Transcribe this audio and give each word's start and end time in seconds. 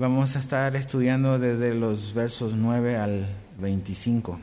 Vamos 0.00 0.34
a 0.34 0.38
estar 0.38 0.74
estudiando 0.76 1.38
desde 1.38 1.74
los 1.74 2.14
versos 2.14 2.54
9 2.54 2.96
al 2.96 3.26
25. 3.58 4.40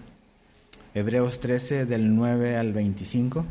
Hebreos 0.94 1.40
13 1.40 1.88
del 1.88 2.16
9 2.16 2.58
al 2.58 2.74
25. 2.74 3.44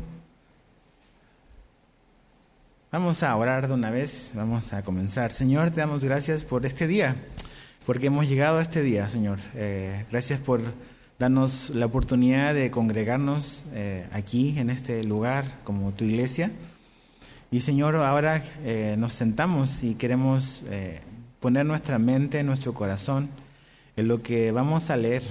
Vamos 2.93 3.23
a 3.23 3.35
orar 3.35 3.67
de 3.67 3.73
una 3.73 3.91
vez, 3.91 4.31
vamos 4.35 4.71
a 4.71 4.83
comenzar. 4.83 5.33
Señor, 5.33 5.71
te 5.71 5.81
damos 5.81 6.01
gracias 6.01 6.45
por 6.45 6.65
este 6.65 6.87
día, 6.87 7.17
porque 7.85 8.07
hemos 8.07 8.29
llegado 8.29 8.59
a 8.59 8.61
este 8.61 8.83
día, 8.83 9.09
Señor. 9.09 9.39
Eh, 9.53 10.05
gracias 10.09 10.39
por 10.39 10.61
darnos 11.19 11.71
la 11.71 11.87
oportunidad 11.87 12.53
de 12.53 12.71
congregarnos 12.71 13.65
eh, 13.73 14.07
aquí, 14.13 14.57
en 14.57 14.69
este 14.69 15.03
lugar, 15.03 15.43
como 15.65 15.91
tu 15.91 16.05
iglesia. 16.05 16.53
Y 17.51 17.59
Señor, 17.59 17.97
ahora 17.97 18.41
eh, 18.63 18.95
nos 18.97 19.11
sentamos 19.11 19.83
y 19.83 19.95
queremos 19.95 20.63
poner 21.39 21.65
nuestra 21.65 21.99
mente, 21.99 22.43
nuestro 22.43 22.73
corazón 22.73 23.29
en 23.95 24.07
lo 24.07 24.21
que 24.21 24.51
vamos 24.51 24.89
a 24.89 24.97
leer 24.97 25.23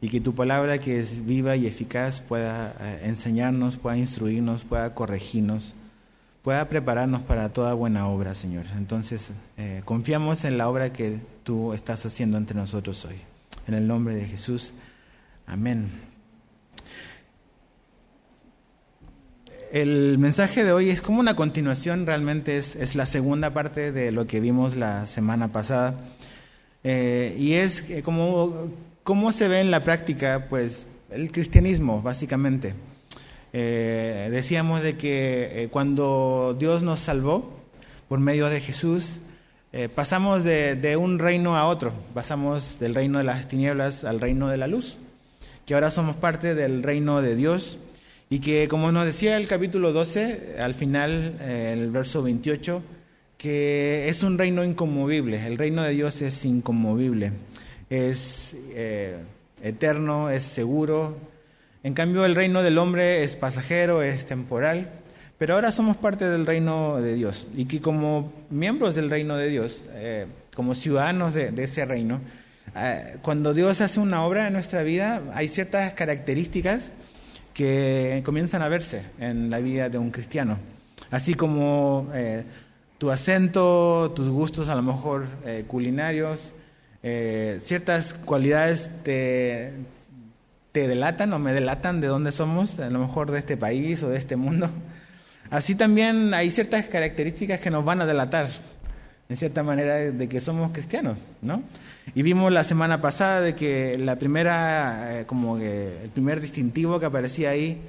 y 0.00 0.08
que 0.08 0.20
tu 0.20 0.34
palabra 0.34 0.78
que 0.78 0.98
es 0.98 1.24
viva 1.24 1.56
y 1.56 1.66
eficaz 1.66 2.20
pueda 2.20 2.74
enseñarnos, 3.02 3.76
pueda 3.76 3.96
instruirnos, 3.96 4.64
pueda 4.64 4.94
corregirnos 4.94 5.74
pueda 6.44 6.68
prepararnos 6.68 7.22
para 7.22 7.48
toda 7.54 7.72
buena 7.72 8.06
obra, 8.06 8.34
Señor. 8.34 8.66
Entonces, 8.76 9.32
eh, 9.56 9.80
confiamos 9.86 10.44
en 10.44 10.58
la 10.58 10.68
obra 10.68 10.92
que 10.92 11.18
tú 11.42 11.72
estás 11.72 12.04
haciendo 12.04 12.36
entre 12.36 12.54
nosotros 12.54 13.02
hoy. 13.06 13.16
En 13.66 13.72
el 13.72 13.86
nombre 13.86 14.14
de 14.14 14.26
Jesús. 14.26 14.74
Amén. 15.46 15.90
El 19.74 20.18
mensaje 20.18 20.62
de 20.62 20.70
hoy 20.70 20.90
es 20.90 21.02
como 21.02 21.18
una 21.18 21.34
continuación, 21.34 22.06
realmente 22.06 22.56
es, 22.56 22.76
es 22.76 22.94
la 22.94 23.06
segunda 23.06 23.52
parte 23.52 23.90
de 23.90 24.12
lo 24.12 24.24
que 24.24 24.38
vimos 24.38 24.76
la 24.76 25.04
semana 25.08 25.50
pasada. 25.50 25.96
Eh, 26.84 27.34
y 27.40 27.54
es 27.54 27.84
como 28.04 28.70
cómo 29.02 29.32
se 29.32 29.48
ve 29.48 29.58
en 29.58 29.72
la 29.72 29.80
práctica, 29.80 30.46
pues, 30.48 30.86
el 31.10 31.32
cristianismo, 31.32 32.02
básicamente. 32.02 32.76
Eh, 33.52 34.28
decíamos 34.30 34.80
de 34.80 34.96
que 34.96 35.64
eh, 35.64 35.68
cuando 35.72 36.56
Dios 36.56 36.84
nos 36.84 37.00
salvó 37.00 37.58
por 38.08 38.20
medio 38.20 38.48
de 38.50 38.60
Jesús, 38.60 39.22
eh, 39.72 39.88
pasamos 39.88 40.44
de, 40.44 40.96
un 40.96 41.18
reino 41.18 41.56
a 41.56 41.66
otro, 41.66 41.92
pasamos 42.14 42.78
del 42.78 42.94
reino 42.94 43.18
de 43.18 43.24
las 43.24 43.48
tinieblas 43.48 44.04
al 44.04 44.20
reino 44.20 44.46
de 44.46 44.56
la 44.56 44.68
luz, 44.68 44.98
que 45.66 45.74
ahora 45.74 45.90
somos 45.90 46.14
parte 46.14 46.54
del 46.54 46.84
reino 46.84 47.22
de 47.22 47.34
Dios 47.34 47.80
y 48.34 48.40
que 48.40 48.66
como 48.66 48.90
nos 48.90 49.06
decía 49.06 49.36
el 49.36 49.46
capítulo 49.46 49.92
12, 49.92 50.56
al 50.58 50.74
final, 50.74 51.36
el 51.40 51.90
verso 51.92 52.20
28, 52.20 52.82
que 53.38 54.08
es 54.08 54.24
un 54.24 54.38
reino 54.38 54.64
inconmovible, 54.64 55.46
el 55.46 55.56
reino 55.56 55.84
de 55.84 55.92
Dios 55.92 56.20
es 56.20 56.44
inconmovible, 56.44 57.30
es 57.88 58.56
eterno, 59.62 60.30
es 60.30 60.42
seguro, 60.42 61.16
en 61.84 61.92
cambio, 61.92 62.24
el 62.24 62.34
reino 62.34 62.62
del 62.62 62.78
hombre 62.78 63.22
es 63.22 63.36
pasajero, 63.36 64.02
es 64.02 64.24
temporal, 64.24 64.90
pero 65.36 65.54
ahora 65.54 65.70
somos 65.70 65.98
parte 65.98 66.28
del 66.28 66.46
reino 66.46 66.98
de 66.98 67.14
Dios. 67.14 67.46
Y 67.54 67.66
que 67.66 67.82
como 67.82 68.32
miembros 68.48 68.94
del 68.94 69.10
reino 69.10 69.36
de 69.36 69.50
Dios, 69.50 69.84
eh, 69.90 70.26
como 70.56 70.74
ciudadanos 70.74 71.34
de, 71.34 71.52
ese 71.58 71.84
reino, 71.84 72.22
eh, 72.74 73.18
cuando 73.20 73.52
Dios 73.52 73.82
hace 73.82 74.00
una 74.00 74.24
obra 74.24 74.46
en 74.46 74.54
nuestra 74.54 74.82
vida, 74.82 75.22
hay 75.34 75.46
ciertas 75.46 75.92
características 75.92 76.92
que 77.54 78.20
comienzan 78.24 78.60
a 78.60 78.68
verse 78.68 79.02
en 79.18 79.48
la 79.48 79.60
vida 79.60 79.88
de 79.88 79.96
un 79.96 80.10
cristiano. 80.10 80.58
Así 81.10 81.34
como 81.34 82.08
eh, 82.12 82.44
tu 82.98 83.10
acento, 83.10 84.12
tus 84.14 84.28
gustos 84.28 84.68
a 84.68 84.74
lo 84.74 84.82
mejor 84.82 85.26
culinarios, 85.66 86.52
ciertas 87.60 88.14
cualidades 88.14 88.90
te, 89.02 89.72
te 90.74 90.88
delatan 90.88 91.32
o 91.32 91.38
me 91.38 91.52
delatan 91.52 92.00
de 92.00 92.08
dónde 92.08 92.32
somos, 92.32 92.80
a 92.80 92.90
lo 92.90 92.98
mejor 92.98 93.30
de 93.30 93.38
este 93.38 93.56
país 93.56 94.02
o 94.02 94.08
de 94.08 94.18
este 94.18 94.34
mundo. 94.34 94.68
Así 95.48 95.76
también 95.76 96.34
hay 96.34 96.50
ciertas 96.50 96.86
características 96.86 97.60
que 97.60 97.70
nos 97.70 97.84
van 97.84 98.00
a 98.00 98.06
delatar, 98.06 98.48
en 99.28 99.36
cierta 99.36 99.62
manera, 99.62 99.94
de 99.96 100.28
que 100.28 100.40
somos 100.40 100.72
cristianos, 100.72 101.16
¿no? 101.42 101.62
Y 102.14 102.22
vimos 102.22 102.52
la 102.52 102.64
semana 102.64 103.00
pasada 103.00 103.40
de 103.40 103.54
que 103.54 103.98
la 103.98 104.16
primera, 104.16 105.20
eh, 105.20 105.26
como 105.26 105.56
que 105.58 106.02
el 106.04 106.10
primer 106.10 106.40
distintivo 106.40 107.00
que 107.00 107.06
aparecía 107.06 107.50
ahí 107.50 107.80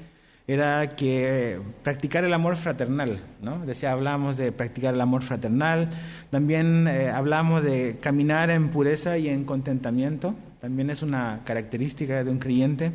era 0.48 0.88
que 0.90 1.60
practicar 1.84 2.24
el 2.24 2.34
amor 2.34 2.56
fraternal, 2.56 3.20
¿no? 3.42 3.66
Decía, 3.66 3.92
hablamos 3.92 4.38
de 4.38 4.52
practicar 4.52 4.94
el 4.94 5.02
amor 5.02 5.24
fraternal, 5.24 5.90
también 6.30 6.88
eh, 6.88 7.10
hablamos 7.10 7.64
de 7.64 7.98
caminar 8.00 8.52
en 8.52 8.70
pureza 8.70 9.18
y 9.18 9.28
en 9.28 9.44
contentamiento, 9.44 10.36
también 10.62 10.90
es 10.90 11.02
una 11.02 11.42
característica 11.46 12.24
de 12.24 12.30
un 12.30 12.40
creyente. 12.40 12.92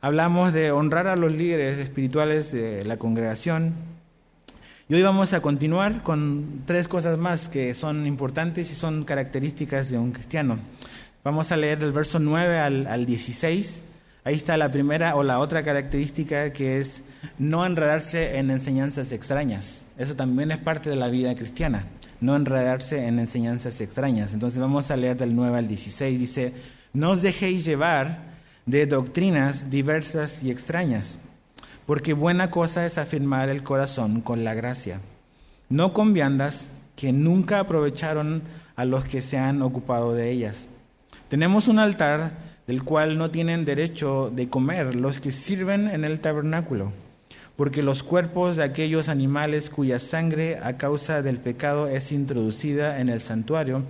Hablamos 0.00 0.52
de 0.52 0.72
honrar 0.72 1.06
a 1.06 1.14
los 1.14 1.32
líderes 1.32 1.78
espirituales 1.78 2.50
de 2.50 2.84
la 2.84 2.96
congregación. 2.96 3.91
Y 4.92 4.94
hoy 4.94 5.00
vamos 5.00 5.32
a 5.32 5.40
continuar 5.40 6.02
con 6.02 6.64
tres 6.66 6.86
cosas 6.86 7.16
más 7.16 7.48
que 7.48 7.74
son 7.74 8.06
importantes 8.06 8.70
y 8.70 8.74
son 8.74 9.04
características 9.04 9.88
de 9.88 9.96
un 9.96 10.12
cristiano. 10.12 10.58
Vamos 11.24 11.50
a 11.50 11.56
leer 11.56 11.78
del 11.78 11.92
verso 11.92 12.18
9 12.18 12.58
al, 12.58 12.86
al 12.86 13.06
16. 13.06 13.80
Ahí 14.24 14.34
está 14.34 14.58
la 14.58 14.70
primera 14.70 15.16
o 15.16 15.22
la 15.22 15.38
otra 15.38 15.62
característica 15.62 16.52
que 16.52 16.78
es 16.78 17.04
no 17.38 17.64
enredarse 17.64 18.36
en 18.36 18.50
enseñanzas 18.50 19.12
extrañas. 19.12 19.80
Eso 19.96 20.14
también 20.14 20.50
es 20.50 20.58
parte 20.58 20.90
de 20.90 20.96
la 20.96 21.08
vida 21.08 21.34
cristiana 21.34 21.86
no 22.20 22.36
enredarse 22.36 23.06
en 23.06 23.18
enseñanzas 23.18 23.80
extrañas. 23.80 24.34
Entonces 24.34 24.60
vamos 24.60 24.90
a 24.90 24.96
leer 24.98 25.16
del 25.16 25.34
9 25.34 25.56
al 25.56 25.68
16. 25.68 26.20
Dice, 26.20 26.52
no 26.92 27.12
os 27.12 27.22
dejéis 27.22 27.64
llevar 27.64 28.18
de 28.66 28.84
doctrinas 28.84 29.70
diversas 29.70 30.42
y 30.42 30.50
extrañas, 30.50 31.18
porque 31.86 32.12
buena 32.12 32.50
cosa 32.50 32.86
es 32.86 32.98
afirmar 32.98 33.48
el 33.48 33.62
corazón 33.62 34.20
con 34.20 34.44
la 34.44 34.54
gracia, 34.54 35.00
no 35.68 35.92
con 35.92 36.12
viandas 36.12 36.68
que 36.96 37.12
nunca 37.12 37.60
aprovecharon 37.60 38.42
a 38.76 38.84
los 38.84 39.04
que 39.04 39.22
se 39.22 39.38
han 39.38 39.62
ocupado 39.62 40.14
de 40.14 40.30
ellas. 40.30 40.66
Tenemos 41.28 41.68
un 41.68 41.78
altar 41.78 42.32
del 42.66 42.84
cual 42.84 43.18
no 43.18 43.30
tienen 43.30 43.64
derecho 43.64 44.30
de 44.34 44.48
comer 44.48 44.94
los 44.94 45.20
que 45.20 45.30
sirven 45.30 45.88
en 45.88 46.04
el 46.04 46.20
tabernáculo 46.20 46.92
porque 47.56 47.82
los 47.82 48.02
cuerpos 48.02 48.56
de 48.56 48.64
aquellos 48.64 49.08
animales 49.08 49.70
cuya 49.70 49.98
sangre 49.98 50.58
a 50.62 50.76
causa 50.78 51.22
del 51.22 51.38
pecado 51.38 51.88
es 51.88 52.12
introducida 52.12 53.00
en 53.00 53.08
el 53.08 53.20
santuario 53.20 53.82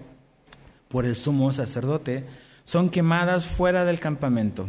por 0.88 1.06
el 1.06 1.16
sumo 1.16 1.52
sacerdote, 1.52 2.24
son 2.64 2.90
quemadas 2.90 3.46
fuera 3.46 3.84
del 3.84 3.98
campamento, 3.98 4.68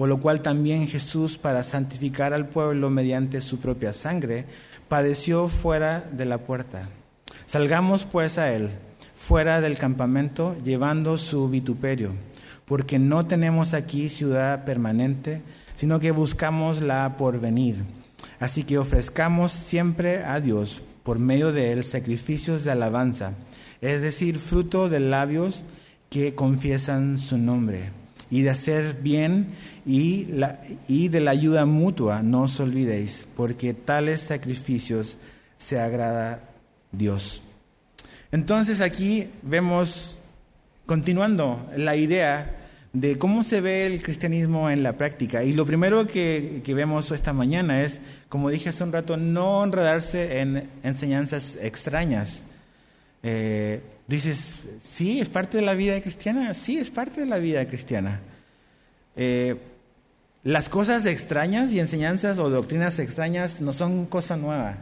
por 0.00 0.08
lo 0.08 0.18
cual 0.18 0.40
también 0.40 0.88
Jesús, 0.88 1.36
para 1.36 1.62
santificar 1.62 2.32
al 2.32 2.48
pueblo 2.48 2.88
mediante 2.88 3.42
su 3.42 3.58
propia 3.58 3.92
sangre, 3.92 4.46
padeció 4.88 5.46
fuera 5.46 6.00
de 6.00 6.24
la 6.24 6.38
puerta. 6.38 6.88
Salgamos 7.44 8.06
pues 8.06 8.38
a 8.38 8.50
él, 8.50 8.70
fuera 9.14 9.60
del 9.60 9.76
campamento, 9.76 10.56
llevando 10.64 11.18
su 11.18 11.50
vituperio, 11.50 12.12
porque 12.64 12.98
no 12.98 13.26
tenemos 13.26 13.74
aquí 13.74 14.08
ciudad 14.08 14.64
permanente, 14.64 15.42
sino 15.76 16.00
que 16.00 16.12
buscamos 16.12 16.80
la 16.80 17.18
porvenir 17.18 17.84
Así 18.38 18.64
que 18.64 18.78
ofrezcamos 18.78 19.52
siempre 19.52 20.24
a 20.24 20.40
Dios 20.40 20.80
por 21.02 21.18
medio 21.18 21.52
de 21.52 21.72
él 21.72 21.84
sacrificios 21.84 22.64
de 22.64 22.70
alabanza, 22.70 23.34
es 23.82 24.00
decir, 24.00 24.38
fruto 24.38 24.88
de 24.88 25.00
labios 25.00 25.62
que 26.08 26.34
confiesan 26.34 27.18
su 27.18 27.36
nombre. 27.36 27.99
Y 28.30 28.42
de 28.42 28.50
hacer 28.50 28.98
bien 29.02 29.48
y, 29.84 30.28
y 30.86 31.08
de 31.08 31.20
la 31.20 31.32
ayuda 31.32 31.66
mutua 31.66 32.22
no 32.22 32.42
os 32.42 32.60
olvidéis, 32.60 33.26
porque 33.36 33.74
tales 33.74 34.20
sacrificios 34.20 35.16
se 35.58 35.80
agrada 35.80 36.40
Dios. 36.92 37.42
Entonces 38.32 38.80
aquí 38.80 39.26
vemos, 39.42 40.20
continuando 40.86 41.68
la 41.76 41.96
idea 41.96 42.56
de 42.92 43.18
cómo 43.18 43.42
se 43.42 43.60
ve 43.60 43.86
el 43.86 44.02
cristianismo 44.02 44.70
en 44.70 44.82
la 44.82 44.96
práctica. 44.96 45.44
Y 45.44 45.52
lo 45.52 45.64
primero 45.64 46.06
que, 46.06 46.62
vemos 46.66 47.10
esta 47.10 47.32
mañana 47.32 47.82
es, 47.82 48.00
como 48.28 48.50
dije 48.50 48.68
hace 48.68 48.84
un 48.84 48.92
rato, 48.92 49.16
no 49.16 49.62
enredarse 49.62 50.40
en 50.40 50.68
enseñanzas 50.82 51.56
extrañas. 51.60 52.42
Eh, 53.22 53.80
dices, 54.10 54.56
sí, 54.82 55.20
es 55.20 55.28
parte 55.28 55.58
de 55.58 55.62
la 55.62 55.74
vida 55.74 56.00
cristiana, 56.00 56.52
sí, 56.54 56.78
es 56.78 56.90
parte 56.90 57.20
de 57.20 57.26
la 57.26 57.38
vida 57.38 57.66
cristiana. 57.66 58.20
Eh, 59.14 59.56
las 60.42 60.68
cosas 60.68 61.06
extrañas 61.06 61.70
y 61.70 61.78
enseñanzas 61.78 62.38
o 62.38 62.50
doctrinas 62.50 62.98
extrañas 62.98 63.60
no 63.60 63.72
son 63.72 64.06
cosa 64.06 64.36
nueva, 64.36 64.78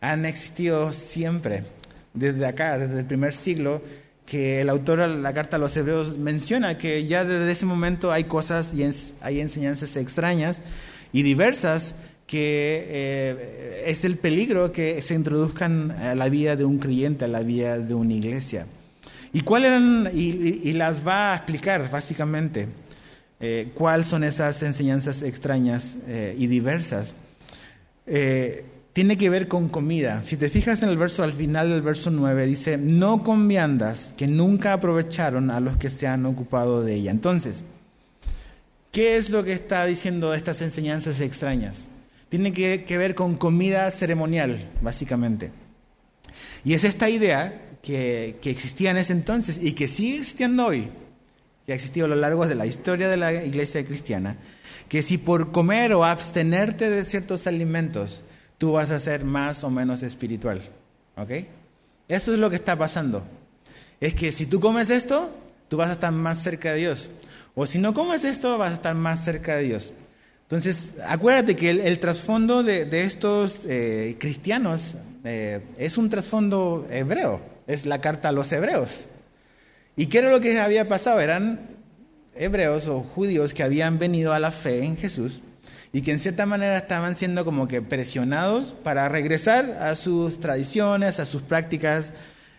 han 0.00 0.26
existido 0.26 0.92
siempre, 0.92 1.64
desde 2.12 2.44
acá, 2.46 2.76
desde 2.76 3.00
el 3.00 3.06
primer 3.06 3.32
siglo 3.32 3.82
que 4.26 4.60
el 4.60 4.68
autor 4.68 5.00
de 5.00 5.08
la 5.08 5.32
carta 5.32 5.56
a 5.56 5.60
los 5.60 5.76
hebreos 5.76 6.18
menciona 6.18 6.76
que 6.76 7.06
ya 7.06 7.24
desde 7.24 7.50
ese 7.50 7.66
momento 7.66 8.12
hay 8.12 8.24
cosas 8.24 8.74
y 8.74 8.88
hay 9.22 9.40
enseñanzas 9.40 9.96
extrañas 9.96 10.60
y 11.12 11.22
diversas 11.22 11.94
que 12.30 12.86
eh, 12.88 13.82
es 13.86 14.04
el 14.04 14.16
peligro 14.16 14.70
que 14.70 15.02
se 15.02 15.16
introduzcan 15.16 15.90
a 15.90 16.14
la 16.14 16.28
vida 16.28 16.54
de 16.54 16.64
un 16.64 16.78
creyente, 16.78 17.24
a 17.24 17.28
la 17.28 17.42
vida 17.42 17.76
de 17.80 17.92
una 17.92 18.12
iglesia. 18.14 18.68
¿Y 19.32 19.40
cuál 19.40 19.64
eran? 19.64 20.08
Y, 20.14 20.72
las 20.74 21.04
va 21.04 21.32
a 21.32 21.36
explicar 21.36 21.90
básicamente 21.90 22.68
eh, 23.40 23.72
cuáles 23.74 24.06
son 24.06 24.22
esas 24.22 24.62
enseñanzas 24.62 25.22
extrañas 25.22 25.96
eh, 26.06 26.36
y 26.38 26.46
diversas. 26.46 27.14
Tiene 28.06 29.18
que 29.18 29.28
ver 29.28 29.48
con 29.48 29.68
comida. 29.68 30.22
Si 30.22 30.36
te 30.36 30.48
fijas 30.48 30.84
en 30.84 30.90
el 30.90 30.98
verso 30.98 31.24
al 31.24 31.32
final 31.32 31.70
del 31.70 31.82
verso 31.82 32.12
9, 32.12 32.46
dice, 32.46 32.78
no 32.78 33.24
con 33.24 33.48
viandas 33.48 34.14
que 34.16 34.28
nunca 34.28 34.72
aprovecharon 34.72 35.50
a 35.50 35.58
los 35.58 35.76
que 35.78 35.90
se 35.90 36.06
han 36.06 36.26
ocupado 36.26 36.84
de 36.84 36.94
ella. 36.94 37.10
Entonces, 37.10 37.64
¿qué 38.92 39.16
es 39.16 39.30
lo 39.30 39.42
que 39.42 39.52
está 39.52 39.84
diciendo 39.84 40.32
estas 40.32 40.62
enseñanzas 40.62 41.20
extrañas? 41.20 41.88
Tiene 42.30 42.52
que, 42.52 42.84
que 42.84 42.96
ver 42.96 43.14
con 43.14 43.36
comida 43.36 43.90
ceremonial, 43.90 44.70
básicamente. 44.80 45.52
Y 46.64 46.72
es 46.72 46.84
esta 46.84 47.10
idea 47.10 47.68
que, 47.82 48.38
existía 48.44 48.90
en 48.90 48.98
ese 48.98 49.12
entonces 49.12 49.58
y 49.60 49.72
que 49.72 49.88
sigue 49.88 50.18
existiendo 50.18 50.66
hoy, 50.66 50.88
que 51.64 51.72
ha 51.72 51.74
existido 51.74 52.06
a 52.06 52.10
lo 52.10 52.16
largo 52.16 52.46
de 52.46 52.54
la 52.54 52.66
historia 52.66 53.08
de 53.08 53.16
la 53.16 53.32
iglesia 53.32 53.84
cristiana, 53.84 54.36
que 54.88 55.02
si 55.02 55.18
por 55.18 55.52
comer 55.52 55.92
o 55.94 56.04
abstenerte 56.04 56.90
de 56.90 57.04
ciertos 57.04 57.46
alimentos, 57.46 58.22
tú 58.58 58.72
vas 58.72 58.90
a 58.90 58.98
ser 58.98 59.24
más 59.24 59.64
o 59.64 59.70
menos 59.70 60.02
espiritual. 60.02 60.62
¿Ok? 61.16 61.30
Eso 62.08 62.32
es 62.32 62.38
lo 62.38 62.50
que 62.50 62.56
está 62.56 62.76
pasando. 62.76 63.24
Es 64.00 64.14
que 64.14 64.32
si 64.32 64.46
tú 64.46 64.58
comes 64.60 64.90
esto, 64.90 65.30
tú 65.68 65.76
vas 65.76 65.90
a 65.90 65.92
estar 65.92 66.12
más 66.12 66.42
cerca 66.42 66.72
de 66.72 66.78
Dios. 66.78 67.10
O 67.54 67.66
si 67.66 67.78
no 67.78 67.94
comes 67.94 68.24
esto, 68.24 68.58
vas 68.58 68.72
a 68.72 68.74
estar 68.74 68.94
más 68.94 69.24
cerca 69.24 69.56
de 69.56 69.64
Dios. 69.64 69.92
Entonces, 70.50 70.96
acuérdate 71.06 71.54
que 71.54 71.70
el, 71.70 71.98
trasfondo 72.00 72.64
de, 72.64 72.88
estos 73.02 73.64
eh, 73.68 74.16
cristianos 74.18 74.96
eh, 75.22 75.60
es 75.78 75.96
un 75.96 76.10
trasfondo 76.10 76.88
hebreo 76.90 77.40
es 77.70 77.86
la 77.86 78.00
carta 78.00 78.30
a 78.30 78.32
los 78.32 78.50
hebreos. 78.52 79.06
¿Y 79.96 80.06
qué 80.06 80.18
era 80.18 80.32
lo 80.32 80.40
que 80.40 80.58
había 80.58 80.88
pasado? 80.88 81.20
Eran 81.20 81.60
hebreos 82.34 82.88
o 82.88 83.00
judíos 83.00 83.54
que 83.54 83.62
habían 83.62 84.00
venido 84.00 84.32
a 84.32 84.40
la 84.40 84.50
fe 84.50 84.84
en 84.84 84.96
Jesús 84.96 85.40
y 85.92 86.02
que 86.02 86.10
en 86.10 86.18
cierta 86.18 86.46
manera 86.46 86.76
estaban 86.76 87.14
siendo 87.14 87.44
como 87.44 87.68
que 87.68 87.80
presionados 87.80 88.72
para 88.72 89.08
regresar 89.08 89.70
a 89.80 89.94
sus 89.94 90.40
tradiciones, 90.40 91.20
a 91.20 91.26
sus 91.26 91.42
prácticas 91.42 92.12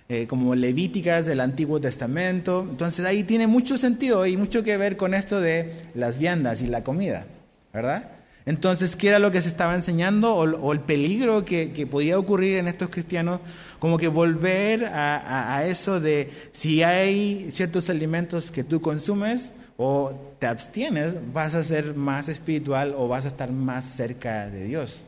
eh, 0.07 0.27
como 0.27 0.55
levíticas 0.55 1.25
del 1.25 1.41
Antiguo 1.41 1.81
Testamento. 1.81 2.65
Entonces 2.69 3.05
ahí 3.05 3.23
tiene 3.23 3.47
mucho 3.47 3.77
sentido 3.77 4.25
y 4.25 4.37
mucho 4.37 4.63
que 4.63 4.77
ver 4.77 4.95
con 4.95 5.13
esto 5.13 5.41
de 5.41 5.75
las 5.93 6.17
viandas 6.19 6.61
y 6.61 6.67
la 6.67 6.85
comida, 6.85 7.27
¿verdad? 7.73 8.11
Entonces, 8.45 8.95
¿qué 8.95 9.09
era 9.09 9.19
lo 9.19 9.31
que 9.31 9.41
se 9.41 9.49
estaba 9.49 9.75
enseñando 9.75 10.35
o, 10.35 10.73
el 10.73 10.79
peligro 10.79 11.45
que, 11.45 11.87
podía 11.89 12.17
ocurrir 12.17 12.57
en 12.57 12.67
estos 12.67 12.89
cristianos? 12.89 13.39
Como 13.79 13.97
que 13.97 14.07
volver 14.07 14.85
a, 14.85 15.63
eso 15.65 15.99
de 15.99 16.31
si 16.51 16.81
hay 16.83 17.51
ciertos 17.51 17.89
alimentos 17.89 18.51
que 18.51 18.63
tú 18.63 18.81
consumes 18.81 19.51
o 19.77 20.11
te 20.39 20.47
abstienes, 20.47 21.15
vas 21.33 21.55
a 21.55 21.63
ser 21.63 21.95
más 21.95 22.29
espiritual 22.29 22.93
o 22.97 23.07
vas 23.07 23.25
a 23.25 23.29
estar 23.29 23.51
más 23.51 23.85
cerca 23.85 24.49
de 24.49 24.65
Dios. 24.65 25.03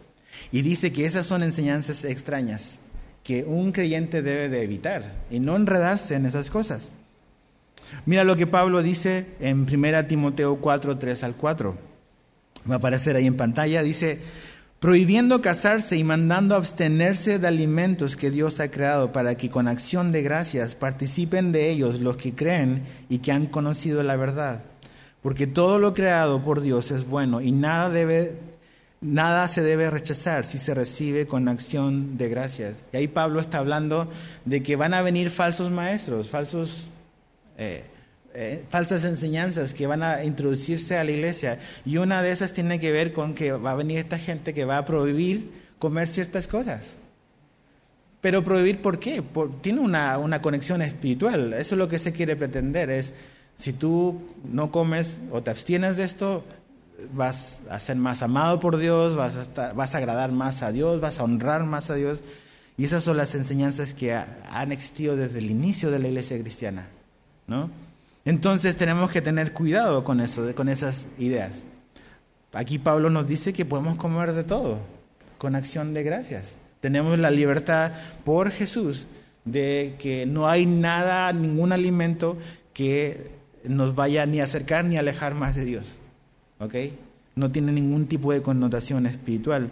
Y 0.51 0.61
dice 0.61 0.91
que 0.91 1.05
esas 1.05 1.25
son 1.25 1.43
enseñanzas 1.43 2.05
extrañas 2.05 2.79
que 3.23 3.43
un 3.45 3.71
creyente 3.71 4.21
debe 4.21 4.49
de 4.49 4.63
evitar 4.63 5.03
y 5.31 5.39
no 5.39 5.55
enredarse 5.55 6.15
en 6.15 6.25
esas 6.25 6.49
cosas. 6.49 6.89
Mira 8.05 8.23
lo 8.23 8.35
que 8.35 8.47
Pablo 8.47 8.81
dice 8.81 9.25
en 9.39 9.61
1 9.61 10.05
Timoteo 10.05 10.57
4, 10.57 10.97
3 10.97 11.23
al 11.23 11.35
4 11.35 11.92
va 12.69 12.75
a 12.75 12.77
aparecer 12.77 13.15
ahí 13.15 13.27
en 13.27 13.37
pantalla, 13.37 13.83
dice, 13.83 14.19
prohibiendo 14.79 15.41
casarse 15.41 15.95
y 15.97 16.03
mandando 16.03 16.55
abstenerse 16.55 17.39
de 17.39 17.47
alimentos 17.47 18.17
que 18.17 18.31
Dios 18.31 18.59
ha 18.59 18.69
creado 18.69 19.11
para 19.11 19.35
que 19.35 19.49
con 19.49 19.67
acción 19.67 20.11
de 20.11 20.21
gracias 20.23 20.75
participen 20.75 21.51
de 21.51 21.69
ellos 21.69 22.01
los 22.01 22.17
que 22.17 22.35
creen 22.35 22.83
y 23.07 23.19
que 23.19 23.31
han 23.31 23.45
conocido 23.45 24.03
la 24.03 24.17
verdad. 24.17 24.63
Porque 25.21 25.47
todo 25.47 25.79
lo 25.79 25.93
creado 25.93 26.41
por 26.41 26.59
Dios 26.59 26.91
es 26.91 27.07
bueno 27.07 27.39
y 27.39 27.53
nada 27.53 27.89
debe 27.89 28.37
nada 28.99 29.47
se 29.47 29.61
debe 29.61 29.89
rechazar 29.89 30.45
si 30.45 30.57
se 30.57 30.73
recibe 30.73 31.27
con 31.27 31.47
acción 31.47 32.17
de 32.17 32.29
gracias. 32.29 32.83
Y 32.91 32.97
ahí 32.97 33.07
Pablo 33.07 33.39
está 33.39 33.59
hablando 33.59 34.09
de 34.45 34.63
que 34.63 34.75
van 34.75 34.93
a 34.93 35.01
venir 35.01 35.29
falsos 35.29 35.71
maestros, 35.71 36.29
falsos 36.29 36.89
eh, 37.57 37.83
eh, 38.33 38.65
falsas 38.69 39.05
enseñanzas 39.05 39.73
que 39.73 39.85
van 39.85 40.01
a 40.01 40.23
introducirse 40.23 40.97
a 40.97 41.03
la 41.03 41.11
iglesia. 41.11 41.59
Y 41.85 41.97
una 41.97 42.21
de 42.23 42.31
esas 42.31 42.53
tiene 42.53 42.79
que 42.79 42.91
ver 42.91 43.13
con 43.13 43.35
que 43.35 43.51
va 43.51 43.71
a 43.71 43.75
venir 43.75 43.99
esta 43.99 44.17
gente 44.17 44.53
que 44.53 44.65
va 44.65 44.77
a 44.77 44.85
prohibir 44.85 45.51
comer 45.77 46.07
ciertas 46.07 46.47
cosas. 46.47 46.97
Pero 48.21 48.43
prohibir 48.43 48.81
por 48.81 48.99
qué? 48.99 49.21
tiene 49.61 49.81
una, 49.81 50.17
una 50.17 50.41
conexión 50.41 50.81
espiritual. 50.81 51.53
Eso 51.53 51.75
es 51.75 51.79
lo 51.79 51.87
que 51.87 51.99
se 51.99 52.13
quiere 52.13 52.35
pretender. 52.35 52.89
Es, 52.89 53.13
si 53.57 53.73
tú 53.73 54.21
no 54.51 54.71
comes 54.71 55.19
o 55.31 55.43
te 55.43 55.51
abstienes 55.51 55.97
de 55.97 56.05
esto, 56.05 56.43
vas 57.13 57.59
a 57.69 57.79
ser 57.79 57.97
más 57.97 58.23
amado 58.23 58.59
por 58.59 58.77
Dios, 58.77 59.15
vas 59.15 59.49
a, 59.57 59.73
vas 59.73 59.93
a 59.93 59.97
agradar 59.97 60.31
más 60.31 60.63
a 60.63 60.71
Dios, 60.71 61.01
vas 61.01 61.19
a 61.19 61.23
honrar 61.23 61.65
más 61.65 61.89
a 61.89 61.95
Dios. 61.95 62.21
Y 62.77 62.85
esas 62.85 63.03
son 63.03 63.17
las 63.17 63.35
enseñanzas 63.35 63.93
que 63.93 64.13
han 64.13 64.71
existido 64.71 65.15
desde 65.15 65.39
el 65.39 65.51
inicio 65.51 65.91
de 65.91 65.99
la 65.99 66.07
iglesia 66.07 66.39
cristiana. 66.39 66.87
¿no? 67.47 67.69
Entonces 68.25 68.77
tenemos 68.77 69.11
que 69.11 69.21
tener 69.21 69.53
cuidado 69.53 70.03
con 70.03 70.19
eso, 70.19 70.53
con 70.55 70.69
esas 70.69 71.07
ideas. 71.17 71.63
Aquí 72.53 72.79
Pablo 72.79 73.09
nos 73.09 73.27
dice 73.27 73.51
que 73.51 73.65
podemos 73.65 73.97
comer 73.97 74.33
de 74.33 74.43
todo, 74.43 74.79
con 75.37 75.55
acción 75.55 75.93
de 75.93 76.03
gracias. 76.03 76.55
Tenemos 76.79 77.17
la 77.19 77.31
libertad 77.31 77.91
por 78.23 78.51
Jesús 78.51 79.07
de 79.45 79.95
que 79.99 80.25
no 80.25 80.47
hay 80.47 80.65
nada, 80.65 81.33
ningún 81.33 81.71
alimento 81.71 82.37
que 82.73 83.31
nos 83.63 83.95
vaya 83.95 84.25
ni 84.25 84.39
a 84.39 84.45
acercar 84.45 84.85
ni 84.85 84.97
a 84.97 84.99
alejar 84.99 85.35
más 85.35 85.55
de 85.55 85.65
Dios. 85.65 85.99
¿Ok? 86.59 86.75
No 87.35 87.51
tiene 87.51 87.71
ningún 87.71 88.07
tipo 88.07 88.31
de 88.31 88.41
connotación 88.41 89.05
espiritual. 89.05 89.69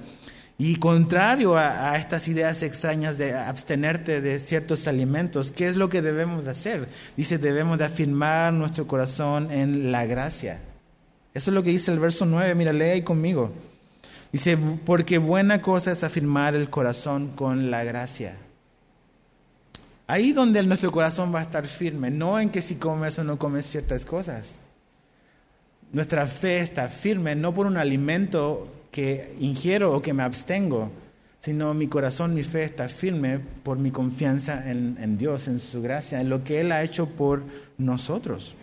Y 0.64 0.76
contrario 0.76 1.58
a, 1.58 1.98
estas 1.98 2.28
ideas 2.28 2.62
extrañas 2.62 3.18
de 3.18 3.34
abstenerte 3.34 4.22
de 4.22 4.40
ciertos 4.40 4.88
alimentos, 4.88 5.52
¿qué 5.52 5.66
es 5.66 5.76
lo 5.76 5.90
que 5.90 6.04
debemos 6.04 6.46
de 6.46 6.52
hacer? 6.52 6.88
Dice, 7.18 7.40
debemos 7.40 7.80
de 7.80 7.86
afirmar 7.86 8.54
nuestro 8.54 8.86
corazón 8.86 9.50
en 9.50 9.92
la 9.92 10.06
gracia. 10.06 10.62
Eso 11.34 11.50
es 11.50 11.56
lo 11.56 11.64
que 11.64 11.72
dice 11.72 11.92
el 11.92 11.98
verso 11.98 12.28
9, 12.28 12.54
mira, 12.54 12.74
lee 12.74 12.84
ahí 12.84 13.02
conmigo. 13.02 13.52
Dice, 14.32 14.56
porque 14.86 15.18
buena 15.18 15.64
cosa 15.64 15.94
es 15.94 16.04
afirmar 16.04 16.54
el 16.54 16.70
corazón 16.70 17.30
con 17.30 17.72
la 17.72 17.84
gracia. 17.84 18.38
Ahí 20.06 20.32
donde 20.32 20.62
nuestro 20.62 20.92
corazón 20.92 21.34
va 21.34 21.40
a 21.40 21.44
estar 21.44 21.66
firme, 21.66 22.12
no 22.12 22.40
en 22.40 22.52
que 22.52 22.62
si 22.62 22.76
comes 22.76 23.18
o 23.18 23.24
no 23.24 23.40
comes 23.40 23.66
ciertas 23.66 24.06
cosas. 24.06 24.58
Nuestra 25.92 26.28
fe 26.28 26.60
está 26.60 26.88
firme 26.88 27.36
no 27.36 27.52
por 27.52 27.66
un 27.66 27.78
alimento 27.78 28.81
que 28.92 29.36
ingiero 29.40 29.94
o 29.94 30.02
que 30.02 30.14
me 30.14 30.24
abstengo, 30.24 30.92
sino 31.40 31.74
mi 31.74 31.88
corazón, 31.88 32.34
mi 32.36 32.44
fe 32.44 32.64
está 32.64 32.88
firme 32.88 33.40
por 33.40 33.80
mi 33.80 33.90
confianza 33.90 34.70
en, 34.70 35.18
Dios, 35.18 35.48
en 35.48 35.60
su 35.60 35.82
gracia, 35.82 36.22
en 36.22 36.30
lo 36.30 36.44
que 36.44 36.62
Él 36.62 36.72
ha 36.72 36.84
hecho 36.84 37.08
por 37.08 37.44
nosotros. 37.78 38.56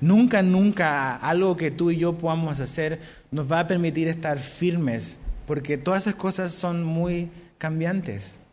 Nunca, 0.00 0.42
nunca 0.42 1.16
algo 1.16 1.56
que 1.56 1.70
tú 1.70 1.90
y 1.90 1.96
yo 1.96 2.18
podamos 2.18 2.60
hacer 2.60 3.00
nos 3.30 3.50
va 3.50 3.60
a 3.60 3.68
permitir 3.68 4.08
estar 4.08 4.38
firmes, 4.38 5.18
porque 5.46 5.78
todas 5.78 6.02
esas 6.02 6.16
cosas 6.16 6.52
son 6.52 6.84
muy 6.84 7.30
cambiantes. 7.56 8.43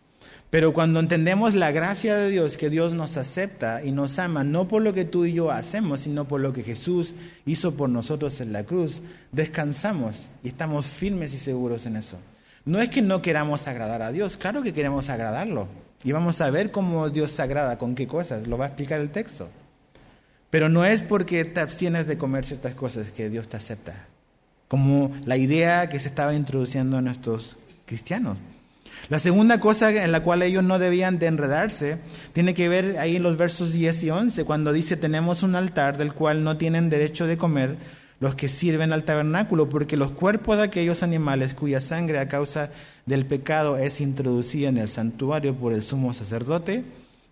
Pero 0.52 0.74
cuando 0.74 1.00
entendemos 1.00 1.56
la 1.56 1.72
gracia 1.72 2.18
de 2.18 2.30
Dios, 2.30 2.58
que 2.58 2.70
Dios 2.70 2.94
nos 2.94 3.16
acepta 3.16 3.82
y 3.86 3.94
nos 3.94 4.20
ama, 4.20 4.44
no 4.44 4.68
por 4.68 4.82
lo 4.82 4.94
que 4.94 5.06
tú 5.06 5.24
y 5.24 5.32
yo 5.32 5.50
hacemos, 5.50 6.02
sino 6.02 6.28
por 6.28 6.42
lo 6.42 6.52
que 6.52 6.62
Jesús 6.62 7.16
hizo 7.46 7.76
por 7.76 7.90
nosotros 7.90 8.42
en 8.42 8.52
la 8.52 8.66
cruz, 8.66 9.02
descansamos 9.32 10.28
y 10.44 10.50
estamos 10.50 10.88
firmes 10.88 11.34
y 11.34 11.38
seguros 11.38 11.86
en 11.86 11.96
eso. 11.96 12.18
No 12.66 12.82
es 12.82 12.90
que 12.90 13.02
no 13.02 13.22
queramos 13.22 13.66
agradar 13.70 14.02
a 14.02 14.12
Dios, 14.12 14.36
claro 14.36 14.62
que 14.62 14.74
queremos 14.74 15.10
agradarlo. 15.10 15.70
Y 16.04 16.12
vamos 16.12 16.42
a 16.42 16.50
ver 16.50 16.70
cómo 16.70 17.10
Dios 17.10 17.32
se 17.32 17.44
agrada, 17.44 17.78
con 17.78 17.96
qué 17.96 18.06
cosas, 18.06 18.46
lo 18.46 18.58
va 18.58 18.66
a 18.66 18.68
explicar 18.68 19.00
el 19.00 19.10
texto. 19.10 19.48
Pero 20.50 20.68
no 20.68 20.84
es 20.84 21.02
porque 21.02 21.46
te 21.46 21.62
abstienes 21.62 22.08
de 22.08 22.18
comer 22.18 22.44
ciertas 22.44 22.76
cosas 22.76 23.14
que 23.14 23.30
Dios 23.30 23.48
te 23.48 23.56
acepta, 23.56 24.06
como 24.68 25.16
la 25.24 25.38
idea 25.38 25.88
que 25.88 25.98
se 25.98 26.10
estaba 26.10 26.34
introduciendo 26.34 26.98
en 26.98 27.06
nuestros 27.06 27.56
cristianos. 27.86 28.38
La 29.10 29.20
segunda 29.20 29.60
cosa 29.60 29.92
en 29.92 30.12
la 30.12 30.24
cual 30.24 30.42
ellos 30.42 30.64
no 30.64 30.80
debían 30.80 31.20
de 31.20 31.28
enredarse 31.28 31.98
tiene 32.34 32.54
que 32.54 32.70
ver 32.70 32.98
ahí 33.00 33.18
en 33.18 33.24
los 33.24 33.38
versos 33.38 33.74
10 33.74 34.04
y 34.04 34.10
11, 34.10 34.46
cuando 34.46 34.74
dice 34.74 34.96
tenemos 34.96 35.44
un 35.44 35.56
altar 35.56 35.98
del 35.98 36.14
cual 36.14 36.44
no 36.44 36.58
tienen 36.58 36.90
derecho 36.90 37.28
de 37.28 37.38
comer 37.38 37.78
los 38.20 38.36
que 38.36 38.48
sirven 38.48 38.94
al 38.94 39.04
tabernáculo, 39.04 39.68
porque 39.68 39.98
los 39.98 40.12
cuerpos 40.12 40.58
de 40.58 40.64
aquellos 40.64 41.02
animales 41.02 41.56
cuya 41.56 41.82
sangre 41.82 42.20
a 42.20 42.28
causa 42.28 42.70
del 43.08 43.26
pecado 43.26 43.78
es 43.78 44.00
introducida 44.00 44.70
en 44.70 44.78
el 44.78 44.88
santuario 44.88 45.56
por 45.56 45.74
el 45.74 45.82
sumo 45.82 46.14
sacerdote, 46.14 46.84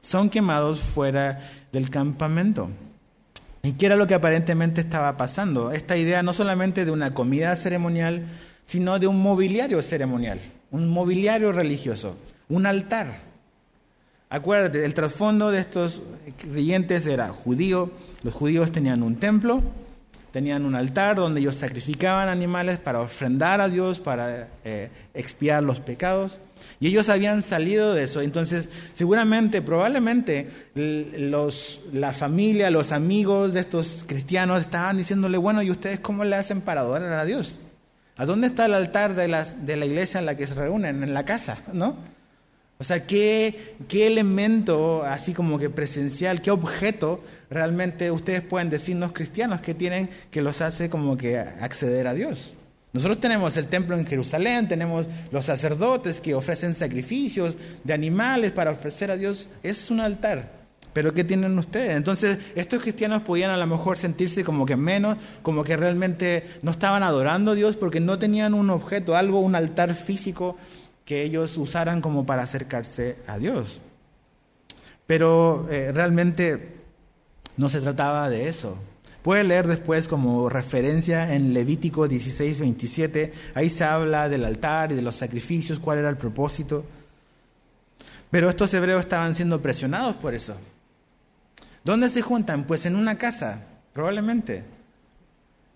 son 0.02 0.32
quemados 0.32 0.80
fuera 0.80 1.48
del 1.72 1.92
campamento. 1.92 2.70
¿Y 3.62 3.74
qué 3.74 3.86
era 3.86 3.98
lo 3.98 4.08
que 4.08 4.16
aparentemente 4.16 4.82
estaba 4.82 5.16
pasando? 5.16 5.72
Esta 5.72 5.96
idea 5.96 6.24
no 6.24 6.34
solamente 6.34 6.86
de 6.86 6.92
una 6.92 7.14
comida 7.14 7.56
ceremonial, 7.56 8.26
sino 8.66 8.98
de 8.98 9.06
un 9.06 9.22
mobiliario 9.22 9.84
ceremonial 9.84 10.40
un 10.72 10.90
mobiliario 10.90 11.52
religioso, 11.52 12.18
un 12.48 12.66
altar. 12.66 13.30
Acuérdate, 14.30 14.86
el 14.86 14.94
trasfondo 14.94 15.50
de 15.50 15.60
estos 15.60 16.02
creyentes 16.38 17.06
era 17.08 17.30
judío, 17.30 17.92
los 18.24 18.34
judíos 18.34 18.72
tenían 18.72 19.02
un 19.02 19.16
templo, 19.16 19.64
tenían 20.32 20.66
un 20.66 20.76
altar 20.76 21.16
donde 21.16 21.40
ellos 21.40 21.56
sacrificaban 21.56 22.30
animales 22.30 22.78
para 22.78 23.02
ofrendar 23.02 23.62
a 23.62 23.70
Dios, 23.70 24.00
para 24.00 24.50
eh, 24.64 24.90
expiar 25.14 25.64
los 25.64 25.80
pecados. 25.80 26.38
Y 26.80 26.88
ellos 26.88 27.10
habían 27.10 27.42
salido 27.42 27.94
de 27.94 28.04
eso. 28.04 28.22
Entonces, 28.22 28.70
seguramente, 28.94 29.62
probablemente, 29.62 30.50
los, 30.76 31.82
la 31.92 32.14
familia, 32.14 32.70
los 32.70 32.92
amigos 32.92 33.54
de 33.54 33.62
estos 33.62 34.06
cristianos 34.08 34.62
estaban 34.62 34.98
diciéndole, 34.98 35.38
bueno, 35.38 35.62
¿y 35.62 35.72
ustedes 35.72 36.00
cómo 36.00 36.24
le 36.24 36.36
hacen 36.36 36.62
para 36.62 36.82
adorar 36.82 37.12
a 37.14 37.26
Dios? 37.26 37.60
¿A 38.20 38.26
dónde 38.26 38.48
está 38.48 38.66
el 38.66 38.74
altar 38.74 39.16
de, 39.16 39.34
de 39.62 39.78
la 39.78 39.86
iglesia 39.86 40.20
en 40.20 40.26
la 40.26 40.36
que 40.36 40.46
se 40.46 40.54
reúnen? 40.54 41.04
En 41.04 41.14
la 41.14 41.24
casa, 41.24 41.58
¿no? 41.72 41.96
O 42.78 42.84
sea, 42.84 43.08
¿qué, 43.08 43.76
¿qué 43.88 44.08
elemento, 44.08 45.04
así 45.04 45.34
como 45.34 45.58
que 45.58 45.70
presencial, 45.70 46.42
qué 46.42 46.52
objeto 46.52 47.24
realmente 47.50 48.12
ustedes 48.12 48.42
pueden 48.42 48.70
decirnos 48.70 49.14
cristianos 49.14 49.62
que 49.62 49.74
tienen 49.74 50.10
que 50.32 50.42
los 50.42 50.60
hace 50.60 50.90
como 50.90 51.16
que 51.16 51.40
acceder 51.40 52.08
a 52.08 52.14
Dios? 52.14 52.56
Nosotros 52.92 53.22
tenemos 53.22 53.56
el 53.56 53.68
templo 53.68 53.98
en 53.98 54.06
Jerusalén, 54.06 54.68
tenemos 54.68 55.08
los 55.32 55.46
sacerdotes 55.46 56.20
que 56.20 56.36
ofrecen 56.36 56.74
sacrificios 56.74 57.56
de 57.86 57.94
animales 57.94 58.52
para 58.52 58.72
ofrecer 58.72 59.12
a 59.12 59.16
Dios. 59.16 59.48
Es 59.64 59.90
un 59.92 60.02
altar. 60.02 60.59
Pero 60.94 61.14
¿qué 61.14 61.24
tienen 61.24 61.58
ustedes? 61.58 61.96
Entonces, 61.96 62.40
estos 62.56 62.82
cristianos 62.82 63.22
podían 63.22 63.52
a 63.52 63.58
lo 63.58 63.68
mejor 63.68 63.98
sentirse 63.98 64.44
como 64.44 64.66
que 64.66 64.76
menos, 64.76 65.18
como 65.44 65.64
que 65.64 65.78
realmente 65.78 66.46
no 66.62 66.72
estaban 66.72 67.04
adorando 67.04 67.52
a 67.52 67.56
Dios 67.56 67.76
porque 67.76 68.00
no 68.00 68.18
tenían 68.18 68.54
un 68.54 68.70
objeto, 68.70 69.16
algo, 69.16 69.40
un 69.40 69.56
altar 69.56 69.94
físico 69.94 70.58
que 71.06 71.24
ellos 71.24 71.58
usaran 71.58 72.02
como 72.02 72.26
para 72.26 72.44
acercarse 72.44 73.18
a 73.28 73.38
Dios. 73.38 73.80
Pero 75.06 75.68
eh, 75.70 75.92
realmente 75.92 76.78
no 77.58 77.70
se 77.70 77.82
trataba 77.82 78.30
de 78.30 78.48
eso. 78.48 78.78
Puede 79.22 79.44
leer 79.44 79.68
después 79.68 80.08
como 80.08 80.50
referencia 80.50 81.34
en 81.36 81.54
Levítico 81.54 82.08
16, 82.08 82.62
27. 82.62 83.34
Ahí 83.54 83.70
se 83.70 83.84
habla 83.84 84.30
del 84.30 84.46
altar 84.46 84.92
y 84.92 84.96
de 84.96 85.02
los 85.02 85.16
sacrificios, 85.16 85.80
cuál 85.80 86.00
era 86.00 86.10
el 86.10 86.18
propósito. 86.18 86.86
Pero 88.32 88.50
estos 88.50 88.74
hebreos 88.74 89.02
estaban 89.02 89.36
siendo 89.36 89.62
presionados 89.62 90.16
por 90.16 90.34
eso. 90.34 90.56
¿Dónde 91.90 92.12
se 92.12 92.22
juntan? 92.22 92.66
Pues 92.66 92.86
en 92.86 92.96
una 92.96 93.18
casa, 93.18 93.64
probablemente. 93.94 94.64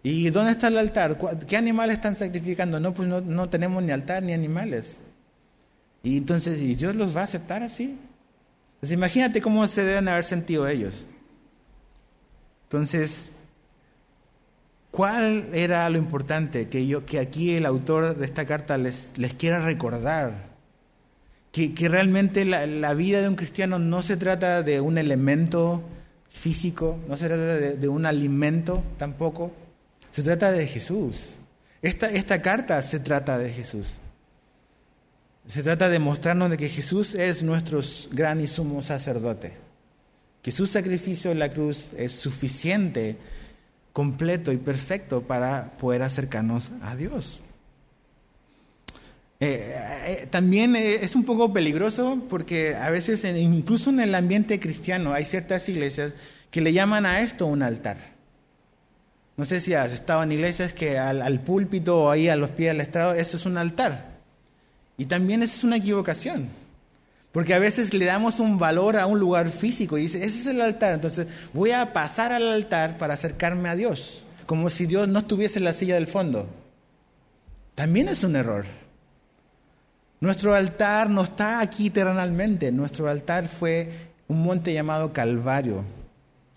¿Y 0.03 0.29
dónde 0.29 0.51
está 0.51 0.67
el 0.67 0.77
altar? 0.77 1.17
¿Qué 1.47 1.57
animales 1.57 1.95
están 1.95 2.15
sacrificando? 2.15 2.79
No, 2.79 2.93
pues 2.93 3.09
no, 3.09 3.19
no 3.19 3.49
tenemos 3.49 3.81
ni 3.81 3.91
altar 3.91 4.21
ni 4.21 4.31
animales. 4.31 4.99
Y 6.03 6.17
entonces, 6.17 6.61
¿y 6.61 6.75
Dios 6.75 6.95
los 6.95 7.15
va 7.15 7.21
a 7.21 7.23
aceptar 7.23 7.63
así? 7.63 7.97
Pues 8.79 8.91
imagínate 8.91 9.41
cómo 9.41 9.65
se 9.65 9.83
deben 9.83 10.07
haber 10.07 10.23
sentido 10.23 10.67
ellos. 10.67 11.03
Entonces, 12.65 13.31
¿cuál 14.91 15.47
era 15.51 15.89
lo 15.89 15.97
importante 15.97 16.69
que, 16.69 16.85
yo, 16.85 17.07
que 17.07 17.17
aquí 17.17 17.55
el 17.55 17.65
autor 17.65 18.15
de 18.17 18.25
esta 18.25 18.45
carta 18.45 18.77
les, 18.77 19.17
les 19.17 19.33
quiera 19.33 19.65
recordar? 19.65 20.53
Que, 21.51 21.73
realmente 21.89 22.45
la, 22.45 22.93
vida 22.93 23.19
de 23.19 23.29
un 23.29 23.35
cristiano 23.35 23.79
no 23.79 24.03
se 24.03 24.15
trata 24.15 24.61
de 24.61 24.79
un 24.79 24.99
elemento 24.99 25.83
físico, 26.33 26.99
no 27.07 27.15
se 27.15 27.27
trata 27.27 27.55
de, 27.55 27.87
un 27.87 28.05
alimento 28.05 28.83
tampoco, 28.97 29.53
se 30.11 30.21
trata 30.21 30.51
de 30.51 30.67
Jesús. 30.67 31.35
Esta, 31.81 32.09
esta 32.09 32.41
carta 32.41 32.81
se 32.81 32.99
trata 32.99 33.37
de 33.37 33.53
Jesús. 33.53 33.99
Se 35.47 35.63
trata 35.63 35.87
de 35.87 35.99
mostrarnos 35.99 36.49
de 36.49 36.57
que 36.57 36.67
Jesús 36.67 37.15
es 37.15 37.43
nuestro 37.43 37.79
gran 38.11 38.41
y 38.41 38.47
sumo 38.47 38.81
sacerdote 38.81 39.63
que 40.43 40.51
su 40.51 40.67
sacrificio 40.67 41.31
en 41.31 41.39
la 41.39 41.49
cruz 41.49 41.91
es 41.97 42.11
suficiente, 42.11 43.15
completo 43.93 44.51
y 44.51 44.57
perfecto 44.57 45.21
para 45.21 45.71
poder 45.77 46.03
acercarnos 46.03 46.73
a 46.81 46.95
Dios. 46.97 47.41
Eh, 49.45 49.75
eh, 50.05 50.27
también 50.31 50.73
es 50.77 51.17
un 51.17 51.25
poco 51.25 51.51
peligroso 51.51 52.23
porque 52.29 52.77
a 52.77 52.89
veces, 52.89 53.25
incluso 53.25 53.89
en 53.89 53.99
el 53.99 54.15
ambiente 54.15 54.57
cristiano, 54.57 55.11
hay 55.13 55.25
ciertas 55.25 55.67
iglesias 55.67 56.13
que 56.49 56.61
le 56.61 56.71
llaman 56.71 57.05
a 57.05 57.19
esto 57.19 57.45
un 57.45 57.61
altar. 57.61 57.97
No 59.35 59.43
sé 59.43 59.59
si 59.59 59.73
has 59.73 59.91
estado 59.91 60.23
en 60.23 60.31
iglesias 60.31 60.73
que 60.73 60.97
al, 60.97 61.21
al 61.21 61.41
púlpito 61.41 62.03
o 62.03 62.09
ahí 62.09 62.29
a 62.29 62.37
los 62.37 62.51
pies 62.51 62.71
del 62.71 62.79
estrado, 62.79 63.15
eso 63.15 63.35
es 63.35 63.45
un 63.45 63.57
altar. 63.57 64.13
Y 64.97 65.07
también 65.07 65.43
es 65.43 65.61
una 65.65 65.75
equivocación. 65.75 66.47
Porque 67.33 67.53
a 67.53 67.59
veces 67.59 67.93
le 67.93 68.05
damos 68.05 68.39
un 68.39 68.57
valor 68.57 68.95
a 68.95 69.07
un 69.07 69.19
lugar 69.19 69.49
físico 69.49 69.97
y 69.97 70.03
dice, 70.03 70.23
ese 70.23 70.39
es 70.39 70.45
el 70.45 70.61
altar, 70.61 70.93
entonces 70.93 71.27
voy 71.51 71.71
a 71.71 71.91
pasar 71.91 72.31
al 72.31 72.49
altar 72.49 72.97
para 72.97 73.15
acercarme 73.15 73.67
a 73.67 73.75
Dios, 73.75 74.23
como 74.45 74.69
si 74.69 74.85
Dios 74.85 75.09
no 75.09 75.19
estuviese 75.19 75.59
en 75.59 75.65
la 75.65 75.73
silla 75.73 75.95
del 75.95 76.07
fondo. 76.07 76.47
También 77.75 78.07
es 78.07 78.23
un 78.23 78.37
error. 78.37 78.82
Nuestro 80.23 80.55
altar 80.55 81.09
no 81.09 81.21
está 81.21 81.59
aquí 81.59 81.87
eternamente, 81.87 82.71
nuestro 82.71 83.09
altar 83.09 83.49
fue 83.49 83.89
un 84.29 84.41
monte 84.41 84.71
llamado 84.71 85.11
Calvario, 85.11 85.83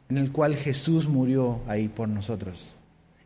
en 0.08 0.18
el 0.18 0.30
cual 0.30 0.54
Jesús 0.54 1.08
murió 1.08 1.58
ahí 1.66 1.88
por 1.88 2.08
nosotros. 2.08 2.76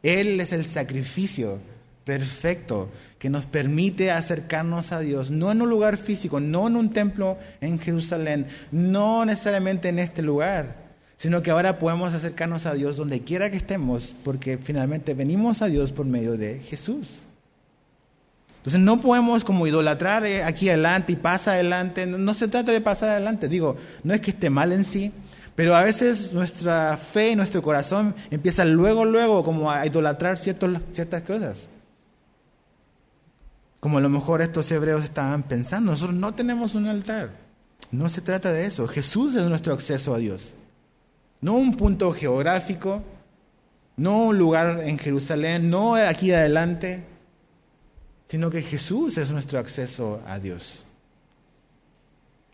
Él 0.02 0.40
es 0.40 0.54
el 0.54 0.64
sacrificio 0.64 1.59
perfecto 2.04 2.88
que 3.18 3.28
nos 3.28 3.44
permite 3.44 4.12
acercarnos 4.12 4.92
a 4.92 5.00
Dios, 5.00 5.30
no 5.30 5.52
en 5.52 5.61
un 5.61 5.68
lugar 5.68 5.99
físico, 5.99 6.40
no 6.40 6.68
en 6.68 6.76
un 6.76 6.88
templo 6.88 7.37
en 7.61 7.78
Jerusalén, 7.78 8.47
no 8.73 9.26
necesariamente 9.26 9.90
en 9.90 9.99
este 9.99 10.23
lugar, 10.23 10.75
sino 11.18 11.42
que 11.42 11.50
ahora 11.50 11.78
podemos 11.78 12.14
acercarnos 12.14 12.64
a 12.64 12.73
Dios 12.73 12.97
donde 12.97 13.20
quiera 13.20 13.50
que 13.50 13.59
estemos, 13.59 14.16
porque 14.25 14.56
finalmente 14.56 15.12
venimos 15.12 15.61
a 15.61 15.66
Dios 15.66 15.92
por 15.92 16.06
medio 16.06 16.38
de 16.38 16.61
Jesús. 16.61 17.25
Entonces 18.61 18.81
no 18.81 19.00
podemos 19.00 19.43
como 19.43 19.67
idolatrar 19.67 20.26
eh, 20.26 20.45
aquí 20.45 20.69
adelante 20.69 21.14
y 21.14 21.17
pasa 21.17 21.52
adelante, 21.52 22.05
no 22.05 22.35
se 22.35 22.47
trata 22.47 22.73
de 22.73 22.83
pasar 22.83 23.09
adelante, 23.09 23.49
digo, 23.49 23.76
no 24.05 24.12
es 24.12 24.21
que 24.21 24.33
esté 24.33 24.50
mal 24.50 24.73
en 24.73 24.85
sí, 24.85 25.12
pero 25.57 25.75
a 25.75 25.83
veces 25.83 26.35
nuestra 26.35 26.99
fe 26.99 27.31
y 27.31 27.37
nuestro 27.37 27.62
corazón 27.62 28.14
empieza 28.31 28.67
luego, 28.67 29.07
luego 29.07 29.43
como 29.43 29.71
a 29.71 29.87
idolatrar 29.87 30.37
ciertas 30.37 31.23
cosas. 31.23 31.69
Como 33.81 33.97
a 33.97 34.02
lo 34.02 34.11
mejor 34.11 34.43
estos 34.43 34.71
hebreos 34.71 35.05
estaban 35.05 35.43
pensando, 35.43 35.93
nosotros 35.93 36.19
no 36.19 36.35
tenemos 36.35 36.75
un 36.75 36.87
altar. 36.87 37.31
No 37.90 38.11
se 38.11 38.21
trata 38.21 38.52
de 38.52 38.67
eso. 38.67 38.87
Jesús 38.87 39.35
es 39.35 39.47
nuestro 39.47 39.73
acceso 39.73 40.14
a 40.14 40.19
Dios. 40.19 40.55
No 41.40 41.55
un 41.55 41.76
punto 41.76 42.12
geográfico, 42.12 43.02
no 43.97 44.25
un 44.25 44.38
lugar 44.38 44.83
en 44.85 44.99
Jerusalén, 44.99 45.71
no 45.71 45.95
aquí 45.95 46.31
adelante, 46.33 47.05
sino 48.30 48.49
que 48.49 48.62
Jesús 48.62 49.18
es 49.18 49.32
nuestro 49.32 49.58
acceso 49.58 50.22
a 50.25 50.38
Dios. 50.38 50.84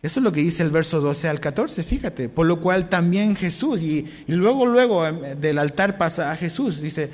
Eso 0.00 0.20
es 0.20 0.24
lo 0.24 0.32
que 0.32 0.40
dice 0.40 0.62
el 0.62 0.70
verso 0.70 1.02
12 1.02 1.28
al 1.28 1.38
14, 1.38 1.82
fíjate. 1.82 2.30
Por 2.30 2.46
lo 2.46 2.62
cual 2.62 2.88
también 2.88 3.36
Jesús, 3.36 3.82
y, 3.82 4.06
luego, 4.26 4.64
luego 4.64 5.06
eh, 5.06 5.36
del 5.38 5.58
altar 5.58 5.98
pasa 5.98 6.30
a 6.30 6.36
Jesús, 6.36 6.80
dice, 6.80 7.10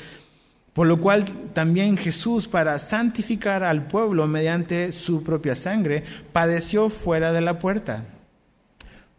por 0.75 0.87
lo 0.87 1.00
cual 1.00 1.25
también 1.52 1.97
Jesús, 1.97 2.47
para 2.47 2.78
santificar 2.78 3.64
al 3.64 3.88
pueblo 3.88 4.28
mediante 4.28 4.92
su 4.92 5.25
propia 5.25 5.57
sangre, 5.57 6.04
padeció 6.33 6.88
fuera 6.88 7.33
de 7.33 7.40
la 7.40 7.59
puerta. 7.59 8.04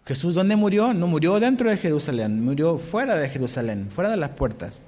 Jesús, 0.05 0.35
¿dónde 0.35 0.55
murió? 0.55 0.93
No 0.93 1.07
murió 1.07 1.41
dentro 1.41 1.69
de 1.69 1.75
Jerusalén, 1.75 2.41
murió 2.45 2.77
fuera 2.77 3.17
de 3.17 3.27
Jerusalén, 3.27 3.89
fuera 3.91 4.09
de 4.09 4.17
las 4.17 4.29
puertas. 4.29 4.81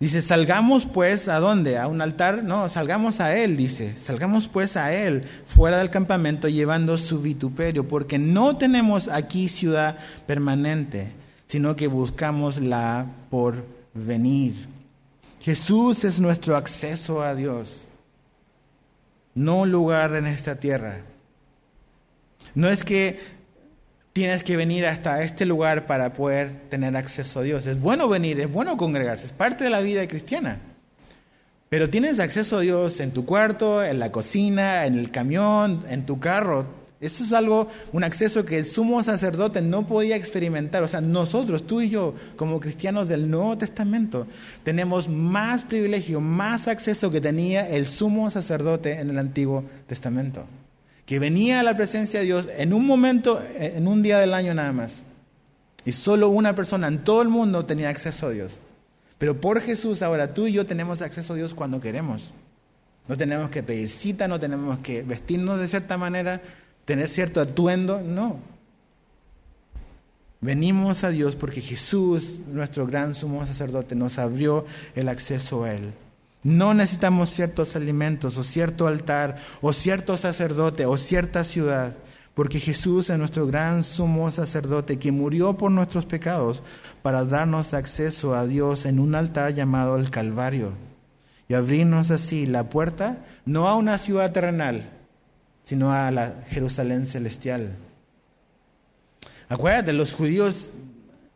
Dice, 0.00 0.22
salgamos 0.22 0.86
pues 0.86 1.26
a 1.26 1.40
dónde? 1.40 1.76
A 1.76 1.88
un 1.88 2.00
altar. 2.00 2.44
No, 2.44 2.68
salgamos 2.68 3.20
a 3.20 3.36
Él, 3.36 3.56
dice. 3.56 3.94
Salgamos 3.98 4.48
pues 4.48 4.76
a 4.76 4.92
Él, 4.92 5.24
fuera 5.44 5.78
del 5.78 5.90
campamento, 5.90 6.48
llevando 6.48 6.96
su 6.98 7.20
vituperio, 7.20 7.88
porque 7.88 8.18
no 8.18 8.56
tenemos 8.56 9.08
aquí 9.08 9.48
ciudad 9.48 9.98
permanente, 10.26 11.12
sino 11.46 11.74
que 11.74 11.88
buscamos 11.88 12.60
la 12.60 13.06
por 13.28 13.64
venir. 13.92 14.54
Jesús 15.40 16.04
es 16.04 16.20
nuestro 16.20 16.56
acceso 16.56 17.22
a 17.22 17.34
Dios, 17.34 17.88
no 19.34 19.66
lugar 19.66 20.14
en 20.14 20.26
esta 20.26 20.60
tierra. 20.60 21.00
No 22.54 22.68
es 22.68 22.84
que 22.84 23.37
tienes 24.18 24.42
que 24.42 24.56
venir 24.56 24.84
hasta 24.84 25.22
este 25.22 25.46
lugar 25.46 25.86
para 25.86 26.12
poder 26.12 26.50
tener 26.70 26.96
acceso 26.96 27.38
a 27.38 27.44
Dios. 27.44 27.68
Es 27.68 27.80
bueno 27.80 28.08
venir, 28.08 28.40
es 28.40 28.50
bueno 28.50 28.76
congregarse, 28.76 29.26
es 29.26 29.32
parte 29.32 29.62
de 29.62 29.70
la 29.70 29.78
vida 29.78 30.08
cristiana. 30.08 30.58
Pero 31.68 31.88
tienes 31.88 32.18
acceso 32.18 32.56
a 32.56 32.60
Dios 32.62 32.98
en 32.98 33.12
tu 33.12 33.24
cuarto, 33.24 33.84
en 33.84 34.00
la 34.00 34.10
cocina, 34.10 34.86
en 34.86 34.98
el 34.98 35.12
camión, 35.12 35.84
en 35.88 36.04
tu 36.04 36.18
carro. 36.18 36.66
Eso 37.00 37.22
es 37.22 37.32
algo, 37.32 37.68
un 37.92 38.02
acceso 38.02 38.44
que 38.44 38.58
el 38.58 38.64
sumo 38.64 39.00
sacerdote 39.04 39.62
no 39.62 39.86
podía 39.86 40.16
experimentar. 40.16 40.82
O 40.82 40.88
sea, 40.88 41.00
nosotros, 41.00 41.64
tú 41.64 41.80
y 41.80 41.88
yo, 41.88 42.16
como 42.34 42.58
cristianos 42.58 43.06
del 43.06 43.30
Nuevo 43.30 43.56
Testamento, 43.56 44.26
tenemos 44.64 45.08
más 45.08 45.64
privilegio, 45.64 46.20
más 46.20 46.66
acceso 46.66 47.12
que 47.12 47.20
tenía 47.20 47.68
el 47.68 47.86
sumo 47.86 48.32
sacerdote 48.32 48.98
en 48.98 49.10
el 49.10 49.18
Antiguo 49.20 49.62
Testamento. 49.86 50.44
Que 51.08 51.18
venía 51.18 51.60
a 51.60 51.62
la 51.62 51.74
presencia 51.74 52.20
de 52.20 52.26
Dios 52.26 52.48
en 52.54 52.74
un 52.74 52.86
momento, 52.86 53.42
en 53.54 53.88
un 53.88 54.02
día 54.02 54.18
del 54.18 54.34
año 54.34 54.52
nada 54.52 54.74
más. 54.74 55.04
Y 55.86 55.92
solo 55.92 56.28
una 56.28 56.54
persona 56.54 56.86
en 56.86 57.02
todo 57.02 57.22
el 57.22 57.28
mundo 57.28 57.64
tenía 57.64 57.88
acceso 57.88 58.26
a 58.26 58.30
Dios. 58.30 58.60
Pero 59.16 59.40
por 59.40 59.62
Jesús 59.62 60.02
ahora 60.02 60.34
tú 60.34 60.46
y 60.46 60.52
yo 60.52 60.66
tenemos 60.66 61.00
acceso 61.00 61.32
a 61.32 61.36
Dios 61.36 61.54
cuando 61.54 61.80
queremos. 61.80 62.34
No 63.08 63.16
tenemos 63.16 63.48
que 63.48 63.62
pedir 63.62 63.88
cita, 63.88 64.28
no 64.28 64.38
tenemos 64.38 64.80
que 64.80 65.02
vestirnos 65.02 65.58
de 65.58 65.68
cierta 65.68 65.96
manera, 65.96 66.42
tener 66.84 67.08
cierto 67.08 67.40
atuendo, 67.40 68.02
no. 68.02 68.38
Venimos 70.42 71.04
a 71.04 71.08
Dios 71.08 71.36
porque 71.36 71.62
Jesús, 71.62 72.38
nuestro 72.52 72.86
gran 72.86 73.14
sumo 73.14 73.46
sacerdote, 73.46 73.94
nos 73.94 74.18
abrió 74.18 74.66
el 74.94 75.08
acceso 75.08 75.64
a 75.64 75.72
Él. 75.72 75.94
No 76.42 76.74
necesitamos 76.74 77.30
ciertos 77.30 77.74
alimentos 77.76 78.38
o 78.38 78.44
cierto 78.44 78.86
altar 78.86 79.36
o 79.60 79.72
cierto 79.72 80.16
sacerdote 80.16 80.86
o 80.86 80.96
cierta 80.96 81.42
ciudad, 81.44 81.96
porque 82.34 82.60
Jesús 82.60 83.10
es 83.10 83.18
nuestro 83.18 83.46
gran 83.46 83.82
sumo 83.82 84.30
sacerdote 84.30 84.98
que 84.98 85.10
murió 85.10 85.56
por 85.56 85.72
nuestros 85.72 86.06
pecados 86.06 86.62
para 87.02 87.24
darnos 87.24 87.74
acceso 87.74 88.34
a 88.34 88.46
Dios 88.46 88.86
en 88.86 89.00
un 89.00 89.14
altar 89.14 89.54
llamado 89.54 89.96
el 89.96 90.10
Calvario 90.10 90.72
y 91.48 91.54
abrirnos 91.54 92.10
así 92.10 92.46
la 92.46 92.68
puerta 92.68 93.24
no 93.44 93.68
a 93.68 93.74
una 93.74 93.98
ciudad 93.98 94.32
terrenal, 94.32 94.90
sino 95.64 95.92
a 95.92 96.10
la 96.10 96.44
Jerusalén 96.46 97.06
celestial. 97.06 97.76
Acuérdate, 99.48 99.94
los 99.94 100.14
judíos, 100.14 100.70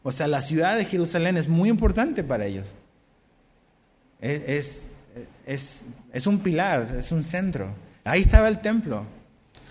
o 0.03 0.13
sea, 0.13 0.29
la 0.29 0.43
ciudad 0.43 0.77
de 0.77 0.85
Jerusalén 0.85 1.39
es 1.39 1.49
muy 1.49 1.71
importante 1.71 2.23
para 2.23 2.45
ellos. 2.45 2.75
Es, 4.21 4.89
es, 5.47 5.87
un 6.27 6.41
pilar, 6.41 6.95
es 6.99 7.13
un 7.13 7.25
centro. 7.25 7.75
Ahí 8.05 8.23
estaba 8.23 8.49
el 8.49 8.61
templo. 8.61 9.05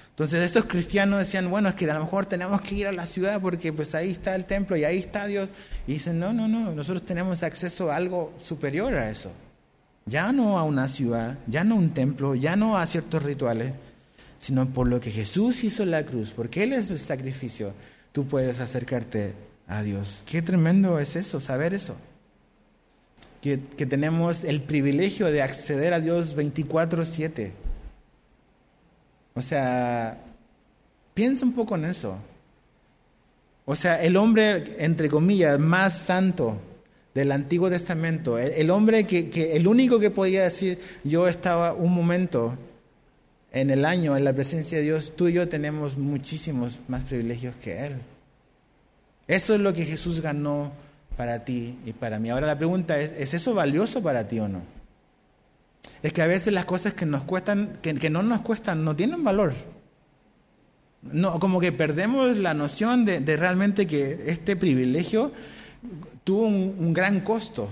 Entonces 0.09 0.41
estos 0.41 0.65
cristianos 0.65 1.19
decían, 1.19 1.49
bueno, 1.49 1.69
es 1.69 1.75
que 1.75 1.89
a 1.89 1.93
lo 1.93 2.01
mejor 2.01 2.25
tenemos 2.25 2.61
que 2.61 2.75
ir 2.75 2.87
a 2.87 2.91
la 2.91 3.05
ciudad 3.05 3.41
porque 3.41 3.73
pues 3.73 3.95
ahí 3.95 4.11
está 4.11 4.35
el 4.35 4.45
templo 4.45 4.77
y 4.77 4.83
ahí 4.83 4.97
está 4.97 5.25
Dios. 5.25 5.49
Y 5.87 5.93
dicen, 5.93 6.19
no, 6.19 6.33
no, 6.33 6.47
no, 6.47 6.71
nosotros 6.73 7.03
tenemos 7.03 7.43
acceso 7.43 7.91
a 7.91 7.95
algo 7.95 8.33
superior 8.37 8.93
a 8.95 9.09
eso. 9.09 9.31
Ya 10.05 10.31
no 10.31 10.59
a 10.59 10.63
una 10.63 10.89
ciudad, 10.89 11.37
ya 11.47 11.63
no 11.63 11.75
a 11.75 11.77
un 11.77 11.93
templo, 11.93 12.35
ya 12.35 12.55
no 12.55 12.77
a 12.77 12.85
ciertos 12.85 13.23
rituales, 13.23 13.73
sino 14.39 14.67
por 14.67 14.87
lo 14.87 14.99
que 14.99 15.11
Jesús 15.11 15.63
hizo 15.63 15.83
en 15.83 15.91
la 15.91 16.05
cruz, 16.05 16.33
porque 16.35 16.63
Él 16.63 16.73
es 16.73 16.89
el 16.89 16.99
sacrificio 16.99 17.73
tú 18.11 18.27
puedes 18.27 18.59
acercarte 18.59 19.33
a 19.67 19.81
Dios. 19.83 20.23
Qué 20.25 20.41
tremendo 20.41 20.99
es 20.99 21.15
eso, 21.15 21.39
saber 21.39 21.73
eso. 21.73 21.95
Que, 23.41 23.57
tenemos 23.57 24.43
el 24.43 24.61
privilegio 24.61 25.31
de 25.31 25.41
acceder 25.41 25.93
a 25.93 25.99
Dios 25.99 26.35
24/7. 26.35 27.51
O 29.33 29.41
sea, 29.41 30.21
piensa 31.13 31.45
un 31.45 31.53
poco 31.53 31.75
en 31.75 31.85
eso. 31.85 32.17
O 33.65 33.75
sea, 33.75 34.01
el 34.03 34.17
hombre, 34.17 34.63
entre 34.77 35.09
comillas, 35.09 35.59
más 35.59 35.97
santo 35.97 36.59
del 37.13 37.31
Antiguo 37.31 37.69
Testamento, 37.69 38.37
el, 38.37 38.69
hombre 38.69 39.05
que, 39.05 39.29
que, 39.29 39.55
el 39.55 39.67
único 39.67 39.99
que 39.99 40.11
podía 40.11 40.43
decir, 40.43 40.79
yo 41.03 41.27
estaba 41.27 41.73
un 41.73 41.93
momento 41.93 42.57
en 43.51 43.69
el 43.69 43.85
año 43.85 44.15
en 44.15 44.23
la 44.23 44.33
presencia 44.33 44.77
de 44.77 44.85
Dios, 44.85 45.13
tú 45.15 45.27
y 45.27 45.33
yo 45.33 45.47
tenemos 45.49 45.97
muchísimos 45.97 46.79
más 46.87 47.03
privilegios 47.03 47.55
que 47.57 47.85
Él. 47.85 47.93
Eso 49.27 49.55
es 49.55 49.61
lo 49.61 49.73
que 49.73 49.85
Jesús 49.85 50.21
ganó 50.21 50.71
para 51.17 51.45
ti 51.45 51.77
y 51.85 51.93
para 51.93 52.19
mí. 52.19 52.29
Ahora 52.29 52.47
la 52.47 52.57
pregunta 52.57 52.99
es, 52.99 53.11
¿es 53.17 53.33
eso 53.33 53.53
valioso 53.53 54.01
para 54.01 54.27
ti 54.27 54.39
o 54.39 54.47
no? 54.47 54.61
Es 56.01 56.13
que 56.13 56.21
a 56.21 56.27
veces 56.27 56.53
las 56.53 56.65
cosas 56.65 56.93
que 56.93 57.05
nos 57.05 57.23
cuestan, 57.23 57.77
que, 57.81 58.09
no 58.09 58.23
nos 58.23 58.41
cuestan, 58.41 58.83
no 58.83 58.95
tienen 58.95 59.23
valor. 59.23 59.53
No, 61.01 61.39
como 61.39 61.59
que 61.59 61.71
perdemos 61.71 62.37
la 62.37 62.53
noción 62.53 63.05
de, 63.05 63.19
realmente 63.37 63.87
que 63.87 64.23
este 64.27 64.55
privilegio 64.55 65.31
tuvo 66.23 66.47
un 66.47 66.93
gran 66.93 67.21
costo. 67.21 67.69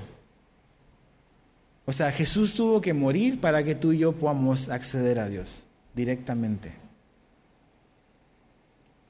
O 1.89 1.91
sea, 1.91 2.11
Jesús 2.11 2.53
tuvo 2.53 2.81
que 2.81 2.93
morir 2.93 3.41
para 3.41 3.63
que 3.63 3.73
tú 3.73 3.93
y 3.93 3.97
yo 3.97 4.11
podamos 4.11 4.69
acceder 4.69 5.17
a 5.17 5.27
Dios 5.27 5.63
directamente. 5.95 6.75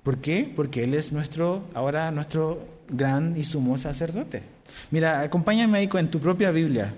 ¿Por 0.02 0.20
qué? 0.20 0.50
Porque 0.56 0.86
Él 0.86 0.94
es 0.94 1.12
nuestro, 1.12 1.66
ahora 1.74 2.10
nuestro 2.12 2.66
gran 2.90 3.36
y 3.38 3.44
sumo 3.44 3.78
sacerdote. 3.78 4.44
Mira, 4.92 5.22
acompáñame 5.22 5.78
ahí 5.78 5.90
en 5.94 6.12
tu 6.12 6.20
propia 6.20 6.52
Biblia, 6.52 6.94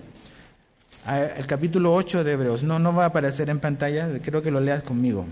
el 1.37 1.47
capítulo 1.47 1.93
8 1.93 2.23
de 2.23 2.33
Hebreos. 2.33 2.63
No, 2.63 2.79
no 2.79 2.93
va 2.93 3.03
a 3.03 3.07
aparecer 3.07 3.49
en 3.49 3.59
pantalla, 3.59 4.09
creo 4.21 4.41
que 4.41 4.51
lo 4.51 4.59
leas 4.59 4.83
conmigo. 4.83 5.25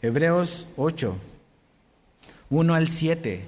Hebreos 0.00 0.66
8, 0.76 1.16
1 2.50 2.74
al 2.74 2.88
7. 2.88 3.44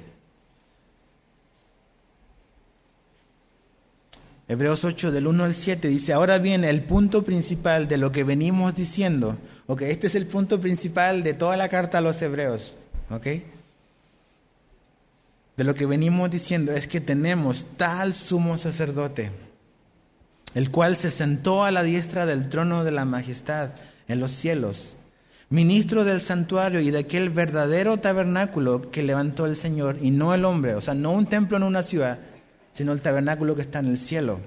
Hebreos 4.46 4.84
8 4.84 5.10
del 5.10 5.26
1 5.26 5.44
al 5.44 5.54
7 5.54 5.88
dice, 5.88 6.12
ahora 6.12 6.38
bien, 6.38 6.64
el 6.64 6.82
punto 6.82 7.24
principal 7.24 7.88
de 7.88 7.96
lo 7.96 8.12
que 8.12 8.24
venimos 8.24 8.74
diciendo, 8.74 9.38
ok, 9.66 9.82
este 9.82 10.06
es 10.06 10.14
el 10.14 10.26
punto 10.26 10.60
principal 10.60 11.22
de 11.22 11.32
toda 11.32 11.56
la 11.56 11.70
carta 11.70 11.98
a 11.98 12.00
los 12.02 12.20
hebreos, 12.20 12.76
ok, 13.08 13.26
de 15.56 15.64
lo 15.64 15.74
que 15.74 15.86
venimos 15.86 16.30
diciendo 16.30 16.72
es 16.72 16.88
que 16.88 17.00
tenemos 17.00 17.64
tal 17.76 18.14
sumo 18.14 18.58
sacerdote, 18.58 19.30
el 20.54 20.70
cual 20.70 20.96
se 20.96 21.10
sentó 21.10 21.64
a 21.64 21.70
la 21.70 21.82
diestra 21.82 22.26
del 22.26 22.48
trono 22.48 22.84
de 22.84 22.90
la 22.90 23.04
majestad 23.04 23.70
en 24.08 24.20
los 24.20 24.32
cielos, 24.32 24.96
ministro 25.50 26.04
del 26.04 26.20
santuario 26.20 26.80
y 26.80 26.90
de 26.90 26.98
aquel 26.98 27.30
verdadero 27.30 27.98
tabernáculo 27.98 28.90
que 28.90 29.02
levantó 29.02 29.46
el 29.46 29.56
Señor 29.56 29.98
y 30.00 30.10
no 30.10 30.34
el 30.34 30.44
hombre, 30.44 30.74
o 30.74 30.80
sea, 30.80 30.94
no 30.94 31.12
un 31.12 31.26
templo 31.26 31.56
en 31.56 31.62
una 31.62 31.82
ciudad, 31.82 32.18
sino 32.72 32.92
el 32.92 33.02
tabernáculo 33.02 33.54
que 33.54 33.62
está 33.62 33.78
en 33.78 33.86
el 33.86 33.98
cielo. 33.98 34.40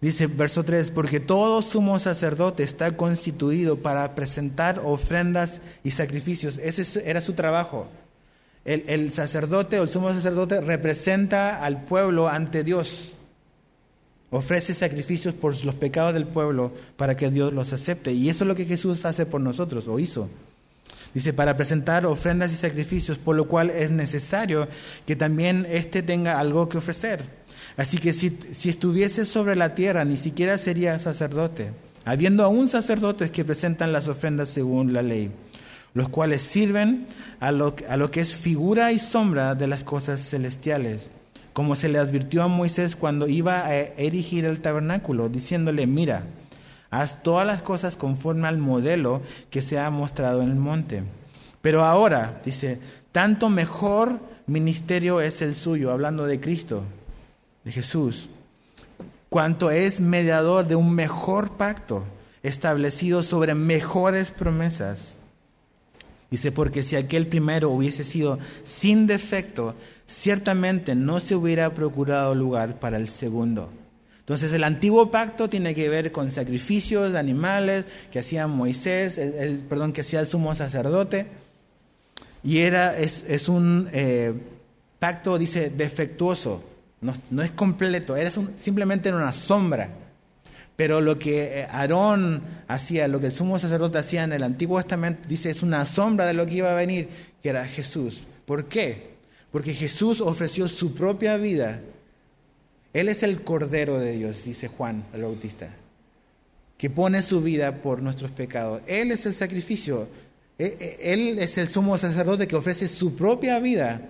Dice 0.00 0.26
verso 0.26 0.62
3, 0.62 0.90
porque 0.90 1.20
todo 1.20 1.62
sumo 1.62 1.98
sacerdote 1.98 2.62
está 2.62 2.96
constituido 2.96 3.78
para 3.78 4.14
presentar 4.14 4.80
ofrendas 4.84 5.62
y 5.82 5.92
sacrificios. 5.92 6.58
Ese 6.58 7.08
era 7.08 7.22
su 7.22 7.32
trabajo. 7.32 7.88
El, 8.66 9.12
sacerdote 9.12 9.78
o 9.78 9.84
el 9.84 9.88
sumo 9.88 10.12
sacerdote 10.12 10.60
representa 10.60 11.62
al 11.62 11.84
pueblo 11.84 12.28
ante 12.28 12.64
Dios. 12.64 13.12
Ofrece 14.30 14.74
sacrificios 14.74 15.34
por 15.34 15.64
los 15.64 15.74
pecados 15.76 16.12
del 16.12 16.26
pueblo 16.26 16.72
para 16.96 17.16
que 17.16 17.30
Dios 17.30 17.52
los 17.52 17.72
acepte. 17.72 18.12
Y 18.12 18.28
eso 18.28 18.42
es 18.42 18.48
lo 18.48 18.56
que 18.56 18.64
Jesús 18.64 19.04
hace 19.04 19.24
por 19.24 19.40
nosotros, 19.40 19.86
o 19.86 20.00
hizo. 20.00 20.28
Dice, 21.14 21.32
para 21.32 21.56
presentar 21.56 22.06
ofrendas 22.06 22.52
y 22.52 22.56
sacrificios, 22.56 23.18
por 23.18 23.36
lo 23.36 23.46
cual 23.46 23.70
es 23.70 23.92
necesario 23.92 24.66
que 25.06 25.14
también 25.14 25.64
éste 25.70 26.02
tenga 26.02 26.40
algo 26.40 26.68
que 26.68 26.78
ofrecer. 26.78 27.22
Así 27.76 27.98
que 27.98 28.12
si, 28.12 28.36
si 28.50 28.68
estuviese 28.68 29.26
sobre 29.26 29.54
la 29.54 29.76
tierra, 29.76 30.04
ni 30.04 30.16
siquiera 30.16 30.58
sería 30.58 30.98
sacerdote, 30.98 31.70
habiendo 32.04 32.42
aún 32.42 32.66
sacerdotes 32.66 33.30
que 33.30 33.44
presentan 33.44 33.92
las 33.92 34.08
ofrendas 34.08 34.48
según 34.48 34.92
la 34.92 35.02
ley, 35.02 35.30
los 35.96 36.08
cuales 36.08 36.42
sirven 36.42 37.08
a 37.40 37.50
lo, 37.50 37.74
a 37.88 37.96
lo 37.96 38.10
que 38.10 38.20
es 38.20 38.34
figura 38.34 38.92
y 38.92 39.00
sombra 39.00 39.54
de 39.54 39.66
las 39.66 39.82
cosas 39.82 40.20
celestiales, 40.20 41.10
como 41.52 41.74
se 41.74 41.88
le 41.88 41.98
advirtió 41.98 42.44
a 42.44 42.48
Moisés 42.48 42.94
cuando 42.94 43.26
iba 43.26 43.66
a 43.66 43.74
erigir 43.74 44.44
el 44.44 44.60
tabernáculo, 44.60 45.28
diciéndole, 45.28 45.88
mira, 45.88 46.22
Haz 46.90 47.22
todas 47.22 47.46
las 47.46 47.62
cosas 47.62 47.96
conforme 47.96 48.46
al 48.48 48.58
modelo 48.58 49.20
que 49.50 49.62
se 49.62 49.78
ha 49.78 49.90
mostrado 49.90 50.42
en 50.42 50.50
el 50.50 50.56
monte. 50.56 51.02
Pero 51.60 51.84
ahora, 51.84 52.40
dice, 52.44 52.78
tanto 53.12 53.48
mejor 53.48 54.20
ministerio 54.46 55.20
es 55.20 55.42
el 55.42 55.54
suyo, 55.54 55.90
hablando 55.90 56.26
de 56.26 56.40
Cristo, 56.40 56.84
de 57.64 57.72
Jesús, 57.72 58.28
cuanto 59.28 59.70
es 59.70 60.00
mediador 60.00 60.66
de 60.66 60.76
un 60.76 60.94
mejor 60.94 61.56
pacto 61.56 62.04
establecido 62.42 63.22
sobre 63.22 63.54
mejores 63.54 64.30
promesas. 64.30 65.15
Dice, 66.30 66.50
porque 66.50 66.82
si 66.82 66.96
aquel 66.96 67.28
primero 67.28 67.70
hubiese 67.70 68.02
sido 68.02 68.38
sin 68.64 69.06
defecto, 69.06 69.74
ciertamente 70.06 70.94
no 70.94 71.20
se 71.20 71.36
hubiera 71.36 71.72
procurado 71.72 72.34
lugar 72.34 72.80
para 72.80 72.96
el 72.96 73.08
segundo. 73.08 73.70
Entonces 74.18 74.52
el 74.52 74.64
antiguo 74.64 75.12
pacto 75.12 75.48
tiene 75.48 75.72
que 75.72 75.88
ver 75.88 76.10
con 76.10 76.32
sacrificios 76.32 77.12
de 77.12 77.18
animales 77.20 77.86
que 78.10 78.18
hacía 78.18 78.48
Moisés, 78.48 79.18
el, 79.18 79.60
perdón, 79.60 79.92
que 79.92 80.00
hacía 80.00 80.18
el 80.18 80.26
sumo 80.26 80.52
sacerdote. 80.54 81.28
Y 82.42 82.58
era, 82.58 82.98
es, 82.98 83.48
un 83.48 83.88
eh, 83.92 84.34
pacto, 84.98 85.38
dice, 85.38 85.70
defectuoso, 85.70 86.62
no, 87.30 87.42
es 87.42 87.50
completo, 87.52 88.16
era 88.16 88.30
simplemente 88.56 89.12
una 89.12 89.32
sombra. 89.32 89.90
Pero 90.76 91.00
lo 91.00 91.18
que 91.18 91.60
eh, 91.60 91.66
Aarón 91.70 92.42
hacía, 92.68 93.08
lo 93.08 93.18
que 93.18 93.26
el 93.26 93.32
sumo 93.32 93.58
sacerdote 93.58 93.98
hacía 93.98 94.24
en 94.24 94.32
el 94.32 94.42
Antiguo 94.42 94.78
Testamento, 94.78 95.26
dice, 95.26 95.50
es 95.50 95.62
una 95.62 95.84
sombra 95.84 96.26
de 96.26 96.34
lo 96.34 96.46
que 96.46 96.56
iba 96.56 96.70
a 96.70 96.74
venir, 96.74 97.08
que 97.42 97.48
era 97.48 97.66
Jesús. 97.66 98.24
¿Por 98.44 98.66
qué? 98.66 99.16
Porque 99.50 99.72
Jesús 99.72 100.20
ofreció 100.20 100.68
su 100.68 100.94
propia 100.94 101.36
vida 101.36 101.80
él 102.96 103.10
es 103.10 103.22
el 103.22 103.42
Cordero 103.42 103.98
de 103.98 104.12
Dios, 104.12 104.42
dice 104.44 104.68
Juan 104.68 105.04
el 105.12 105.20
Bautista, 105.20 105.68
que 106.78 106.88
pone 106.88 107.20
su 107.20 107.42
vida 107.42 107.82
por 107.82 108.00
nuestros 108.00 108.30
pecados. 108.30 108.80
Él 108.86 109.12
es 109.12 109.26
el 109.26 109.34
sacrificio. 109.34 110.08
E, 110.58 110.64
e, 110.80 111.12
él 111.12 111.38
es 111.38 111.58
el 111.58 111.68
sumo 111.68 111.98
sacerdote 111.98 112.48
que 112.48 112.56
ofrece 112.56 112.88
su 112.88 113.14
propia 113.14 113.60
vida 113.60 114.00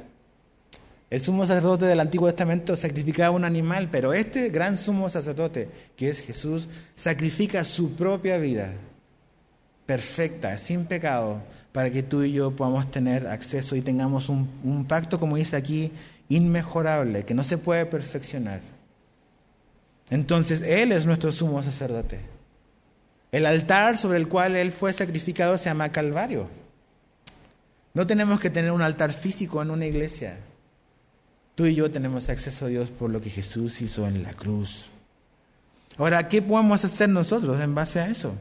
El 1.09 1.21
sumo 1.21 1.47
sacerdote 1.47 1.85
del 1.85 2.01
Antiguo 2.01 2.29
Testamento 2.29 2.75
sacrificaba 2.75 3.31
un 3.31 3.45
animal, 3.45 3.89
pero 3.91 4.13
este 4.13 4.51
gran 4.51 4.77
sumo 4.77 5.09
sacerdote, 5.09 5.69
que 5.97 6.09
es 6.09 6.21
Jesús, 6.21 6.69
sacrifica 6.97 7.63
su 7.63 7.95
propia 7.95 8.39
vida, 8.39 8.75
perfecta, 9.87 10.59
sin 10.59 10.85
pecado, 10.85 11.43
para 11.71 11.91
que 11.91 12.03
tú 12.03 12.23
y 12.23 12.33
yo 12.33 12.57
podamos 12.57 12.91
tener 12.91 13.29
acceso 13.29 13.77
y 13.77 13.83
tengamos 13.83 14.29
un, 14.29 14.51
un 14.65 14.85
pacto, 14.85 15.21
como 15.21 15.37
dice 15.37 15.55
aquí, 15.57 15.93
inmejorable, 16.29 17.25
que 17.25 17.35
no 17.35 17.45
se 17.45 17.59
puede 17.59 17.87
perfeccionar. 17.87 18.61
Entonces, 20.11 20.61
Él 20.63 20.91
es 20.91 21.07
nuestro 21.07 21.31
sumo 21.31 21.63
sacerdote. 21.63 22.19
El 23.31 23.47
altar 23.47 23.97
sobre 23.97 24.19
el 24.19 24.27
cual 24.27 24.57
Él 24.57 24.73
fue 24.73 24.93
sacrificado 24.93 25.57
se 25.57 25.67
llama 25.67 25.93
Calvario. 25.93 26.49
No 27.95 28.07
tenemos 28.09 28.41
que 28.41 28.51
tener 28.51 28.73
un 28.73 28.83
altar 28.83 29.13
físico 29.13 29.63
en 29.63 29.71
una 29.71 29.87
iglesia. 29.87 30.37
Tú 31.57 31.65
y 31.65 31.75
yo 31.75 31.91
tenemos 31.91 32.29
acceso 32.29 32.67
a 32.67 32.69
Dios 32.69 32.91
por 32.91 33.11
lo 33.11 33.19
que 33.23 33.31
Jesús 33.31 33.81
hizo 33.81 34.07
en 34.07 34.23
la 34.23 34.35
cruz. 34.35 34.91
Ahora, 35.97 36.29
¿qué 36.29 36.43
podemos 36.43 36.85
hacer 36.85 37.09
nosotros 37.09 37.59
en 37.63 37.75
base 37.75 37.99
a 37.99 38.09
eso? 38.09 38.35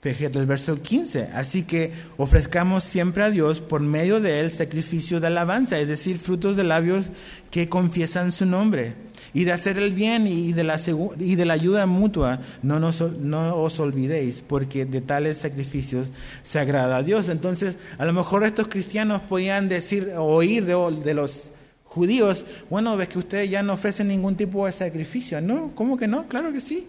Fíjate 0.00 0.38
el 0.38 0.46
verso 0.46 0.80
15. 0.80 1.28
Así 1.34 1.64
que 1.64 1.92
ofrezcamos 2.16 2.82
siempre 2.82 3.24
a 3.24 3.30
Dios 3.30 3.60
por 3.60 3.82
medio 3.82 4.20
de 4.20 4.40
él 4.40 4.50
sacrificio 4.50 5.20
de 5.20 5.26
alabanza, 5.26 5.78
es 5.78 5.86
decir, 5.86 6.16
frutos 6.16 6.56
de 6.56 6.64
labios 6.64 7.10
que 7.50 7.68
confiesan 7.68 8.32
su 8.32 8.46
nombre. 8.46 8.94
Y 9.34 9.44
de 9.44 9.52
hacer 9.52 9.76
el 9.76 9.92
bien 9.92 10.26
y 10.26 10.54
de 10.54 10.64
la, 10.64 10.80
y 11.18 11.34
de 11.34 11.44
la 11.44 11.52
ayuda 11.52 11.84
mutua, 11.84 12.40
no, 12.62 12.80
no 12.80 13.56
os 13.56 13.80
olvidéis, 13.80 14.42
porque 14.42 14.86
de 14.86 15.02
tales 15.02 15.36
sacrificios 15.36 16.08
se 16.42 16.58
agrada 16.58 16.96
a 16.96 17.02
Dios. 17.02 17.28
Entonces, 17.28 17.76
a 17.98 18.06
lo 18.06 18.14
mejor 18.14 18.44
estos 18.44 18.68
cristianos 18.68 19.20
podían 19.20 19.68
decir, 19.68 20.14
oír 20.16 20.64
de 20.64 21.14
los 21.14 21.52
judíos, 21.92 22.46
bueno, 22.70 22.96
ves 22.96 23.08
que 23.08 23.18
ustedes 23.18 23.50
ya 23.50 23.62
no 23.62 23.74
ofrecen 23.74 24.08
ningún 24.08 24.34
tipo 24.34 24.64
de 24.64 24.72
sacrificio. 24.72 25.40
No, 25.42 25.72
¿cómo 25.74 25.98
que 25.98 26.08
no? 26.08 26.26
Claro 26.26 26.50
que 26.50 26.60
sí. 26.60 26.88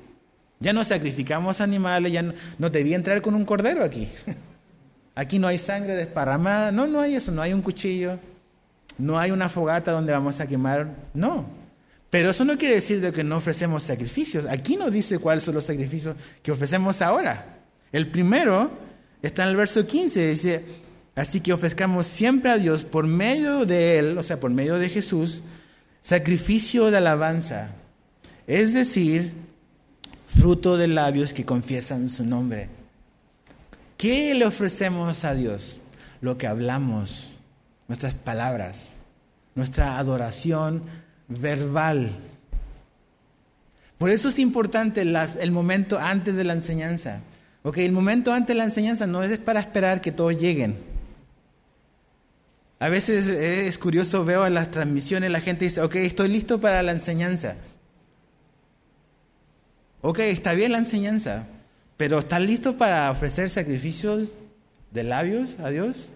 Ya 0.59 0.71
no 0.71 0.83
sacrificamos 0.85 1.59
animales, 1.59 2.13
ya 2.13 2.21
no, 2.21 2.33
no 2.57 2.69
debía 2.69 2.95
entrar 2.95 3.21
con 3.21 3.35
un 3.35 3.43
cordero 3.43 3.83
aquí. 3.83 4.07
Aquí 5.15 5.39
no 5.39 5.47
hay 5.47 5.57
sangre 5.57 5.95
desparramada, 5.95 6.71
no, 6.71 6.87
no 6.87 7.01
hay 7.01 7.15
eso, 7.15 7.31
no 7.31 7.41
hay 7.41 7.53
un 7.53 7.61
cuchillo, 7.61 8.17
no 8.97 9.19
hay 9.19 9.31
una 9.31 9.49
fogata 9.49 9.91
donde 9.91 10.13
vamos 10.13 10.39
a 10.39 10.47
quemar, 10.47 10.87
no. 11.13 11.45
Pero 12.09 12.29
eso 12.29 12.45
no 12.45 12.57
quiere 12.57 12.75
decir 12.75 13.01
de 13.01 13.11
que 13.11 13.23
no 13.23 13.37
ofrecemos 13.37 13.83
sacrificios. 13.83 14.45
Aquí 14.45 14.77
no 14.77 14.89
dice 14.89 15.19
cuáles 15.19 15.43
son 15.43 15.55
los 15.55 15.65
sacrificios 15.65 16.15
que 16.41 16.51
ofrecemos 16.51 17.01
ahora. 17.01 17.59
El 17.91 18.07
primero 18.07 18.71
está 19.21 19.43
en 19.43 19.49
el 19.49 19.55
verso 19.57 19.85
15, 19.85 20.27
dice, 20.29 20.63
Así 21.15 21.41
que 21.41 21.53
ofrezcamos 21.53 22.07
siempre 22.07 22.49
a 22.49 22.57
Dios 22.57 22.83
por 22.83 23.05
medio 23.05 23.65
de 23.65 23.99
Él, 23.99 24.17
o 24.17 24.23
sea, 24.23 24.39
por 24.39 24.49
medio 24.51 24.79
de 24.79 24.89
Jesús, 24.89 25.41
sacrificio 26.01 26.89
de 26.89 26.97
alabanza, 26.97 27.71
es 28.47 28.73
decir, 28.73 29.31
fruto 30.25 30.75
de 30.77 30.87
labios 30.87 31.33
que 31.33 31.45
confiesan 31.45 32.09
su 32.09 32.25
nombre. 32.25 32.69
¿Qué 33.97 34.33
le 34.33 34.45
ofrecemos 34.45 35.23
a 35.23 35.33
Dios? 35.33 35.79
Lo 36.19 36.37
que 36.37 36.47
hablamos, 36.47 37.37
nuestras 37.87 38.15
palabras, 38.15 38.95
nuestra 39.55 39.99
adoración 39.99 40.81
verbal. 41.27 42.11
Por 43.99 44.09
eso 44.09 44.29
es 44.29 44.39
importante 44.39 45.01
el 45.01 45.51
momento 45.51 45.99
antes 45.99 46.35
de 46.35 46.43
la 46.43 46.53
enseñanza. 46.53 47.21
Ok, 47.61 47.77
el 47.77 47.91
momento 47.91 48.33
antes 48.33 48.49
de 48.49 48.55
la 48.55 48.65
enseñanza 48.65 49.07
no 49.07 49.23
es 49.23 49.37
para 49.37 49.61
esperar 49.61 50.01
que 50.01 50.11
todos 50.11 50.37
lleguen. 50.37 50.92
A 52.79 52.89
veces 52.89 53.27
es 53.27 53.77
curioso, 53.77 54.25
veo 54.25 54.45
en 54.45 54.53
las 54.53 54.71
transmisiones 54.71 55.31
la 55.31 55.39
gente 55.39 55.65
dice, 55.65 55.81
ok, 55.81 55.95
estoy 55.95 56.27
listo 56.27 56.59
para 56.59 56.83
la 56.83 56.91
enseñanza. 56.91 57.55
Ok, 60.01 60.19
está 60.19 60.53
bien 60.53 60.73
la 60.73 60.79
enseñanza, 60.79 61.47
pero 61.95 62.19
¿están 62.19 62.45
listos 62.45 62.75
para 62.75 63.09
ofrecer 63.09 63.49
sacrificios 63.49 64.27
de 64.91 65.03
labios 65.03 65.51
a 65.59 65.69
Dios? 65.69 66.09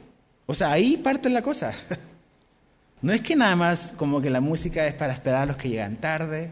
O 0.46 0.54
sea, 0.54 0.72
ahí 0.72 0.98
parte 0.98 1.30
la 1.30 1.42
cosa. 1.42 1.74
No 3.00 3.14
es 3.14 3.22
que 3.22 3.36
nada 3.36 3.56
más 3.56 3.94
como 3.96 4.22
que 4.22 4.32
la 4.32 4.42
música 4.42 4.88
es 4.88 4.96
para 4.96 5.14
esperar 5.14 5.44
a 5.44 5.46
los 5.46 5.58
que 5.58 5.70
llegan 5.70 5.98
tarde. 5.98 6.50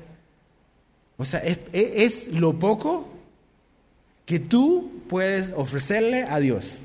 O 1.18 1.26
sea, 1.26 1.39
es, 1.39 1.60
es 1.74 2.28
lo 2.28 2.60
poco 2.60 3.10
que 4.28 4.39
tú 4.39 5.02
puedes 5.10 5.54
ofrecerle 5.56 6.24
a 6.24 6.39
Dios. 6.39 6.78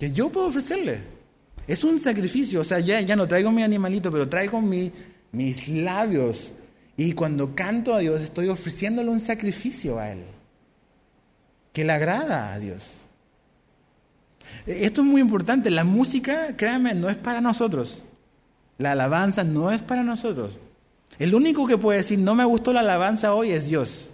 Que 0.00 0.10
yo 0.10 0.30
puedo 0.30 0.48
ofrecerle. 0.48 1.02
Es 1.68 1.84
un 1.84 1.98
sacrificio, 1.98 2.62
o 2.62 2.64
sea, 2.64 2.80
ya, 2.80 3.02
ya 3.02 3.14
no 3.14 3.28
traigo 3.28 3.52
mi 3.52 3.62
animalito, 3.62 4.10
pero 4.10 4.26
traigo 4.26 4.60
mis 4.60 5.68
labios. 5.68 6.54
Y 6.96 7.12
cuando 7.12 7.54
canto 7.54 7.94
a 7.94 7.98
Dios, 7.98 8.22
estoy 8.22 8.48
ofreciéndole 8.48 9.10
un 9.10 9.20
sacrificio 9.20 9.98
a 9.98 10.10
Él, 10.10 10.24
que 11.72 11.84
le 11.84 11.92
agrada 11.92 12.54
a 12.54 12.58
Dios. 12.58 13.06
Esto 14.66 15.02
es 15.02 15.06
muy 15.06 15.20
importante, 15.20 15.70
la 15.70 15.84
música, 15.84 16.56
créanme, 16.56 16.94
no 16.94 17.10
es 17.10 17.16
para 17.16 17.42
nosotros. 17.42 18.02
La 18.78 18.92
alabanza 18.92 19.44
no 19.44 19.70
es 19.70 19.82
para 19.82 20.02
nosotros. 20.02 20.58
El 21.18 21.34
único 21.34 21.66
que 21.66 21.76
puede 21.76 21.98
decir, 21.98 22.18
no 22.18 22.34
me 22.34 22.44
gustó 22.44 22.72
la 22.72 22.80
alabanza 22.80 23.34
hoy 23.34 23.50
es 23.50 23.68
Dios. 23.68 24.08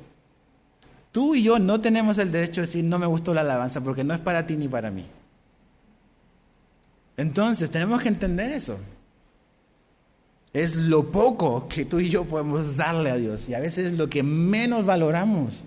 Tú 1.12 1.36
y 1.36 1.44
yo 1.44 1.60
no 1.60 1.80
tenemos 1.80 2.18
el 2.18 2.32
derecho 2.32 2.62
de 2.62 2.66
decir, 2.66 2.84
no 2.84 2.98
me 2.98 3.06
gustó 3.06 3.32
la 3.32 3.42
alabanza, 3.42 3.80
porque 3.80 4.02
no 4.02 4.12
es 4.12 4.20
para 4.20 4.44
ti 4.44 4.56
ni 4.56 4.66
para 4.66 4.90
mí. 4.90 5.06
Entonces, 7.16 7.70
tenemos 7.70 8.02
que 8.02 8.08
entender 8.08 8.52
eso. 8.52 8.78
Es 10.52 10.76
lo 10.76 11.10
poco 11.10 11.66
que 11.68 11.84
tú 11.84 11.98
y 12.00 12.08
yo 12.08 12.24
podemos 12.24 12.76
darle 12.76 13.10
a 13.10 13.16
Dios 13.16 13.48
y 13.48 13.54
a 13.54 13.60
veces 13.60 13.86
es 13.92 13.98
lo 13.98 14.08
que 14.08 14.22
menos 14.22 14.86
valoramos. 14.86 15.64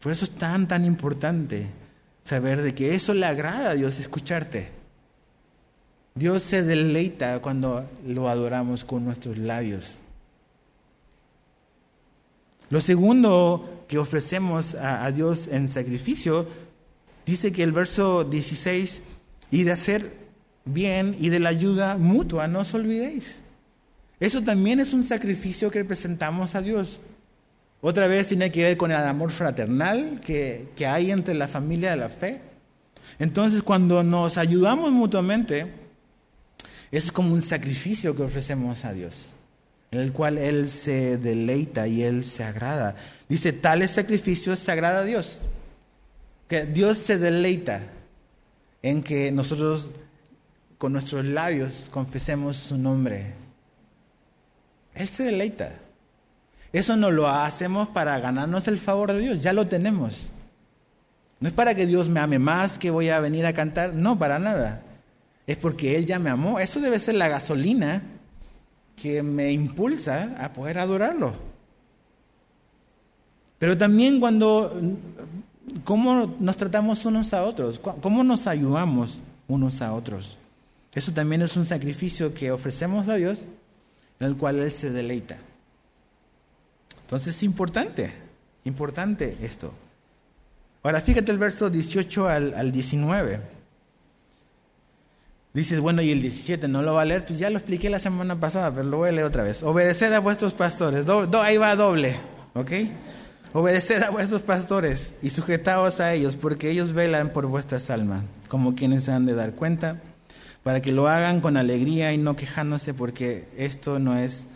Por 0.00 0.10
eso 0.10 0.24
es 0.24 0.32
tan, 0.32 0.66
tan 0.66 0.84
importante 0.84 1.68
saber 2.20 2.62
de 2.62 2.74
que 2.74 2.96
eso 2.96 3.14
le 3.14 3.26
agrada 3.26 3.70
a 3.70 3.74
Dios 3.74 4.00
escucharte. 4.00 4.70
Dios 6.16 6.42
se 6.42 6.64
deleita 6.64 7.40
cuando 7.40 7.88
lo 8.04 8.28
adoramos 8.28 8.84
con 8.84 9.04
nuestros 9.04 9.38
labios. 9.38 9.98
Lo 12.70 12.80
segundo 12.80 13.84
que 13.86 13.98
ofrecemos 13.98 14.74
a, 14.74 15.04
a 15.04 15.12
Dios 15.12 15.46
en 15.46 15.68
sacrificio 15.68 16.48
Dice 17.26 17.52
que 17.52 17.62
el 17.62 17.72
verso 17.72 18.24
16, 18.24 19.00
y 19.50 19.62
de 19.64 19.72
hacer 19.72 20.12
bien 20.64 21.16
y 21.18 21.28
de 21.28 21.40
la 21.40 21.50
ayuda 21.50 21.96
mutua, 21.96 22.48
no 22.48 22.60
os 22.60 22.74
olvidéis. 22.74 23.40
Eso 24.20 24.42
también 24.42 24.80
es 24.80 24.92
un 24.92 25.02
sacrificio 25.02 25.70
que 25.70 25.84
presentamos 25.84 26.54
a 26.54 26.62
Dios. 26.62 27.00
Otra 27.80 28.06
vez 28.06 28.28
tiene 28.28 28.52
que 28.52 28.62
ver 28.62 28.76
con 28.76 28.92
el 28.92 28.96
amor 28.96 29.30
fraternal 29.32 30.20
que, 30.24 30.68
que 30.76 30.86
hay 30.86 31.10
entre 31.10 31.34
la 31.34 31.48
familia 31.48 31.90
de 31.90 31.96
la 31.96 32.08
fe. 32.08 32.40
Entonces, 33.18 33.62
cuando 33.62 34.02
nos 34.02 34.38
ayudamos 34.38 34.92
mutuamente, 34.92 35.66
es 36.92 37.10
como 37.10 37.34
un 37.34 37.42
sacrificio 37.42 38.14
que 38.14 38.22
ofrecemos 38.22 38.84
a 38.84 38.92
Dios, 38.92 39.30
en 39.90 40.00
el 40.00 40.12
cual 40.12 40.38
Él 40.38 40.68
se 40.68 41.18
deleita 41.18 41.88
y 41.88 42.02
Él 42.02 42.24
se 42.24 42.44
agrada. 42.44 42.96
Dice, 43.28 43.52
tales 43.52 43.90
sacrificios 43.90 44.60
se 44.60 44.70
agrada 44.70 45.00
a 45.00 45.04
Dios. 45.04 45.40
Que 46.52 46.66
Dios 46.66 46.98
se 46.98 47.16
deleita 47.16 47.80
en 48.82 49.02
que 49.02 49.32
nosotros 49.32 49.88
con 50.76 50.92
nuestros 50.92 51.24
labios 51.24 51.88
confesemos 51.90 52.58
su 52.58 52.76
nombre. 52.76 53.32
Él 54.92 55.08
se 55.08 55.22
deleita. 55.22 55.76
Eso 56.70 56.94
no 56.98 57.10
lo 57.10 57.26
hacemos 57.26 57.88
para 57.88 58.18
ganarnos 58.18 58.68
el 58.68 58.76
favor 58.76 59.14
de 59.14 59.20
Dios, 59.20 59.40
ya 59.40 59.54
lo 59.54 59.66
tenemos. 59.66 60.28
No 61.40 61.48
es 61.48 61.54
para 61.54 61.74
que 61.74 61.86
Dios 61.86 62.10
me 62.10 62.20
ame 62.20 62.38
más 62.38 62.76
que 62.76 62.90
voy 62.90 63.08
a 63.08 63.20
venir 63.20 63.46
a 63.46 63.54
cantar, 63.54 63.94
no, 63.94 64.18
para 64.18 64.38
nada. 64.38 64.82
Es 65.46 65.56
porque 65.56 65.96
Él 65.96 66.04
ya 66.04 66.18
me 66.18 66.28
amó. 66.28 66.58
Eso 66.58 66.80
debe 66.80 66.98
ser 66.98 67.14
la 67.14 67.28
gasolina 67.28 68.02
que 68.94 69.22
me 69.22 69.52
impulsa 69.52 70.36
a 70.38 70.52
poder 70.52 70.80
adorarlo. 70.80 71.34
Pero 73.58 73.78
también 73.78 74.20
cuando 74.20 74.78
cómo 75.84 76.36
nos 76.38 76.56
tratamos 76.56 77.04
unos 77.06 77.32
a 77.34 77.44
otros, 77.44 77.78
cómo 77.78 78.24
nos 78.24 78.46
ayudamos 78.46 79.20
unos 79.48 79.82
a 79.82 79.92
otros. 79.92 80.38
Eso 80.94 81.12
también 81.12 81.42
es 81.42 81.56
un 81.56 81.64
sacrificio 81.64 82.34
que 82.34 82.52
ofrecemos 82.52 83.08
a 83.08 83.14
Dios, 83.14 83.40
en 84.20 84.26
el 84.26 84.36
cual 84.36 84.58
Él 84.58 84.70
se 84.70 84.90
deleita. 84.90 85.38
Entonces 87.02 87.36
es 87.36 87.42
importante, 87.42 88.12
importante 88.64 89.36
esto. 89.42 89.72
Ahora 90.82 91.00
fíjate 91.00 91.30
el 91.32 91.38
verso 91.38 91.70
18 91.70 92.28
al, 92.28 92.54
al 92.54 92.72
19. 92.72 93.40
Dices, 95.54 95.80
bueno, 95.80 96.00
y 96.00 96.10
el 96.10 96.22
17 96.22 96.66
no 96.66 96.80
lo 96.80 96.94
va 96.94 97.02
a 97.02 97.04
leer, 97.04 97.26
pues 97.26 97.38
ya 97.38 97.50
lo 97.50 97.58
expliqué 97.58 97.90
la 97.90 97.98
semana 97.98 98.40
pasada, 98.40 98.70
pero 98.70 98.84
lo 98.84 98.96
voy 98.96 99.10
a 99.10 99.12
leer 99.12 99.26
otra 99.26 99.42
vez. 99.42 99.62
Obedeced 99.62 100.12
a 100.12 100.18
vuestros 100.20 100.54
pastores, 100.54 101.04
ahí 101.42 101.58
va 101.58 101.76
doble, 101.76 102.16
¿ok? 102.54 102.70
Obedeced 103.54 104.02
a 104.02 104.10
vuestros 104.10 104.42
pastores 104.42 105.14
y 105.22 105.30
sujetaos 105.30 106.00
a 106.00 106.14
ellos, 106.14 106.36
porque 106.36 106.70
ellos 106.70 106.94
velan 106.94 107.30
por 107.30 107.46
vuestras 107.46 107.90
almas, 107.90 108.24
como 108.48 108.74
quienes 108.74 109.08
han 109.08 109.26
de 109.26 109.34
dar 109.34 109.54
cuenta, 109.54 110.00
para 110.62 110.80
que 110.80 110.92
lo 110.92 111.08
hagan 111.08 111.40
con 111.40 111.56
alegría 111.56 112.12
y 112.12 112.18
no 112.18 112.34
quejándose 112.34 112.94
porque 112.94 113.48
esto 113.56 113.98
no 113.98 114.16
es 114.16 114.46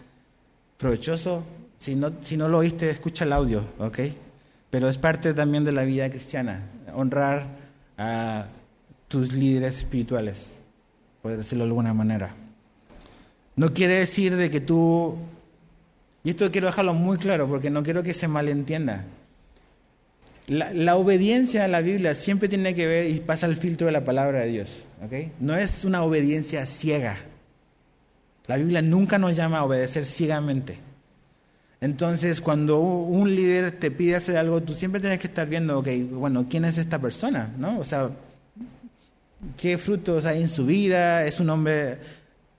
provechoso. 0.78 1.44
Si 1.78 1.94
no, 1.94 2.12
si 2.20 2.38
no 2.38 2.48
lo 2.48 2.58
oíste, 2.58 2.88
escucha 2.88 3.24
el 3.24 3.34
audio, 3.34 3.64
¿ok? 3.78 3.98
Pero 4.70 4.88
es 4.88 4.96
parte 4.96 5.34
también 5.34 5.64
de 5.64 5.72
la 5.72 5.84
vida 5.84 6.08
cristiana, 6.08 6.62
honrar 6.94 7.46
a 7.98 8.46
tus 9.08 9.32
líderes 9.32 9.78
espirituales, 9.78 10.62
por 11.22 11.36
decirlo 11.36 11.64
de 11.64 11.70
alguna 11.70 11.92
manera. 11.92 12.34
No 13.56 13.72
quiere 13.72 13.98
decir 13.98 14.36
de 14.36 14.50
que 14.50 14.60
tú, 14.60 15.16
y 16.26 16.30
esto 16.30 16.50
quiero 16.50 16.66
dejarlo 16.66 16.92
muy 16.92 17.18
claro 17.18 17.46
porque 17.46 17.70
no 17.70 17.84
quiero 17.84 18.02
que 18.02 18.12
se 18.12 18.26
malentienda. 18.26 19.04
La, 20.48 20.72
la, 20.72 20.96
obediencia 20.96 21.64
a 21.64 21.68
la 21.68 21.80
Biblia 21.82 22.14
siempre 22.14 22.48
tiene 22.48 22.74
que 22.74 22.84
ver 22.84 23.08
y 23.08 23.20
pasa 23.20 23.46
el 23.46 23.54
filtro 23.54 23.86
de 23.86 23.92
la 23.92 24.04
palabra 24.04 24.40
de 24.40 24.48
Dios. 24.48 24.88
No 25.38 25.54
es 25.54 25.84
una 25.84 26.02
obediencia 26.02 26.66
ciega. 26.66 27.16
La 28.48 28.56
Biblia 28.56 28.82
nunca 28.82 29.20
nos 29.20 29.36
llama 29.36 29.58
a 29.58 29.64
obedecer 29.66 30.04
ciegamente. 30.04 30.80
Entonces, 31.80 32.40
cuando 32.40 32.80
un 32.80 33.32
líder 33.32 33.70
te 33.78 33.92
pide 33.92 34.16
hacer 34.16 34.36
algo, 34.36 34.60
tú 34.64 34.74
siempre 34.74 35.00
tienes 35.00 35.20
que 35.20 35.28
estar 35.28 35.46
viendo, 35.46 35.78
ok, 35.78 35.88
bueno, 36.10 36.46
¿quién 36.50 36.64
es 36.64 36.76
esta 36.76 36.98
persona? 36.98 37.54
¿No? 37.56 37.78
O 37.78 37.84
sea, 37.84 38.10
¿qué 39.56 39.78
frutos 39.78 40.24
hay 40.24 40.42
en 40.42 40.48
su 40.48 40.66
vida? 40.66 41.24
¿Es 41.24 41.38
un 41.38 41.50
hombre 41.50 41.98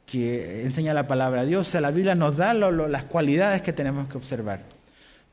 que 0.08 0.64
enseña 0.64 0.94
la 0.96 1.06
palabra 1.06 1.42
de 1.42 1.50
Dios? 1.50 1.68
O 1.68 1.72
sea, 1.72 1.82
la 1.82 1.92
Biblia 1.92 2.16
nos 2.16 2.38
da 2.38 2.54
las 2.56 3.04
cualidades 3.04 3.62
que 3.62 3.74
tenemos 3.74 4.08
que 4.08 4.18
observar. 4.18 4.62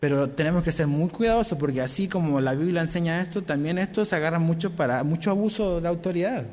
Pero 0.00 0.28
tenemos 0.28 0.62
que 0.62 0.72
ser 0.72 0.86
muy 0.86 1.08
cuidadosos 1.08 1.56
porque 1.56 1.80
así 1.80 2.08
como 2.08 2.40
la 2.40 2.54
Biblia 2.54 2.82
enseña 2.82 3.22
esto, 3.22 3.42
también 3.42 3.78
esto 3.78 4.04
se 4.04 4.16
agarra 4.16 4.38
mucho 4.38 4.72
para 4.72 5.02
mucho 5.04 5.30
abuso 5.30 5.80
de 5.80 5.88
autoridad, 5.88 6.44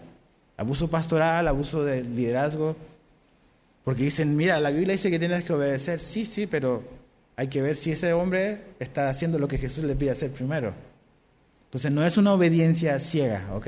abuso 0.55 0.89
pastoral, 0.89 1.47
abuso 1.47 1.83
de 1.83 2.03
liderazgo. 2.03 2.77
Porque 3.83 4.03
dicen, 4.03 4.37
mira, 4.37 4.59
la 4.59 4.69
Biblia 4.69 4.93
dice 4.93 5.09
que 5.09 5.19
tienes 5.19 5.43
que 5.43 5.53
obedecer, 5.53 5.99
sí, 5.99 6.25
sí, 6.25 6.45
pero 6.45 6.83
hay 7.35 7.47
que 7.47 7.61
ver 7.61 7.75
si 7.75 7.91
ese 7.91 8.13
hombre 8.13 8.59
está 8.79 9.09
haciendo 9.09 9.39
lo 9.39 9.47
que 9.47 9.57
Jesús 9.57 9.83
le 9.83 9.95
pide 9.95 10.11
hacer 10.11 10.31
primero. 10.31 10.73
Entonces 11.65 11.91
no 11.91 12.05
es 12.05 12.17
una 12.17 12.33
obediencia 12.33 12.99
ciega, 12.99 13.49
¿ok? 13.55 13.67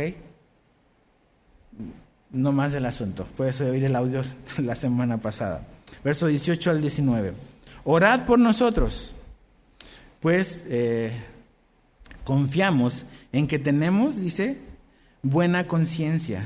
No 2.34 2.52
más 2.52 2.72
del 2.72 2.86
asunto. 2.86 3.26
Puedes 3.38 3.62
oír 3.62 3.84
el 3.86 3.96
audio 3.96 4.24
la 4.58 4.76
semana 4.76 5.20
pasada. 5.20 5.66
Verso 6.04 6.28
18 6.28 6.72
al 6.72 6.82
19. 6.82 7.34
Orad 7.86 8.26
por 8.26 8.40
nosotros, 8.40 9.14
pues 10.20 10.64
eh, 10.68 11.12
confiamos 12.24 13.06
en 13.32 13.46
que 13.46 13.60
tenemos, 13.60 14.20
dice, 14.20 14.58
buena 15.22 15.68
conciencia, 15.68 16.46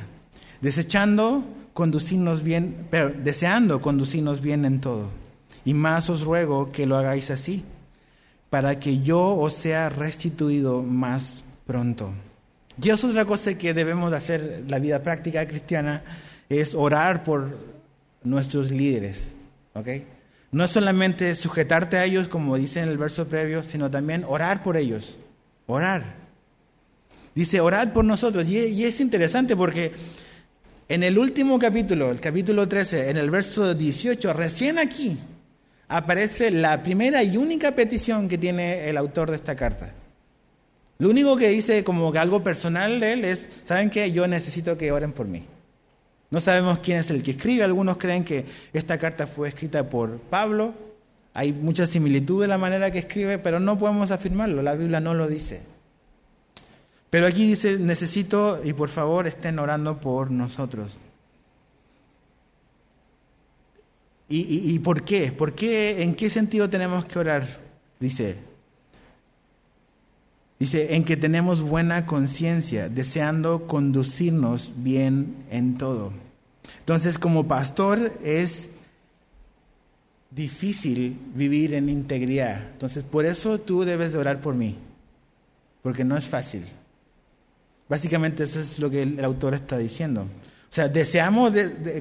desechando 0.62 1.44
conducirnos 1.74 2.44
bien, 2.44 2.88
pero 2.90 3.10
deseando 3.10 3.82
conducirnos 3.82 4.42
bien 4.42 4.66
en 4.66 4.82
todo. 4.82 5.12
Y 5.64 5.74
más 5.74 6.10
os 6.10 6.22
ruego 6.22 6.72
que 6.72 6.88
lo 6.88 6.98
hagáis 6.98 7.30
así, 7.30 7.64
para 8.50 8.80
que 8.80 9.02
yo 9.02 9.36
os 9.36 9.54
sea 9.54 9.90
restituido 9.90 10.82
más 10.82 11.44
pronto. 11.68 12.12
Y 12.82 12.90
es 12.90 13.04
otra 13.04 13.26
cosa 13.26 13.58
que 13.58 13.74
debemos 13.74 14.12
de 14.12 14.18
hacer 14.18 14.64
la 14.68 14.80
vida 14.80 15.02
práctica 15.02 15.46
cristiana, 15.48 16.04
es 16.50 16.76
orar 16.76 17.24
por 17.24 17.58
nuestros 18.24 18.72
líderes. 18.72 19.34
¿okay? 19.74 20.06
No 20.52 20.68
solamente 20.68 21.34
sujetarte 21.36 21.98
a 21.98 22.06
ellos, 22.06 22.28
como 22.28 22.56
dice 22.58 22.80
en 22.80 22.90
el 22.90 22.98
verso 22.98 23.28
previo, 23.28 23.64
sino 23.64 23.90
también 23.90 24.24
orar 24.28 24.64
por 24.64 24.78
ellos. 24.78 25.18
Orar. 25.66 26.28
Dice, 27.36 27.60
orad 27.62 27.94
por 27.94 28.06
nosotros. 28.06 28.48
Y, 28.48 28.84
es 28.84 29.00
interesante 29.00 29.56
porque 29.56 29.92
en 30.88 31.04
el 31.04 31.20
último 31.20 31.60
capítulo, 31.60 32.12
el 32.12 32.20
capítulo 32.22 32.68
13, 32.68 33.10
en 33.10 33.18
el 33.18 33.30
verso 33.30 33.76
18, 33.76 34.34
recién 34.34 34.80
aquí, 34.80 35.18
aparece 35.88 36.50
la 36.50 36.82
primera 36.82 37.22
y 37.24 37.38
única 37.38 37.76
petición 37.76 38.28
que 38.28 38.38
tiene 38.38 38.90
el 38.90 38.98
autor 38.98 39.30
de 39.30 39.36
esta 39.36 39.56
carta. 39.56 39.94
Lo 41.00 41.10
único 41.10 41.38
que 41.38 41.50
dice 41.50 41.84
como 41.84 42.12
que 42.12 42.20
algo 42.20 42.44
personal 42.44 43.00
de 43.00 43.14
él 43.14 43.26
es, 43.26 43.50
¿saben 43.64 43.90
qué? 43.90 44.12
Yo 44.12 44.28
necesito 44.28 44.78
que 44.78 44.92
oren 44.92 45.12
por 45.12 45.28
mí. 45.28 45.46
No 46.30 46.42
sabemos 46.42 46.80
quién 46.80 46.98
es 46.98 47.10
el 47.12 47.24
que 47.24 47.32
escribe, 47.32 47.64
algunos 47.64 47.98
creen 47.98 48.24
que 48.24 48.46
esta 48.74 48.98
carta 48.98 49.28
fue 49.28 49.48
escrita 49.48 49.88
por 49.90 50.18
Pablo, 50.18 50.74
hay 51.34 51.54
mucha 51.54 51.86
similitud 51.86 52.44
en 52.44 52.50
la 52.50 52.58
manera 52.58 52.92
que 52.92 52.98
escribe, 53.00 53.38
pero 53.38 53.60
no 53.60 53.78
podemos 53.78 54.12
afirmarlo, 54.12 54.62
la 54.62 54.76
Biblia 54.76 55.00
no 55.00 55.14
lo 55.14 55.28
dice. 55.28 55.62
Pero 57.10 57.28
aquí 57.28 57.48
dice, 57.48 57.78
necesito 57.80 58.60
y 58.64 58.74
por 58.74 58.90
favor 58.90 59.28
estén 59.28 59.60
orando 59.60 60.02
por 60.02 60.32
nosotros. 60.32 60.98
¿Y, 64.30 64.74
y, 64.74 64.80
por 64.80 65.04
qué? 65.04 65.32
¿Por 65.32 65.54
qué? 65.54 66.02
¿En 66.02 66.14
qué 66.14 66.30
sentido 66.30 66.70
tenemos 66.70 67.06
que 67.06 67.18
orar? 67.18 67.48
Dice, 67.98 68.36
dice, 70.60 70.96
en 70.96 71.04
que 71.04 71.18
tenemos 71.18 71.62
buena 71.62 72.06
conciencia, 72.06 72.90
deseando 72.90 73.68
conducirnos 73.68 74.72
bien 74.78 75.36
en 75.52 75.78
todo. 75.78 76.12
Entonces, 76.80 77.20
como 77.20 77.48
pastor 77.48 78.12
es 78.24 78.70
difícil 80.32 81.18
vivir 81.36 81.74
en 81.74 81.90
integridad. 81.90 82.62
Entonces, 82.74 83.04
por 83.04 83.26
eso 83.26 83.60
tú 83.60 83.84
debes 83.84 84.14
de 84.14 84.20
orar 84.20 84.40
por 84.40 84.56
mí, 84.56 84.76
porque 85.82 86.04
no 86.04 86.18
es 86.18 86.26
fácil. 86.26 86.64
Básicamente 87.90 88.44
eso 88.44 88.60
es 88.60 88.80
lo 88.80 88.90
que 88.90 89.04
el, 89.04 89.24
autor 89.24 89.54
está 89.54 89.78
diciendo. 89.78 90.22
O 90.22 90.74
sea, 90.74 90.90
deseamos 90.90 91.54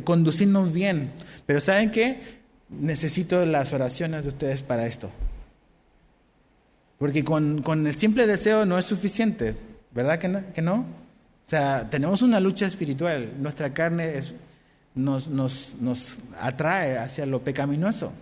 conducirnos 0.05 0.73
bien, 0.73 1.13
pero 1.47 1.61
¿saben 1.61 1.91
qué? 1.91 2.21
Necesito 2.69 3.47
las 3.47 3.73
oraciones 3.73 4.25
de 4.25 4.29
ustedes 4.29 4.63
para 4.63 4.87
esto. 4.87 5.11
Porque 6.99 7.25
con, 7.25 7.63
con 7.63 7.87
el 7.87 7.97
simple 7.97 8.27
deseo 8.27 8.65
no 8.65 8.79
es 8.79 8.87
suficiente, 8.87 9.57
¿verdad 9.93 10.19
que 10.19 10.63
no? 10.63 10.81
O 10.81 11.49
sea, 11.49 11.89
tenemos 11.89 12.23
una 12.23 12.41
lucha 12.41 12.67
espiritual, 12.67 13.35
nuestra 13.39 13.73
carne 13.73 14.21
nos, 14.97 15.29
nos, 15.29 15.77
nos 15.81 16.17
atrae 16.41 16.99
hacia 16.99 17.27
lo 17.27 17.41
pecaminoso. 17.41 18.13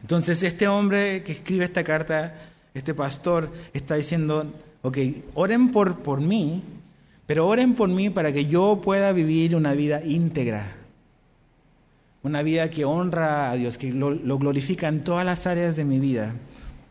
Entonces, 0.00 0.42
este 0.42 0.68
hombre 0.68 1.22
que 1.22 1.32
escribe 1.32 1.64
esta 1.64 1.84
carta, 1.84 2.34
este 2.72 2.94
pastor, 2.94 3.52
está 3.74 3.96
diciendo, 3.96 4.50
ok, 4.82 4.98
oren 5.34 5.70
por, 5.70 5.98
por 5.98 6.20
mí, 6.20 6.62
pero 7.26 7.46
oren 7.46 7.74
por 7.74 7.88
mí 7.88 8.08
para 8.08 8.32
que 8.32 8.46
yo 8.46 8.80
pueda 8.82 9.12
vivir 9.12 9.54
una 9.54 9.74
vida 9.74 10.02
íntegra, 10.02 10.76
una 12.22 12.42
vida 12.42 12.70
que 12.70 12.84
honra 12.84 13.50
a 13.50 13.56
Dios, 13.56 13.76
que 13.76 13.92
lo, 13.92 14.38
glorifica 14.38 14.88
en 14.88 15.02
todas 15.02 15.26
las 15.26 15.46
áreas 15.46 15.76
de 15.76 15.84
mi 15.84 15.98
vida. 15.98 16.34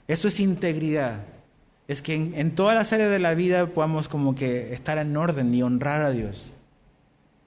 Eso 0.08 0.28
es 0.28 0.39
integridad. 0.39 1.24
Es 1.88 2.02
que 2.02 2.13
en, 2.15 2.56
todas 2.56 2.76
las 2.76 2.91
áreas 2.93 3.10
de 3.10 3.20
la 3.20 3.34
vida 3.34 3.67
podamos 3.67 4.10
como 4.10 4.36
que 4.36 4.74
estar 4.74 4.98
en 4.98 5.15
orden 5.15 5.54
y 5.54 5.63
honrar 5.63 6.02
a 6.02 6.12
Dios. 6.12 6.54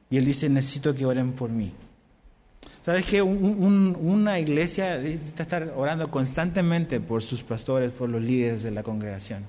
Y 0.09 0.17
Él 0.17 0.25
dice, 0.25 0.49
necesito 0.49 0.95
que 0.95 1.07
oren 1.07 1.33
por 1.33 1.51
mí. 1.51 1.73
¿Sabes 2.81 3.05
que 3.05 3.21
una 3.21 4.41
iglesia 4.41 4.97
necesita 4.99 5.43
estar 5.43 5.75
orando 5.77 6.11
constantemente 6.11 6.99
por 7.01 7.23
sus 7.23 7.43
pastores, 7.43 7.93
por 7.93 8.09
los 8.09 8.23
líderes 8.23 8.63
de 8.63 8.71
la 8.71 8.83
congregación? 8.83 9.45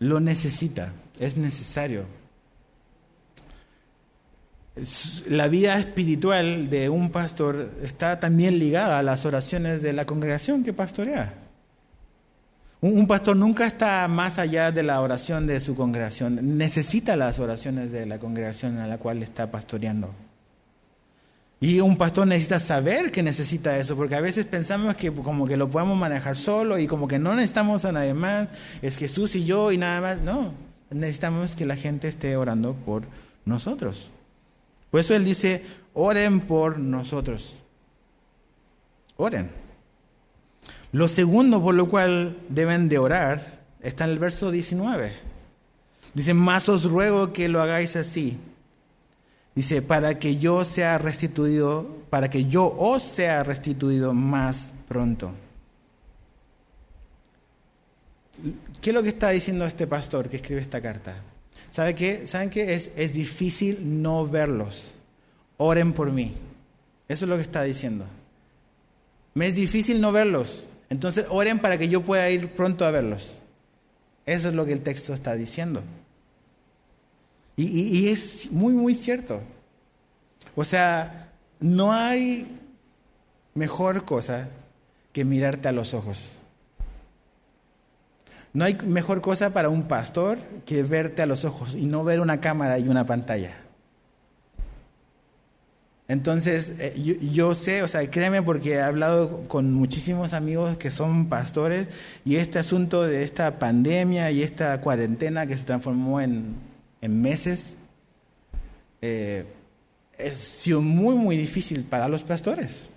Lo 0.00 0.20
necesita, 0.20 0.92
es 1.18 1.36
necesario. 1.36 2.04
La 5.28 5.48
vida 5.48 5.78
espiritual 5.78 6.68
de 6.68 6.90
un 6.90 7.10
pastor 7.10 7.70
está 7.82 8.20
también 8.20 8.58
ligada 8.58 8.98
a 8.98 9.02
las 9.02 9.24
oraciones 9.24 9.80
de 9.80 9.94
la 9.94 10.04
congregación 10.04 10.62
que 10.64 10.74
pastorea. 10.74 11.32
Un, 12.82 13.06
pastor 13.06 13.36
nunca 13.36 13.66
está 13.66 14.06
más 14.06 14.38
allá 14.38 14.70
de 14.70 14.82
la 14.82 15.00
oración 15.00 15.46
de 15.46 15.60
su 15.60 15.74
congregación, 15.74 16.58
necesita 16.58 17.16
las 17.16 17.40
oraciones 17.40 17.90
de 17.90 18.04
la 18.04 18.18
congregación 18.18 18.76
a 18.78 18.86
la 18.86 18.98
cual 18.98 19.22
está 19.22 19.50
pastoreando. 19.50 20.12
Y 21.58 21.80
un 21.80 21.96
pastor 21.96 22.26
necesita 22.26 22.60
saber 22.60 23.10
que 23.10 23.22
necesita 23.22 23.78
eso, 23.78 23.96
porque 23.96 24.14
a 24.14 24.20
veces 24.20 24.44
pensamos 24.44 24.94
que 24.94 25.10
como 25.10 25.46
que 25.46 25.56
lo 25.56 25.70
podemos 25.70 25.96
manejar 25.96 26.36
solo 26.36 26.78
y 26.78 26.86
como 26.86 27.08
que 27.08 27.18
no 27.18 27.34
necesitamos 27.34 27.86
a 27.86 27.92
nadie 27.92 28.12
más, 28.12 28.48
es 28.82 28.98
Jesús 28.98 29.34
y 29.36 29.46
yo 29.46 29.72
y 29.72 29.78
nada 29.78 30.02
más. 30.02 30.20
No, 30.20 30.52
necesitamos 30.90 31.56
que 31.56 31.64
la 31.64 31.76
gente 31.76 32.08
esté 32.08 32.36
orando 32.36 32.74
por 32.74 33.04
nosotros. 33.46 34.12
Por 34.90 35.00
eso 35.00 35.14
Él 35.14 35.24
dice, 35.24 35.64
oren 35.94 36.40
por 36.40 36.78
nosotros. 36.78 37.62
Oren. 39.16 39.50
Lo 40.92 41.08
segundo 41.08 41.62
por 41.62 41.74
lo 41.74 41.88
cual 41.88 42.36
deben 42.48 42.88
de 42.88 42.98
orar 42.98 43.60
está 43.80 44.04
en 44.04 44.10
el 44.10 44.18
verso 44.18 44.50
19. 44.50 45.12
Dice, 46.14 46.34
más 46.34 46.68
os 46.68 46.84
ruego 46.84 47.32
que 47.32 47.48
lo 47.48 47.60
hagáis 47.60 47.96
así 47.96 48.38
Dice, 49.56 49.80
para 49.80 50.18
que 50.18 50.36
yo 50.36 50.66
sea 50.66 50.98
restituido, 50.98 52.04
para 52.10 52.28
que 52.28 52.44
yo 52.44 52.76
os 52.78 53.02
sea 53.02 53.42
restituido 53.42 54.12
más 54.12 54.70
pronto. 54.86 55.32
¿Qué 58.82 58.90
es 58.90 58.94
lo 58.94 59.02
que 59.02 59.08
está 59.08 59.30
diciendo 59.30 59.64
este 59.64 59.86
pastor 59.86 60.28
que 60.28 60.36
escribe 60.36 60.60
esta 60.60 60.82
carta? 60.82 61.22
¿Sabe 61.70 61.94
qué? 61.94 62.26
¿Saben 62.26 62.50
qué? 62.50 62.74
Es, 62.74 62.90
es 62.96 63.12
difícil 63.12 64.02
no 64.02 64.26
verlos. 64.26 64.94
Oren 65.56 65.92
por 65.92 66.10
mí. 66.12 66.34
Eso 67.08 67.24
es 67.24 67.28
lo 67.28 67.36
que 67.36 67.42
está 67.42 67.62
diciendo. 67.62 68.06
Me 69.34 69.46
es 69.46 69.54
difícil 69.54 70.00
no 70.00 70.12
verlos. 70.12 70.66
Entonces 70.88 71.26
oren 71.28 71.58
para 71.58 71.78
que 71.78 71.88
yo 71.88 72.02
pueda 72.02 72.28
ir 72.30 72.48
pronto 72.50 72.84
a 72.84 72.90
verlos. 72.90 73.38
Eso 74.24 74.48
es 74.48 74.54
lo 74.54 74.64
que 74.64 74.72
el 74.72 74.82
texto 74.82 75.14
está 75.14 75.34
diciendo. 75.34 75.82
Y, 77.56 77.64
y 77.64 78.08
es 78.08 78.50
muy, 78.50 78.72
muy 78.72 78.94
cierto. 78.94 79.40
O 80.54 80.64
sea, 80.64 81.32
no 81.60 81.92
hay 81.92 82.46
mejor 83.54 84.04
cosa 84.04 84.48
que 85.12 85.24
mirarte 85.24 85.68
a 85.68 85.72
los 85.72 85.94
ojos. 85.94 86.38
No 88.56 88.64
hay 88.64 88.78
mejor 88.86 89.20
cosa 89.20 89.50
para 89.52 89.68
un 89.68 89.82
pastor 89.82 90.38
que 90.64 90.82
verte 90.82 91.20
a 91.20 91.26
los 91.26 91.44
ojos 91.44 91.74
y 91.74 91.84
no 91.84 92.04
ver 92.04 92.20
una 92.20 92.40
cámara 92.40 92.78
y 92.78 92.88
una 92.88 93.04
pantalla. 93.04 93.54
Entonces, 96.08 96.72
eh, 96.78 97.18
yo, 97.20 97.54
sé, 97.54 97.82
o 97.82 97.88
sea, 97.88 98.10
créeme 98.10 98.40
porque 98.40 98.70
he 98.70 98.80
hablado 98.80 99.46
con 99.46 99.74
muchísimos 99.74 100.32
amigos 100.32 100.78
que 100.78 100.90
son 100.90 101.28
pastores 101.28 101.88
y 102.24 102.36
este 102.36 102.58
asunto 102.58 103.02
de 103.02 103.24
esta 103.24 103.58
pandemia 103.58 104.30
y 104.30 104.42
esta 104.42 104.80
cuarentena 104.80 105.46
que 105.46 105.54
se 105.54 105.64
transformó 105.64 106.22
en, 106.22 106.56
meses, 107.02 107.76
eh, 109.02 109.44
ha 110.18 110.30
sido 110.30 110.80
muy, 110.80 111.14
muy 111.14 111.36
difícil 111.36 111.84
para 111.84 112.08
los 112.08 112.24
pastores. 112.24 112.88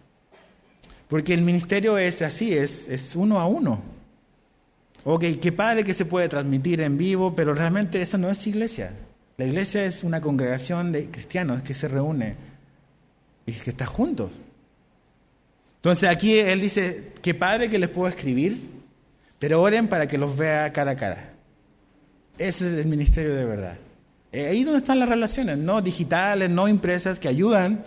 Porque 1.09 1.33
el 1.33 1.41
ministerio 1.41 1.97
es 1.97 2.21
así, 2.21 2.53
es, 2.53 2.87
es 2.87 3.13
uno 3.17 3.41
a 3.41 3.45
uno. 3.45 3.98
Ok, 5.03 5.25
qué 5.41 5.51
padre 5.51 5.83
que 5.83 5.93
se 5.93 6.05
puede 6.05 6.27
transmitir 6.27 6.81
en 6.81 6.97
vivo, 6.97 7.35
pero 7.35 7.53
realmente 7.53 8.01
eso 8.01 8.17
no 8.17 8.29
es 8.29 8.45
iglesia. 8.47 8.91
La 9.37 9.45
iglesia 9.45 9.85
es 9.85 10.03
una 10.03 10.19
congregación 10.19 10.91
de 10.91 11.09
cristianos 11.09 11.61
que 11.61 11.73
se 11.73 11.87
reúne 11.87 12.35
y 13.45 13.53
que 13.53 13.69
está 13.69 13.85
juntos. 13.85 14.31
Entonces 15.77 16.09
aquí 16.09 16.37
él 16.37 16.59
dice, 16.59 17.13
qué 17.21 17.33
padre 17.33 17.69
que 17.69 17.79
les 17.79 17.89
puedo 17.89 18.09
escribir, 18.09 18.69
pero 19.39 19.61
oren 19.61 19.87
para 19.87 20.07
que 20.07 20.17
los 20.17 20.35
vea 20.35 20.73
cara 20.73 20.91
a 20.91 20.95
cara. 20.97 21.33
Ese 22.37 22.67
es 22.67 22.79
el 22.79 22.87
ministerio 22.87 23.33
de 23.33 23.45
verdad. 23.45 23.77
Eh, 24.31 24.47
ahí 24.47 24.63
donde 24.63 24.79
están 24.79 24.99
las 24.99 25.09
relaciones, 25.09 25.57
no 25.57 25.81
digitales, 25.81 26.49
no 26.49 26.67
impresas, 26.67 27.19
que 27.19 27.29
ayudan, 27.29 27.85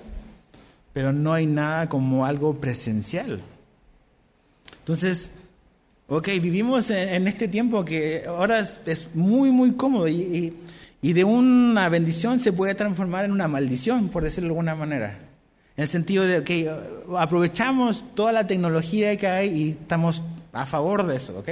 pero 0.92 1.12
no 1.12 1.34
hay 1.34 1.46
nada 1.46 1.88
como 1.88 2.24
algo 2.24 2.58
presencial. 2.60 3.42
Entonces, 4.78 5.30
Ok, 6.14 6.28
vivimos 6.42 6.90
en, 6.90 7.26
este 7.26 7.48
tiempo 7.48 7.86
que 7.86 8.24
ahora 8.28 8.58
es, 8.58 9.08
muy, 9.14 9.50
muy 9.50 9.72
cómodo 9.72 10.08
y, 10.08 10.52
de 11.00 11.24
una 11.24 11.88
bendición 11.88 12.38
se 12.38 12.52
puede 12.52 12.74
transformar 12.74 13.24
en 13.24 13.32
una 13.32 13.48
maldición, 13.48 14.10
por 14.10 14.22
decirlo 14.22 14.48
de 14.48 14.50
alguna 14.50 14.74
manera. 14.74 15.18
En 15.74 15.84
el 15.84 15.88
sentido 15.88 16.26
de 16.26 16.44
que 16.44 16.70
aprovechamos 17.16 18.04
toda 18.14 18.30
la 18.32 18.46
tecnología 18.46 19.16
que 19.16 19.26
hay 19.26 19.48
y 19.48 19.70
estamos 19.70 20.22
a 20.52 20.66
favor 20.66 21.06
de 21.06 21.16
eso, 21.16 21.38
¿ok? 21.38 21.48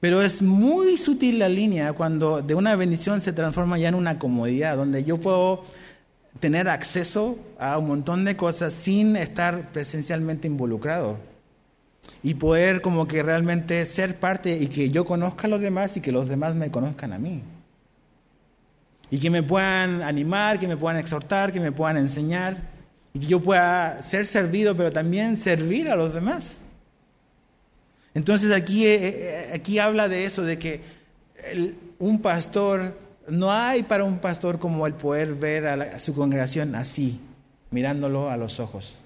Pero 0.00 0.20
es 0.20 0.42
muy 0.42 0.96
sutil 0.96 1.38
la 1.38 1.48
línea 1.48 1.92
cuando 1.92 2.42
de 2.42 2.56
una 2.56 2.74
bendición 2.74 3.20
se 3.20 3.32
transforma 3.32 3.78
ya 3.78 3.88
en 3.88 3.94
una 3.94 4.18
comodidad, 4.18 4.76
donde 4.76 5.04
yo 5.04 5.16
puedo 5.20 5.62
tener 6.40 6.68
acceso 6.68 7.38
a 7.60 7.78
un 7.78 7.86
montón 7.86 8.24
de 8.24 8.36
cosas 8.36 8.74
sin 8.74 9.14
estar 9.14 9.70
presencialmente 9.70 10.48
involucrado 10.48 11.37
y 12.22 12.34
poder 12.34 12.80
como 12.80 13.06
que 13.06 13.22
realmente 13.22 13.84
ser 13.86 14.18
parte 14.18 14.56
y 14.56 14.68
que 14.68 14.90
yo 14.90 15.04
conozca 15.04 15.46
a 15.46 15.50
los 15.50 15.60
demás 15.60 15.96
y 15.96 16.00
que 16.00 16.12
los 16.12 16.28
demás 16.28 16.54
me 16.54 16.70
conozcan 16.70 17.12
a 17.12 17.18
mí. 17.18 17.42
Y 19.10 19.18
que 19.18 19.30
me 19.30 19.42
puedan 19.42 20.02
animar, 20.02 20.58
que 20.58 20.68
me 20.68 20.76
puedan 20.76 20.98
exhortar, 20.98 21.52
que 21.52 21.60
me 21.60 21.72
puedan 21.72 21.96
enseñar 21.96 22.62
y 23.14 23.20
que 23.20 23.26
yo 23.26 23.40
pueda 23.40 24.02
ser 24.02 24.26
servido, 24.26 24.76
pero 24.76 24.90
también 24.90 25.36
servir 25.36 25.88
a 25.88 25.96
los 25.96 26.14
demás. 26.14 26.58
Entonces 28.14 28.52
aquí, 28.52 28.86
eh, 28.86 28.98
eh, 29.02 29.50
aquí 29.54 29.78
habla 29.78 30.08
de 30.08 30.24
eso, 30.24 30.42
de 30.42 30.58
que 30.58 30.80
un 31.98 32.20
pastor, 32.20 32.98
no 33.28 33.52
hay 33.52 33.82
para 33.84 34.04
un 34.04 34.18
pastor 34.18 34.58
como 34.58 34.86
el 34.86 34.94
poder 34.94 35.34
ver 35.34 35.66
a 35.66 36.00
su 36.00 36.14
congregación 36.14 36.74
así, 36.74 37.20
mirándolo 37.70 38.28
a 38.28 38.36
los 38.36 38.60
ojos. 38.60 38.96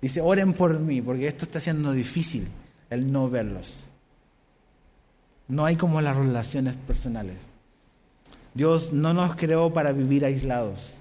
Dice, 0.00 0.20
oren 0.20 0.52
por 0.52 0.78
mí, 0.78 1.02
porque 1.02 1.26
esto 1.26 1.44
está 1.44 1.60
siendo 1.60 1.92
difícil, 1.92 2.48
el 2.90 3.10
no 3.10 3.28
verlos. 3.28 3.84
No 5.48 5.64
hay 5.64 5.76
como 5.76 6.00
las 6.00 6.16
relaciones 6.16 6.76
personales. 6.76 7.38
Dios 8.54 8.92
no 8.92 9.14
nos 9.14 9.34
creó 9.34 9.72
para 9.72 9.92
vivir 9.92 10.24
aislados. 10.24 10.94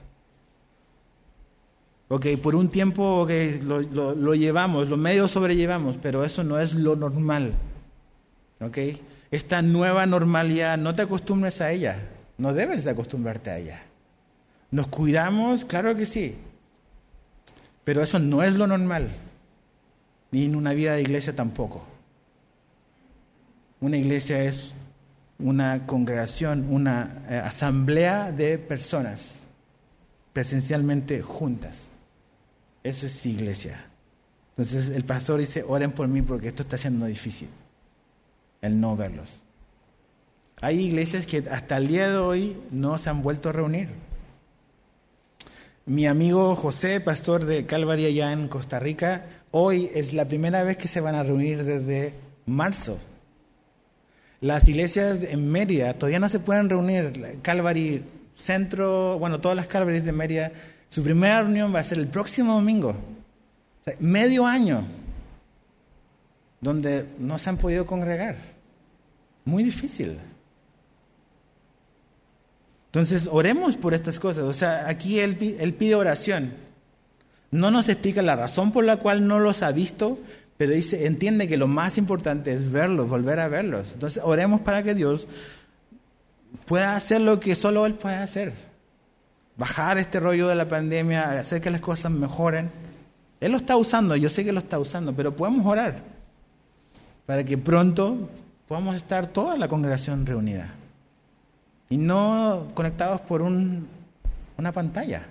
Ok, 2.10 2.26
por 2.42 2.56
un 2.56 2.70
tiempo 2.70 3.28
lo, 3.64 4.34
llevamos, 4.34 4.88
lo 4.88 4.96
medio 4.96 5.28
sobrellevamos, 5.28 5.98
pero 6.02 6.24
eso 6.24 6.44
no 6.44 6.60
es 6.60 6.74
lo 6.74 6.96
normal. 6.96 7.54
Ok, 8.62 8.78
esta 9.30 9.62
nueva 9.62 10.06
normalidad, 10.06 10.78
no 10.78 10.96
te 10.96 11.02
acostumbres 11.02 11.60
a 11.60 11.72
ella, 11.72 12.08
no 12.38 12.54
debes 12.54 12.86
de 12.86 12.92
acostumbrarte 12.92 13.50
a 13.50 13.58
ella. 13.60 13.84
¿Nos 14.72 14.88
cuidamos? 14.88 15.66
Claro 15.66 15.96
que 15.96 16.06
sí, 16.06 16.38
pero 17.88 18.04
eso 18.04 18.20
no 18.20 18.44
es 18.44 18.56
lo 18.56 18.68
normal, 18.68 19.08
ni 20.32 20.44
en 20.44 20.58
una 20.58 20.74
vida 20.74 20.96
de 20.96 21.04
iglesia 21.04 21.34
tampoco. 21.34 21.88
Una 23.80 23.96
iglesia 23.96 24.44
es 24.44 24.74
una 25.40 25.86
congregación, 25.86 26.68
una 26.70 27.24
eh, 27.30 27.38
asamblea 27.38 28.34
de 28.34 28.58
personas 28.58 29.44
presencialmente 30.34 31.22
juntas. 31.22 31.88
Eso 32.84 33.06
es 33.06 33.26
iglesia. 33.26 33.86
Entonces 34.58 34.90
el 34.90 35.06
pastor 35.06 35.40
dice, 35.40 35.64
oren 35.66 35.94
por 35.94 36.10
mí 36.10 36.22
porque 36.22 36.50
esto 36.50 36.64
está 36.64 36.78
siendo 36.78 37.06
difícil, 37.06 37.48
el 38.62 38.82
no 38.82 38.98
verlos. 38.98 39.44
Hay 40.60 40.82
iglesias 40.82 41.26
que 41.26 41.46
hasta 41.50 41.78
el 41.78 41.88
día 41.88 42.10
de 42.10 42.18
hoy 42.18 42.62
no 42.70 42.98
se 42.98 43.10
han 43.10 43.22
vuelto 43.22 43.48
a 43.48 43.54
reunir. 43.54 44.07
Mi 45.88 46.06
amigo 46.06 46.54
José, 46.58 47.00
pastor 47.00 47.46
de 47.46 47.66
Calvary 47.66 48.06
allá 48.06 48.34
en 48.34 48.50
Costa 48.50 48.78
Rica, 48.78 49.26
hoy 49.52 49.90
es 49.96 50.12
la 50.12 50.28
primera 50.28 50.62
vez 50.64 50.76
que 50.76 50.90
se 50.90 51.00
van 51.00 51.16
a 51.16 51.24
reunir 51.24 51.64
desde 51.64 52.14
marzo. 52.46 53.00
Las 54.42 54.68
iglesias 54.68 55.24
en 55.24 55.50
Mérida 55.50 55.94
todavía 55.94 56.20
no 56.20 56.28
se 56.28 56.42
pueden 56.42 56.70
reunir. 56.70 57.40
Calvary 57.42 58.04
Centro, 58.36 59.18
bueno, 59.18 59.40
todas 59.40 59.56
las 59.56 59.68
Calvarys 59.68 60.04
de 60.04 60.12
Mérida, 60.12 60.52
su 60.90 61.04
primera 61.04 61.42
reunión 61.42 61.74
va 61.74 61.80
a 61.80 61.86
ser 61.86 62.00
el 62.00 62.10
próximo 62.10 62.56
domingo. 62.56 62.94
medio 64.02 64.46
año 64.46 64.84
donde 66.60 67.06
no 67.18 67.38
se 67.38 67.50
han 67.50 67.56
podido 67.56 67.86
congregar. 67.86 68.36
Muy 69.46 69.64
difícil. 69.64 70.18
Entonces, 72.88 73.30
oremos 73.32 73.78
por 73.78 73.94
estas 73.94 74.20
cosas. 74.20 74.46
O 74.46 74.54
sea, 74.54 74.88
aquí 74.88 75.20
él, 75.20 75.36
pide 75.36 75.96
oración. 75.96 76.54
No 77.52 77.70
nos 77.72 77.90
explica 77.90 78.22
la 78.22 78.36
razón 78.36 78.72
por 78.72 78.86
la 78.86 78.98
cual 78.98 79.28
no 79.28 79.40
los 79.40 79.62
ha 79.62 79.72
visto, 79.72 80.20
pero 80.58 80.74
dice, 80.74 81.06
entiende 81.06 81.48
que 81.48 81.58
lo 81.58 81.68
más 81.68 81.98
importante 81.98 82.52
es 82.52 82.72
verlos, 82.72 83.08
volver 83.08 83.40
a 83.40 83.48
verlos. 83.48 83.94
Entonces, 83.94 84.22
oremos 84.26 84.62
para 84.62 84.84
que 84.84 84.96
Dios 84.96 85.28
pueda 86.66 86.96
hacer 86.96 87.22
lo 87.22 87.40
que 87.40 87.56
solo 87.56 87.86
Él 87.86 87.94
puede 87.94 88.16
hacer. 88.16 88.54
Bajar 89.58 89.98
este 89.98 90.20
rollo 90.20 90.48
de 90.48 90.56
la 90.56 90.68
pandemia, 90.68 91.32
hacer 91.32 91.62
que 91.62 91.70
las 91.70 91.82
cosas 91.82 92.12
mejoren. 92.12 92.70
Él 93.40 93.52
lo 93.52 93.58
está 93.58 93.76
usando, 93.76 94.16
yo 94.16 94.30
sé 94.30 94.44
que 94.44 94.52
lo 94.52 94.60
está 94.60 94.80
usando, 94.80 95.14
pero 95.14 95.36
podemos 95.36 95.66
orar 95.66 96.02
para 97.26 97.44
que 97.44 97.58
pronto 97.58 98.30
podamos 98.68 98.96
estar 98.96 99.28
toda 99.28 99.58
la 99.58 99.68
congregación 99.68 100.26
reunida 100.26 100.74
y 101.90 101.98
no 101.98 102.68
conectados 102.74 103.22
por 103.22 103.42
un, 103.42 103.88
una 104.58 104.72
pantalla. 104.72 105.26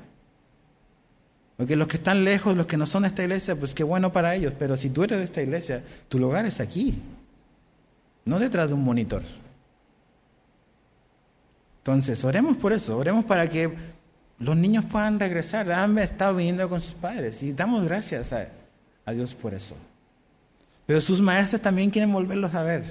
Porque 1.57 1.76
los 1.76 1.88
que 1.88 1.96
están 1.96 2.24
lejos, 2.24 2.57
los 2.57 2.66
que 2.66 2.76
no 2.76 2.86
son 2.86 3.02
de 3.02 3.09
esta 3.09 3.22
iglesia, 3.22 3.57
pues 3.57 3.74
qué 3.74 3.82
bueno 3.82 4.12
para 4.12 4.34
ellos, 4.34 4.54
pero 4.59 4.76
si 4.76 4.90
tú 4.90 5.04
eres 5.04 5.18
de 5.18 5.24
esta 5.24 5.42
iglesia, 5.42 5.82
tu 6.09 6.18
lugar 6.18 6.44
es 6.44 6.61
aquí, 6.61 7.02
no 8.24 8.38
detrás 8.38 8.68
de 8.68 8.74
un 8.74 8.84
monitor. 8.84 9.22
Entonces, 11.78 12.24
oremos 12.24 12.57
por 12.57 12.72
eso, 12.72 12.98
oremos 12.98 13.24
para 13.24 13.48
que 13.48 13.72
los 14.38 14.57
niños 14.57 14.84
puedan 14.84 15.18
regresar. 15.18 15.70
Han 15.70 15.96
estado 15.98 16.36
viniendo 16.36 16.68
con 16.68 16.80
sus 16.80 16.94
padres 16.94 17.42
y 17.42 17.52
damos 17.52 17.84
gracias 17.84 18.32
a, 18.32 18.48
a 19.04 19.12
Dios 19.12 19.34
por 19.34 19.54
eso. 19.54 19.76
Pero 20.84 21.00
sus 21.00 21.20
maestros 21.22 21.62
también 21.62 21.90
quieren 21.90 22.12
volverlos 22.12 22.54
a 22.54 22.62
ver. 22.62 22.84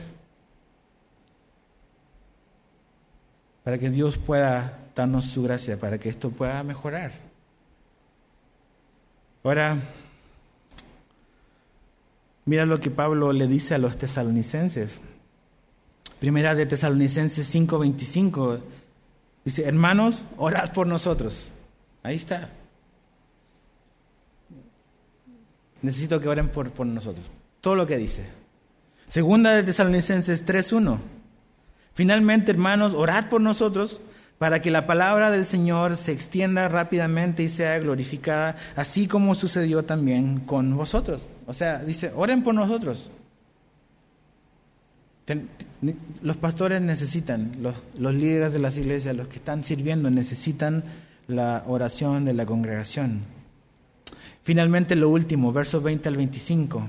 Para 3.65 3.79
que 3.79 3.89
Dios 3.89 4.19
pueda 4.19 4.79
darnos 4.95 5.25
su 5.25 5.41
gracia, 5.41 5.77
para 5.77 5.97
que 5.97 6.07
esto 6.07 6.29
pueda 6.29 6.63
mejorar. 6.63 7.11
Ahora, 9.43 9.77
mira 12.45 12.67
lo 12.67 12.79
que 12.79 12.91
Pablo 12.91 13.33
le 13.33 13.47
dice 13.47 13.73
a 13.73 13.79
los 13.79 13.97
tesalonicenses. 13.97 14.99
Primera 16.19 16.53
de 16.53 16.67
Tesalonicenses 16.67 17.53
5:25 17.53 18.61
dice, 19.43 19.65
hermanos, 19.65 20.23
orad 20.37 20.71
por 20.71 20.85
nosotros. 20.85 21.51
Ahí 22.03 22.17
está. 22.17 22.49
Necesito 25.81 26.19
que 26.19 26.29
oren 26.29 26.49
por, 26.49 26.71
por 26.71 26.85
nosotros. 26.85 27.25
Todo 27.61 27.73
lo 27.73 27.87
que 27.87 27.97
dice. 27.97 28.27
Segunda 29.07 29.55
de 29.55 29.63
Tesalonicenses 29.63 30.45
3:1. 30.45 31.14
Finalmente, 31.95 32.51
hermanos, 32.51 32.93
orad 32.93 33.29
por 33.29 33.39
nosotros 33.39 34.01
para 34.37 34.61
que 34.61 34.69
la 34.69 34.85
palabra 34.85 35.31
del 35.31 35.45
Señor 35.45 35.95
se 35.95 36.11
extienda 36.11 36.67
rápidamente 36.67 37.41
y 37.41 37.47
sea 37.47 37.79
glorificada, 37.79 38.57
así 38.75 39.07
como 39.07 39.33
sucedió 39.33 39.85
también 39.85 40.41
con 40.41 40.75
vosotros. 40.75 41.29
O 41.47 41.53
sea, 41.53 41.79
dice, 41.79 42.11
oren 42.13 42.43
por 42.43 42.53
nosotros. 42.53 43.09
los 46.21 46.35
pastores 46.35 46.81
necesitan, 46.81 47.53
los, 47.61 48.13
líderes 48.13 48.51
de 48.51 48.59
las 48.59 48.77
iglesias, 48.77 49.15
los 49.15 49.29
que 49.29 49.37
están 49.37 49.63
sirviendo, 49.63 50.11
necesitan 50.11 50.83
la 51.29 51.63
oración 51.65 52.25
de 52.25 52.33
la 52.33 52.45
congregación. 52.45 53.21
Finalmente, 54.43 54.97
lo 54.97 55.09
último, 55.09 55.53
versos 55.53 55.81
20 55.81 56.09
al 56.09 56.17
25. 56.17 56.85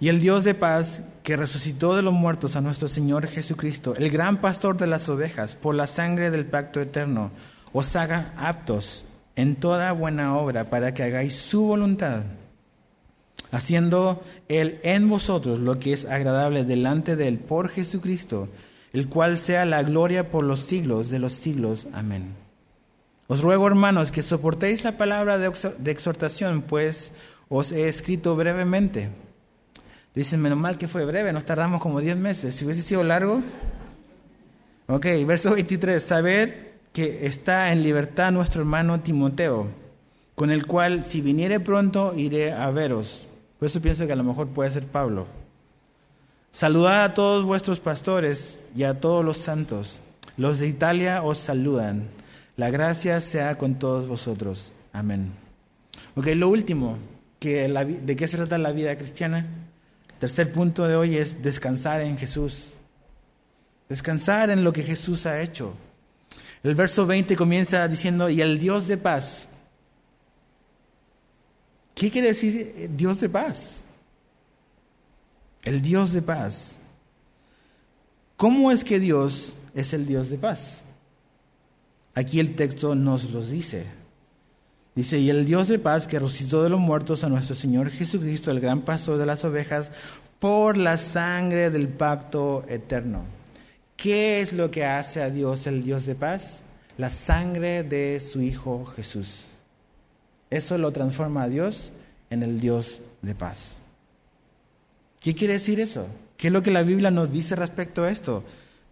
Y 0.00 0.08
el 0.08 0.18
Dios 0.18 0.44
de 0.44 0.54
paz, 0.54 1.02
que 1.22 1.36
resucitó 1.36 1.94
de 1.94 2.00
los 2.00 2.14
muertos 2.14 2.56
a 2.56 2.62
nuestro 2.62 2.88
Señor 2.88 3.26
Jesucristo, 3.26 3.94
el 3.94 4.08
gran 4.10 4.40
pastor 4.40 4.78
de 4.78 4.86
las 4.86 5.10
ovejas, 5.10 5.56
por 5.56 5.74
la 5.74 5.86
sangre 5.86 6.30
del 6.30 6.46
pacto 6.46 6.80
eterno, 6.80 7.30
os 7.74 7.94
haga 7.96 8.32
aptos 8.38 9.04
en 9.36 9.56
toda 9.56 9.92
buena 9.92 10.38
obra 10.38 10.70
para 10.70 10.94
que 10.94 11.02
hagáis 11.02 11.36
su 11.36 11.64
voluntad, 11.64 12.24
haciendo 13.52 14.24
Él 14.48 14.80
en 14.84 15.06
vosotros 15.06 15.58
lo 15.58 15.78
que 15.78 15.92
es 15.92 16.06
agradable 16.06 16.64
delante 16.64 17.14
de 17.14 17.28
Él 17.28 17.38
por 17.38 17.68
Jesucristo, 17.68 18.48
el 18.94 19.06
cual 19.06 19.36
sea 19.36 19.66
la 19.66 19.82
gloria 19.82 20.30
por 20.30 20.44
los 20.44 20.60
siglos 20.60 21.10
de 21.10 21.18
los 21.18 21.34
siglos. 21.34 21.88
Amén. 21.92 22.34
Os 23.26 23.42
ruego, 23.42 23.66
hermanos, 23.66 24.12
que 24.12 24.22
soportéis 24.22 24.82
la 24.82 24.96
palabra 24.96 25.36
de 25.36 25.90
exhortación, 25.90 26.62
pues 26.62 27.12
os 27.50 27.70
he 27.70 27.86
escrito 27.86 28.34
brevemente 28.34 29.10
Dicen, 30.14 30.40
menos 30.40 30.58
mal 30.58 30.76
que 30.76 30.88
fue 30.88 31.04
breve, 31.04 31.32
nos 31.32 31.44
tardamos 31.44 31.80
como 31.80 32.00
10 32.00 32.16
meses. 32.16 32.54
Si 32.56 32.64
hubiese 32.64 32.82
sido 32.82 33.04
largo. 33.04 33.40
Ok, 34.88 35.06
verso 35.26 35.52
23. 35.52 36.02
Sabed 36.02 36.54
que 36.92 37.26
está 37.26 37.70
en 37.72 37.82
libertad 37.82 38.32
nuestro 38.32 38.62
hermano 38.62 39.00
Timoteo, 39.00 39.68
con 40.34 40.50
el 40.50 40.66
cual, 40.66 41.04
si 41.04 41.20
viniere 41.20 41.60
pronto, 41.60 42.14
iré 42.16 42.52
a 42.52 42.70
veros. 42.70 43.26
Por 43.58 43.66
eso 43.66 43.80
pienso 43.80 44.06
que 44.06 44.12
a 44.12 44.16
lo 44.16 44.24
mejor 44.24 44.48
puede 44.48 44.70
ser 44.70 44.84
Pablo. 44.84 45.26
Saludad 46.50 47.04
a 47.04 47.14
todos 47.14 47.44
vuestros 47.44 47.78
pastores 47.78 48.58
y 48.74 48.82
a 48.82 49.00
todos 49.00 49.24
los 49.24 49.38
santos. 49.38 50.00
Los 50.36 50.58
de 50.58 50.66
Italia 50.66 51.22
os 51.22 51.38
saludan. 51.38 52.08
La 52.56 52.70
gracia 52.70 53.20
sea 53.20 53.56
con 53.56 53.76
todos 53.76 54.08
vosotros. 54.08 54.72
Amén. 54.92 55.30
Ok, 56.16 56.26
lo 56.34 56.48
último, 56.48 56.98
que 57.38 57.68
¿de 57.68 58.16
qué 58.16 58.26
se 58.26 58.36
trata 58.36 58.58
la 58.58 58.72
vida 58.72 58.96
cristiana? 58.96 59.46
Tercer 60.20 60.52
punto 60.52 60.86
de 60.86 60.96
hoy 60.96 61.16
es 61.16 61.42
descansar 61.42 62.02
en 62.02 62.18
Jesús. 62.18 62.74
Descansar 63.88 64.50
en 64.50 64.62
lo 64.62 64.70
que 64.70 64.82
Jesús 64.82 65.24
ha 65.24 65.40
hecho. 65.40 65.72
El 66.62 66.74
verso 66.74 67.06
20 67.06 67.34
comienza 67.36 67.88
diciendo, 67.88 68.28
y 68.28 68.42
el 68.42 68.58
Dios 68.58 68.86
de 68.86 68.98
paz. 68.98 69.48
¿Qué 71.94 72.10
quiere 72.10 72.28
decir 72.28 72.72
eh, 72.76 72.90
Dios 72.94 73.18
de 73.20 73.30
paz? 73.30 73.82
El 75.62 75.80
Dios 75.80 76.12
de 76.12 76.20
paz. 76.20 76.76
¿Cómo 78.36 78.70
es 78.70 78.84
que 78.84 79.00
Dios 79.00 79.54
es 79.74 79.94
el 79.94 80.06
Dios 80.06 80.28
de 80.28 80.36
paz? 80.36 80.82
Aquí 82.14 82.40
el 82.40 82.56
texto 82.56 82.94
nos 82.94 83.30
lo 83.30 83.42
dice. 83.42 83.86
Dice, 84.94 85.18
y 85.18 85.30
el 85.30 85.46
Dios 85.46 85.68
de 85.68 85.78
paz 85.78 86.08
que 86.08 86.18
resucitó 86.18 86.62
de 86.62 86.68
los 86.68 86.80
muertos 86.80 87.22
a 87.22 87.28
nuestro 87.28 87.54
Señor 87.54 87.90
Jesucristo, 87.90 88.50
el 88.50 88.60
gran 88.60 88.82
pastor 88.82 89.18
de 89.18 89.26
las 89.26 89.44
ovejas, 89.44 89.92
por 90.40 90.76
la 90.76 90.96
sangre 90.96 91.70
del 91.70 91.88
pacto 91.88 92.64
eterno. 92.68 93.24
¿Qué 93.96 94.40
es 94.40 94.52
lo 94.52 94.70
que 94.70 94.84
hace 94.84 95.22
a 95.22 95.30
Dios 95.30 95.66
el 95.66 95.82
Dios 95.82 96.06
de 96.06 96.14
paz? 96.14 96.62
La 96.96 97.10
sangre 97.10 97.82
de 97.82 98.18
su 98.18 98.40
Hijo 98.40 98.84
Jesús. 98.86 99.44
Eso 100.48 100.76
lo 100.78 100.90
transforma 100.90 101.44
a 101.44 101.48
Dios 101.48 101.92
en 102.30 102.42
el 102.42 102.60
Dios 102.60 103.00
de 103.22 103.34
paz. 103.34 103.76
¿Qué 105.20 105.34
quiere 105.34 105.54
decir 105.54 105.78
eso? 105.80 106.06
¿Qué 106.36 106.48
es 106.48 106.52
lo 106.52 106.62
que 106.62 106.70
la 106.70 106.82
Biblia 106.82 107.10
nos 107.10 107.30
dice 107.30 107.54
respecto 107.54 108.04
a 108.04 108.10
esto? 108.10 108.42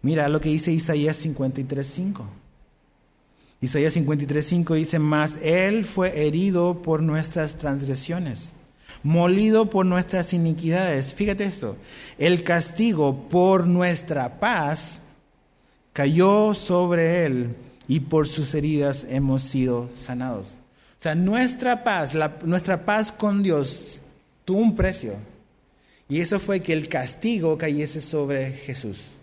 Mira 0.01 0.29
lo 0.29 0.39
que 0.39 0.49
dice 0.49 0.71
Isaías 0.71 1.25
53.5. 1.25 2.23
Isaías 3.61 3.97
53.5 3.97 4.75
dice, 4.75 4.99
más 4.99 5.37
Él 5.41 5.83
fue 5.83 6.25
herido 6.25 6.81
por 6.81 7.03
nuestras 7.03 7.57
transgresiones, 7.57 8.53
molido 9.03 9.69
por 9.69 9.85
nuestras 9.85 10.33
iniquidades. 10.33 11.13
Fíjate 11.13 11.43
esto, 11.43 11.75
el 12.17 12.43
castigo 12.43 13.27
por 13.27 13.67
nuestra 13.67 14.39
paz 14.39 15.01
cayó 15.91 16.53
sobre 16.53 17.25
Él 17.25 17.55
y 17.87 17.99
por 17.99 18.27
sus 18.27 18.53
heridas 18.53 19.05
hemos 19.09 19.43
sido 19.43 19.89
sanados. 19.93 20.55
O 20.97 21.01
sea, 21.01 21.15
nuestra 21.15 21.83
paz, 21.83 22.15
nuestra 22.43 22.85
paz 22.85 23.11
con 23.11 23.43
Dios 23.43 23.99
tuvo 24.45 24.59
un 24.59 24.75
precio. 24.75 25.15
Y 26.07 26.21
eso 26.21 26.39
fue 26.39 26.61
que 26.61 26.73
el 26.73 26.89
castigo 26.89 27.57
cayese 27.57 28.01
sobre 28.01 28.51
Jesús. 28.51 29.18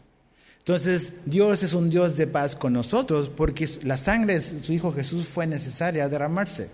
Entonces, 0.67 1.13
Dios 1.25 1.63
es 1.63 1.75
un 1.75 1.91
Dios 1.91 2.17
de 2.17 2.27
paz 2.27 2.57
con 2.57 2.73
nosotros 2.73 3.31
porque 3.31 3.69
la 3.85 3.97
sangre 3.97 4.35
de 4.35 4.41
su 4.41 4.73
Hijo 4.73 4.93
Jesús 4.93 5.29
fue 5.29 5.47
necesaria 5.47 6.09
derramarse 6.09 6.71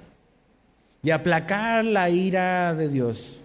y 1.02 1.10
aplacar 1.10 1.84
la 1.84 2.08
ira 2.08 2.74
de 2.74 2.88
Dios. 2.88 3.36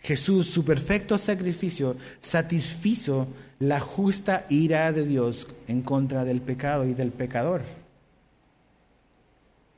Jesús, 0.00 0.46
su 0.46 0.64
perfecto 0.64 1.18
sacrificio, 1.18 1.96
satisfizo 2.20 3.26
la 3.58 3.80
justa 3.80 4.46
ira 4.48 4.92
de 4.92 5.04
Dios 5.04 5.48
en 5.66 5.82
contra 5.82 6.24
del 6.24 6.40
pecado 6.40 6.86
y 6.86 6.94
del 6.94 7.10
pecador. 7.10 7.62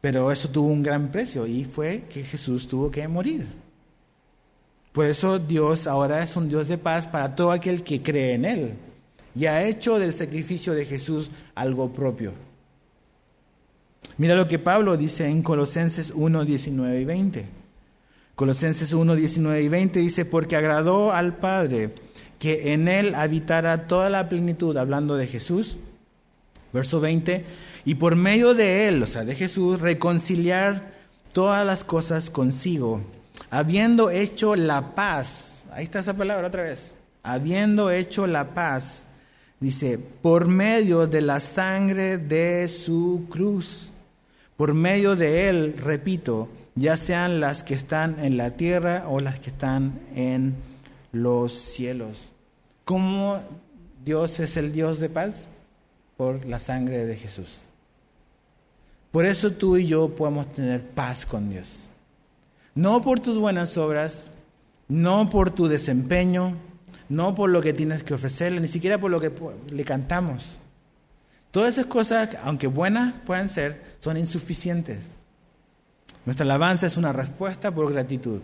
Pero 0.02 0.30
eso 0.30 0.50
tuvo 0.50 0.68
un 0.68 0.82
gran 0.82 1.10
precio 1.10 1.46
y 1.46 1.64
fue 1.64 2.04
que 2.10 2.22
Jesús 2.22 2.68
tuvo 2.68 2.90
que 2.90 3.08
morir. 3.08 3.46
Por 4.96 5.04
eso 5.04 5.38
Dios 5.38 5.86
ahora 5.86 6.22
es 6.22 6.36
un 6.36 6.48
Dios 6.48 6.68
de 6.68 6.78
paz 6.78 7.06
para 7.06 7.34
todo 7.34 7.50
aquel 7.50 7.82
que 7.82 8.02
cree 8.02 8.32
en 8.32 8.46
Él 8.46 8.72
y 9.34 9.44
ha 9.44 9.62
hecho 9.62 9.98
del 9.98 10.14
sacrificio 10.14 10.72
de 10.72 10.86
Jesús 10.86 11.30
algo 11.54 11.92
propio. 11.92 12.32
Mira 14.16 14.34
lo 14.34 14.48
que 14.48 14.58
Pablo 14.58 14.96
dice 14.96 15.28
en 15.28 15.42
Colosenses 15.42 16.14
1, 16.16 16.46
19 16.46 16.98
y 16.98 17.04
20. 17.04 17.46
Colosenses 18.36 18.94
1, 18.94 19.16
19 19.16 19.62
y 19.62 19.68
20 19.68 20.00
dice, 20.00 20.24
porque 20.24 20.56
agradó 20.56 21.12
al 21.12 21.36
Padre 21.36 21.94
que 22.38 22.72
en 22.72 22.88
Él 22.88 23.14
habitara 23.16 23.88
toda 23.88 24.08
la 24.08 24.30
plenitud, 24.30 24.78
hablando 24.78 25.16
de 25.16 25.26
Jesús. 25.26 25.76
Verso 26.72 27.00
20, 27.00 27.44
y 27.84 27.96
por 27.96 28.16
medio 28.16 28.54
de 28.54 28.88
Él, 28.88 29.02
o 29.02 29.06
sea, 29.06 29.26
de 29.26 29.34
Jesús, 29.34 29.78
reconciliar 29.78 30.90
todas 31.34 31.66
las 31.66 31.84
cosas 31.84 32.30
consigo 32.30 33.02
habiendo 33.50 34.10
hecho 34.10 34.56
la 34.56 34.94
paz, 34.94 35.64
ahí 35.72 35.84
está 35.84 36.00
esa 36.00 36.16
palabra 36.16 36.48
otra 36.48 36.62
vez, 36.62 36.94
habiendo 37.22 37.90
hecho 37.90 38.26
la 38.26 38.54
paz, 38.54 39.04
dice, 39.60 39.98
por 39.98 40.48
medio 40.48 41.06
de 41.06 41.20
la 41.20 41.40
sangre 41.40 42.18
de 42.18 42.68
su 42.68 43.26
cruz, 43.30 43.90
por 44.56 44.74
medio 44.74 45.16
de 45.16 45.48
él, 45.48 45.74
repito, 45.76 46.48
ya 46.74 46.96
sean 46.96 47.40
las 47.40 47.62
que 47.62 47.74
están 47.74 48.18
en 48.22 48.36
la 48.36 48.52
tierra 48.52 49.04
o 49.08 49.20
las 49.20 49.40
que 49.40 49.50
están 49.50 49.98
en 50.14 50.54
los 51.12 51.52
cielos. 51.52 52.32
¿Cómo 52.84 53.40
Dios 54.04 54.38
es 54.40 54.56
el 54.56 54.72
Dios 54.72 55.00
de 55.00 55.08
paz? 55.08 55.48
Por 56.16 56.44
la 56.46 56.58
sangre 56.58 57.04
de 57.06 57.16
Jesús. 57.16 57.62
Por 59.10 59.24
eso 59.24 59.50
tú 59.52 59.76
y 59.76 59.86
yo 59.86 60.14
podemos 60.14 60.52
tener 60.52 60.82
paz 60.82 61.24
con 61.24 61.48
Dios. 61.48 61.90
No 62.76 63.00
por 63.00 63.20
tus 63.20 63.38
buenas 63.38 63.76
obras, 63.78 64.30
no 64.86 65.30
por 65.30 65.50
tu 65.50 65.66
desempeño, 65.66 66.54
no 67.08 67.34
por 67.34 67.48
lo 67.48 67.62
que 67.62 67.72
tienes 67.72 68.02
que 68.02 68.12
ofrecerle, 68.12 68.60
ni 68.60 68.68
siquiera 68.68 69.00
por 69.00 69.10
lo 69.10 69.18
que 69.18 69.32
le 69.72 69.84
cantamos. 69.84 70.56
Todas 71.50 71.78
esas 71.78 71.86
cosas, 71.86 72.36
aunque 72.44 72.66
buenas 72.66 73.14
puedan 73.24 73.48
ser, 73.48 73.82
son 73.98 74.18
insuficientes. 74.18 74.98
Nuestra 76.26 76.44
alabanza 76.44 76.86
es 76.86 76.98
una 76.98 77.14
respuesta 77.14 77.70
por 77.70 77.90
gratitud. 77.90 78.42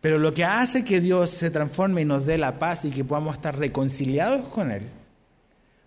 Pero 0.00 0.18
lo 0.18 0.32
que 0.32 0.44
hace 0.44 0.84
que 0.84 1.00
Dios 1.00 1.30
se 1.30 1.50
transforme 1.50 2.02
y 2.02 2.04
nos 2.04 2.26
dé 2.26 2.38
la 2.38 2.60
paz 2.60 2.84
y 2.84 2.90
que 2.90 3.02
podamos 3.02 3.34
estar 3.34 3.58
reconciliados 3.58 4.46
con 4.46 4.70
Él, 4.70 4.82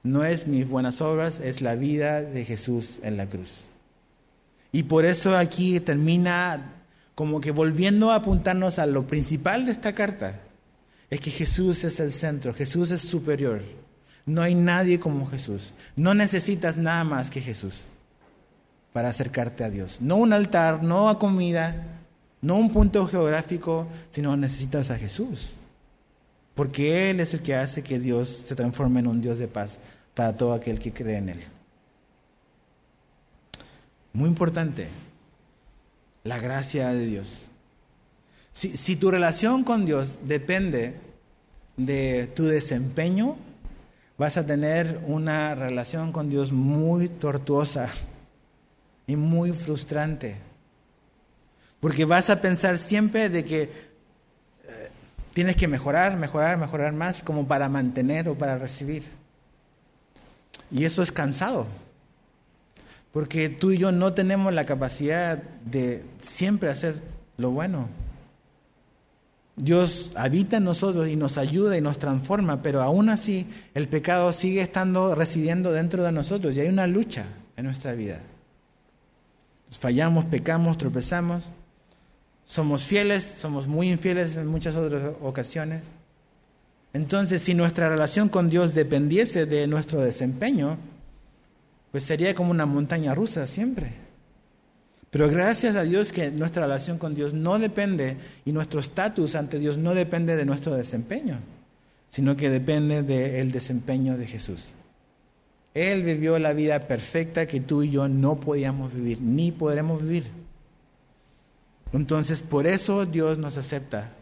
no 0.03 0.25
es 0.25 0.45
mis 0.45 0.67
buenas 0.67 0.99
obras, 0.99 1.39
es 1.39 1.61
la 1.61 1.75
vida 1.75 2.21
de 2.21 2.43
Jesús 2.43 2.99
en 3.01 3.15
la 3.15 3.27
cruz. 3.27 3.67
Y 4.73 4.83
por 4.83 5.05
eso 5.05 5.37
aquí 5.37 5.79
termina 5.79 6.80
como 7.21 7.39
que 7.39 7.51
volviendo 7.51 8.09
a 8.09 8.15
apuntarnos 8.15 8.79
a 8.79 8.87
lo 8.87 9.05
principal 9.05 9.67
de 9.67 9.71
esta 9.71 9.93
carta, 9.93 10.39
es 11.07 11.19
que 11.19 11.29
Jesús 11.29 11.83
es 11.83 11.99
el 11.99 12.11
centro, 12.11 12.51
Jesús 12.51 12.89
es 12.89 13.03
superior. 13.03 13.61
No 14.25 14.41
hay 14.41 14.55
nadie 14.55 14.99
como 14.99 15.27
Jesús. 15.27 15.75
No 15.95 16.15
necesitas 16.15 16.77
nada 16.77 17.03
más 17.03 17.29
que 17.29 17.39
Jesús 17.39 17.81
para 18.91 19.09
acercarte 19.09 19.63
a 19.63 19.69
Dios. 19.69 19.99
No 20.01 20.15
un 20.15 20.33
altar, 20.33 20.81
no 20.81 21.09
a 21.09 21.19
comida, 21.19 21.99
no 22.41 22.55
un 22.55 22.71
punto 22.71 23.05
geográfico, 23.05 23.85
sino 24.09 24.35
necesitas 24.35 24.89
a 24.89 24.97
Jesús. 24.97 25.53
Porque 26.55 27.11
Él 27.11 27.19
es 27.19 27.35
el 27.35 27.43
que 27.43 27.53
hace 27.53 27.83
que 27.83 27.99
Dios 27.99 28.45
se 28.47 28.55
transforme 28.55 29.01
en 29.01 29.05
un 29.05 29.21
Dios 29.21 29.37
de 29.37 29.47
paz 29.47 29.77
para 30.15 30.35
todo 30.35 30.53
aquel 30.55 30.79
que 30.79 30.91
cree 30.91 31.17
en 31.17 31.29
Él. 31.29 31.39
Muy 34.11 34.27
importante, 34.27 34.87
la 36.23 36.39
gracia 36.39 36.89
de 36.89 37.05
Dios. 37.05 37.47
Si, 38.53 38.95
tu 38.97 39.11
relación 39.11 39.63
con 39.63 39.85
Dios 39.85 40.19
depende 40.23 40.95
de 41.77 42.27
tu 42.35 42.45
desempeño, 42.45 43.37
vas 44.17 44.37
a 44.37 44.45
tener 44.45 44.99
una 45.07 45.55
relación 45.55 46.11
con 46.11 46.29
Dios 46.29 46.51
muy 46.51 47.07
tortuosa 47.07 47.89
y 49.07 49.15
muy 49.15 49.53
frustrante. 49.53 50.35
Porque 51.79 52.05
vas 52.05 52.29
a 52.29 52.41
pensar 52.41 52.77
siempre 52.77 53.29
de 53.29 53.45
que 53.45 53.61
eh, 53.63 53.69
tienes 55.33 55.55
que 55.55 55.69
mejorar, 55.69 56.17
mejorar, 56.17 56.57
mejorar 56.57 56.93
más 56.93 57.23
como 57.23 57.47
para 57.47 57.69
mantener 57.69 58.27
o 58.27 58.35
para 58.35 58.57
recibir. 58.57 59.03
Y 60.69 60.83
eso 60.83 61.01
es 61.01 61.11
cansado. 61.11 61.67
Porque 63.11 63.49
tú 63.49 63.71
y 63.71 63.77
yo 63.77 63.91
no 63.91 64.13
tenemos 64.13 64.53
la 64.53 64.65
capacidad 64.65 65.37
de 65.65 66.05
siempre 66.19 66.69
hacer 66.69 67.01
lo 67.37 67.51
bueno. 67.51 67.89
Dios 69.57 70.11
habita 70.15 70.57
en 70.57 70.63
nosotros 70.63 71.09
y 71.09 71.15
nos 71.15 71.37
ayuda 71.37 71.77
y 71.77 71.81
nos 71.81 71.99
transforma, 71.99 72.61
pero 72.61 72.81
aún 72.81 73.09
así 73.09 73.47
el 73.73 73.87
pecado 73.89 74.31
sigue 74.31 74.61
estando 74.61 75.13
residiendo 75.13 75.71
dentro 75.71 76.03
de 76.03 76.11
nosotros 76.11 76.55
y 76.55 76.61
hay 76.61 76.69
una 76.69 76.87
lucha 76.87 77.25
en 77.57 77.65
nuestra 77.65 77.93
vida. 77.93 78.21
Fallamos, 79.77 80.25
pecamos, 80.25 80.77
tropezamos, 80.77 81.51
somos 82.45 82.83
fieles, 82.83 83.35
somos 83.37 83.67
muy 83.67 83.89
infieles 83.89 84.35
en 84.35 84.47
muchas 84.47 84.75
otras 84.75 85.13
ocasiones. 85.21 85.91
Entonces, 86.93 87.41
si 87.41 87.53
nuestra 87.53 87.89
relación 87.89 88.29
con 88.29 88.49
Dios 88.49 88.73
dependiese 88.73 89.45
de 89.45 89.67
nuestro 89.67 90.01
desempeño, 90.01 90.77
pues 91.91 92.03
sería 92.03 92.33
como 92.33 92.51
una 92.51 92.65
montaña 92.65 93.13
rusa 93.13 93.45
siempre. 93.47 93.91
Pero 95.09 95.29
gracias 95.29 95.75
a 95.75 95.83
Dios 95.83 96.13
que 96.13 96.31
nuestra 96.31 96.63
relación 96.63 96.97
con 96.97 97.13
Dios 97.13 97.33
no 97.33 97.59
depende 97.59 98.15
y 98.45 98.53
nuestro 98.53 98.79
estatus 98.79 99.35
ante 99.35 99.59
Dios 99.59 99.77
no 99.77 99.93
depende 99.93 100.37
de 100.37 100.45
nuestro 100.45 100.73
desempeño, 100.73 101.39
sino 102.07 102.37
que 102.37 102.49
depende 102.49 103.03
del 103.03 103.51
desempeño 103.51 104.17
de 104.17 104.25
Jesús. 104.25 104.73
Él 105.73 106.03
vivió 106.03 106.39
la 106.39 106.53
vida 106.53 106.87
perfecta 106.87 107.45
que 107.45 107.59
tú 107.59 107.83
y 107.83 107.91
yo 107.91 108.07
no 108.07 108.39
podíamos 108.39 108.93
vivir, 108.93 109.21
ni 109.21 109.51
podremos 109.51 110.01
vivir. 110.01 110.25
Entonces, 111.93 112.41
por 112.41 112.67
eso 112.67 113.05
Dios 113.05 113.37
nos 113.37 113.57
acepta, 113.57 114.13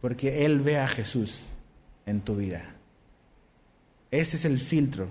porque 0.00 0.46
Él 0.46 0.60
ve 0.60 0.78
a 0.78 0.88
Jesús 0.88 1.40
en 2.06 2.20
tu 2.20 2.36
vida. 2.36 2.62
Ese 4.10 4.36
es 4.36 4.44
el 4.46 4.58
filtro. 4.58 5.06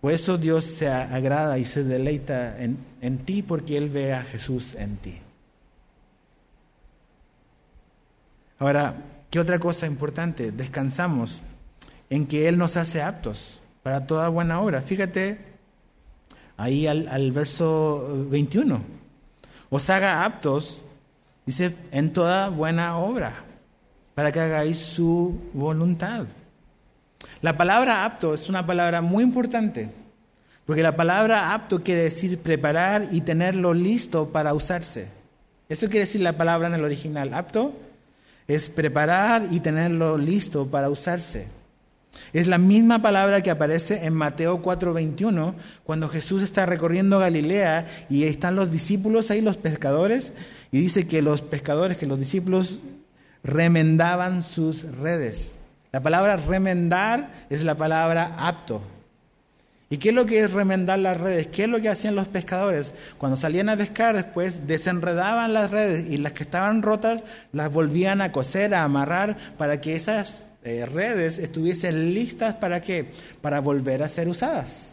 Por 0.00 0.12
eso 0.12 0.38
Dios 0.38 0.64
se 0.64 0.88
agrada 0.88 1.58
y 1.58 1.64
se 1.64 1.84
deleita 1.84 2.62
en, 2.62 2.78
en 3.00 3.18
ti, 3.18 3.42
porque 3.42 3.76
Él 3.76 3.90
ve 3.90 4.14
a 4.14 4.22
Jesús 4.22 4.74
en 4.74 4.96
ti. 4.96 5.20
Ahora, 8.58 8.94
¿qué 9.30 9.40
otra 9.40 9.58
cosa 9.58 9.86
importante? 9.86 10.52
Descansamos 10.52 11.42
en 12.10 12.26
que 12.26 12.48
Él 12.48 12.58
nos 12.58 12.76
hace 12.76 13.02
aptos 13.02 13.60
para 13.82 14.06
toda 14.06 14.28
buena 14.28 14.60
obra. 14.60 14.82
Fíjate 14.82 15.38
ahí 16.56 16.86
al, 16.86 17.32
verso 17.32 18.26
21. 18.28 18.82
Os 19.70 19.88
haga 19.88 20.24
aptos, 20.24 20.84
dice, 21.46 21.74
en 21.90 22.12
toda 22.12 22.50
buena 22.50 22.98
obra, 22.98 23.32
para 24.14 24.30
que 24.30 24.40
hagáis 24.40 24.78
su 24.78 25.40
voluntad. 25.54 26.26
La 27.42 27.56
palabra 27.56 28.04
apto 28.04 28.34
es 28.34 28.50
una 28.50 28.66
palabra 28.66 29.00
muy 29.00 29.24
importante, 29.24 29.88
porque 30.66 30.82
la 30.82 30.94
palabra 30.94 31.54
apto 31.54 31.82
quiere 31.82 32.02
decir 32.02 32.38
preparar 32.38 33.08
y 33.12 33.22
tenerlo 33.22 33.72
listo 33.72 34.28
para 34.28 34.52
usarse. 34.52 35.08
Eso 35.68 35.86
quiere 35.86 36.00
decir 36.00 36.20
la 36.20 36.36
palabra 36.36 36.68
en 36.68 36.74
el 36.74 36.84
original. 36.84 37.32
Apto 37.32 37.72
es 38.46 38.68
preparar 38.68 39.46
y 39.50 39.60
tenerlo 39.60 40.18
listo 40.18 40.66
para 40.66 40.90
usarse. 40.90 41.48
Es 42.32 42.46
la 42.46 42.58
misma 42.58 43.00
palabra 43.00 43.40
que 43.40 43.50
aparece 43.50 44.04
en 44.04 44.12
Mateo 44.12 44.60
4:21, 44.60 45.54
cuando 45.84 46.08
Jesús 46.08 46.42
está 46.42 46.66
recorriendo 46.66 47.20
Galilea 47.20 47.86
y 48.10 48.24
están 48.24 48.54
los 48.54 48.70
discípulos 48.70 49.30
ahí, 49.30 49.40
los 49.40 49.56
pescadores, 49.56 50.34
y 50.72 50.80
dice 50.80 51.06
que 51.06 51.22
los 51.22 51.40
pescadores, 51.40 51.96
que 51.96 52.06
los 52.06 52.18
discípulos 52.18 52.80
remendaban 53.42 54.42
sus 54.42 54.82
redes. 54.98 55.59
La 55.92 56.00
palabra 56.00 56.36
remendar 56.36 57.30
es 57.50 57.64
la 57.64 57.76
palabra 57.76 58.34
apto. 58.38 58.82
¿Y 59.92 59.98
qué 59.98 60.10
es 60.10 60.14
lo 60.14 60.24
que 60.24 60.38
es 60.38 60.52
remendar 60.52 61.00
las 61.00 61.20
redes? 61.20 61.48
¿Qué 61.48 61.64
es 61.64 61.68
lo 61.68 61.80
que 61.80 61.88
hacían 61.88 62.14
los 62.14 62.28
pescadores? 62.28 62.94
Cuando 63.18 63.36
salían 63.36 63.68
a 63.68 63.76
pescar 63.76 64.14
después, 64.14 64.68
desenredaban 64.68 65.52
las 65.52 65.72
redes 65.72 66.08
y 66.08 66.16
las 66.16 66.30
que 66.30 66.44
estaban 66.44 66.82
rotas 66.82 67.24
las 67.52 67.72
volvían 67.72 68.20
a 68.20 68.30
coser, 68.30 68.72
a 68.72 68.84
amarrar, 68.84 69.36
para 69.58 69.80
que 69.80 69.96
esas 69.96 70.44
eh, 70.62 70.86
redes 70.86 71.38
estuviesen 71.38 72.14
listas 72.14 72.54
para 72.54 72.80
qué? 72.80 73.10
Para 73.40 73.58
volver 73.58 74.04
a 74.04 74.08
ser 74.08 74.28
usadas. 74.28 74.92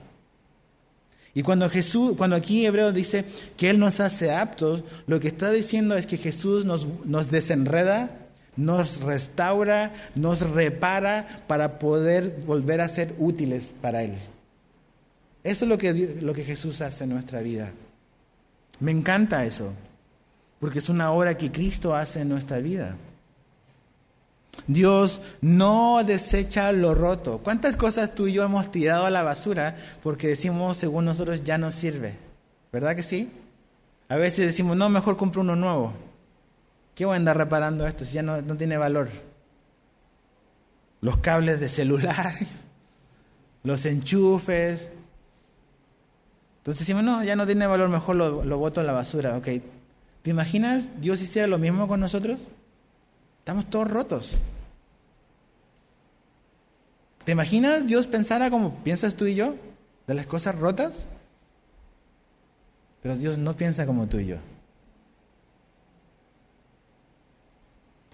Y 1.36 1.44
cuando 1.44 1.70
Jesús, 1.70 2.16
cuando 2.18 2.36
aquí 2.36 2.66
Hebreo 2.66 2.92
dice 2.92 3.24
que 3.56 3.70
Él 3.70 3.78
nos 3.78 4.00
hace 4.00 4.34
aptos, 4.34 4.84
lo 5.06 5.20
que 5.20 5.28
está 5.28 5.52
diciendo 5.52 5.96
es 5.96 6.08
que 6.08 6.18
Jesús 6.18 6.66
nos, 6.66 6.88
nos 7.06 7.30
desenreda, 7.30 8.10
nos 8.58 9.02
restaura, 9.02 9.94
nos 10.16 10.42
repara 10.42 11.44
para 11.48 11.80
poder 11.80 12.42
volver 12.46 12.82
a 12.82 12.90
ser 12.90 13.16
útiles 13.18 13.72
para 13.82 14.04
Él. 14.04 14.14
Eso 15.44 15.66
es 15.66 15.70
lo 15.70 15.78
que, 15.78 16.18
lo 16.22 16.34
que 16.34 16.44
Jesús 16.44 16.82
hace 16.82 17.06
en 17.06 17.12
nuestra 17.12 17.42
vida. 17.42 17.72
Me 18.80 18.92
encanta 18.92 19.46
eso, 19.46 19.72
porque 20.60 20.80
es 20.80 20.90
una 20.90 21.12
obra 21.12 21.38
que 21.38 21.52
Cristo 21.52 21.96
hace 21.96 22.22
en 22.22 22.30
nuestra 22.30 22.58
vida. 22.58 22.98
Dios 24.66 25.22
no 25.40 26.04
desecha 26.04 26.72
lo 26.72 26.96
roto. 26.96 27.40
¿Cuántas 27.44 27.78
cosas 27.78 28.16
tú 28.16 28.28
y 28.28 28.34
yo 28.34 28.44
hemos 28.44 28.72
tirado 28.72 29.06
a 29.06 29.12
la 29.12 29.24
basura 29.24 29.76
porque 30.02 30.28
decimos, 30.28 30.78
según 30.78 31.06
nosotros, 31.06 31.44
ya 31.44 31.58
no 31.58 31.72
sirve? 31.72 32.18
¿Verdad 32.74 32.96
que 32.96 33.04
sí? 33.04 33.30
A 34.10 34.18
veces 34.18 34.48
decimos, 34.48 34.76
no, 34.76 34.90
mejor 34.90 35.16
compro 35.16 35.42
uno 35.42 35.56
nuevo. 35.56 35.94
¿Qué 36.98 37.06
voy 37.06 37.14
a 37.14 37.18
andar 37.18 37.38
reparando 37.38 37.86
esto 37.86 38.06
si 38.06 38.14
ya 38.16 38.24
no, 38.24 38.42
tiene 38.58 38.76
valor? 38.76 39.10
Los 41.00 41.20
cables 41.20 41.60
de 41.60 41.70
celular, 41.70 42.34
los 43.64 43.86
enchufes. 43.86 44.90
Entonces 46.58 46.80
decimos, 46.80 47.04
no, 47.04 47.24
ya 47.24 47.36
no 47.36 47.46
tiene 47.46 47.68
valor, 47.68 47.88
mejor 47.90 48.16
lo, 48.16 48.44
lo 48.44 48.58
boto 48.58 48.82
a 48.82 48.84
la 48.84 48.94
basura. 48.94 49.38
Ok, 49.38 49.48
¿te 50.24 50.32
imaginas 50.32 50.90
Dios 51.00 51.22
hiciera 51.22 51.48
lo 51.48 51.60
mismo 51.60 51.88
con 51.88 52.00
nosotros? 52.00 52.40
Estamos 53.38 53.70
todos 53.70 53.92
rotos. 53.92 54.40
¿Te 57.26 57.32
imaginas 57.32 57.86
Dios 57.86 58.08
pensara 58.08 58.50
como 58.50 58.84
piensas 58.84 59.14
tú 59.14 59.28
y 59.28 59.36
yo? 59.36 59.54
De 60.08 60.16
las 60.16 60.26
cosas 60.26 60.56
rotas. 60.56 61.08
Pero 63.04 63.18
Dios 63.18 63.38
no 63.38 63.56
piensa 63.56 63.86
como 63.86 64.08
tú 64.08 64.18
y 64.18 64.26
yo. 64.26 64.38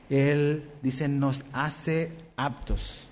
Él 0.09 0.69
dice, 0.81 1.07
nos 1.07 1.45
hace 1.53 2.11
aptos. 2.37 3.07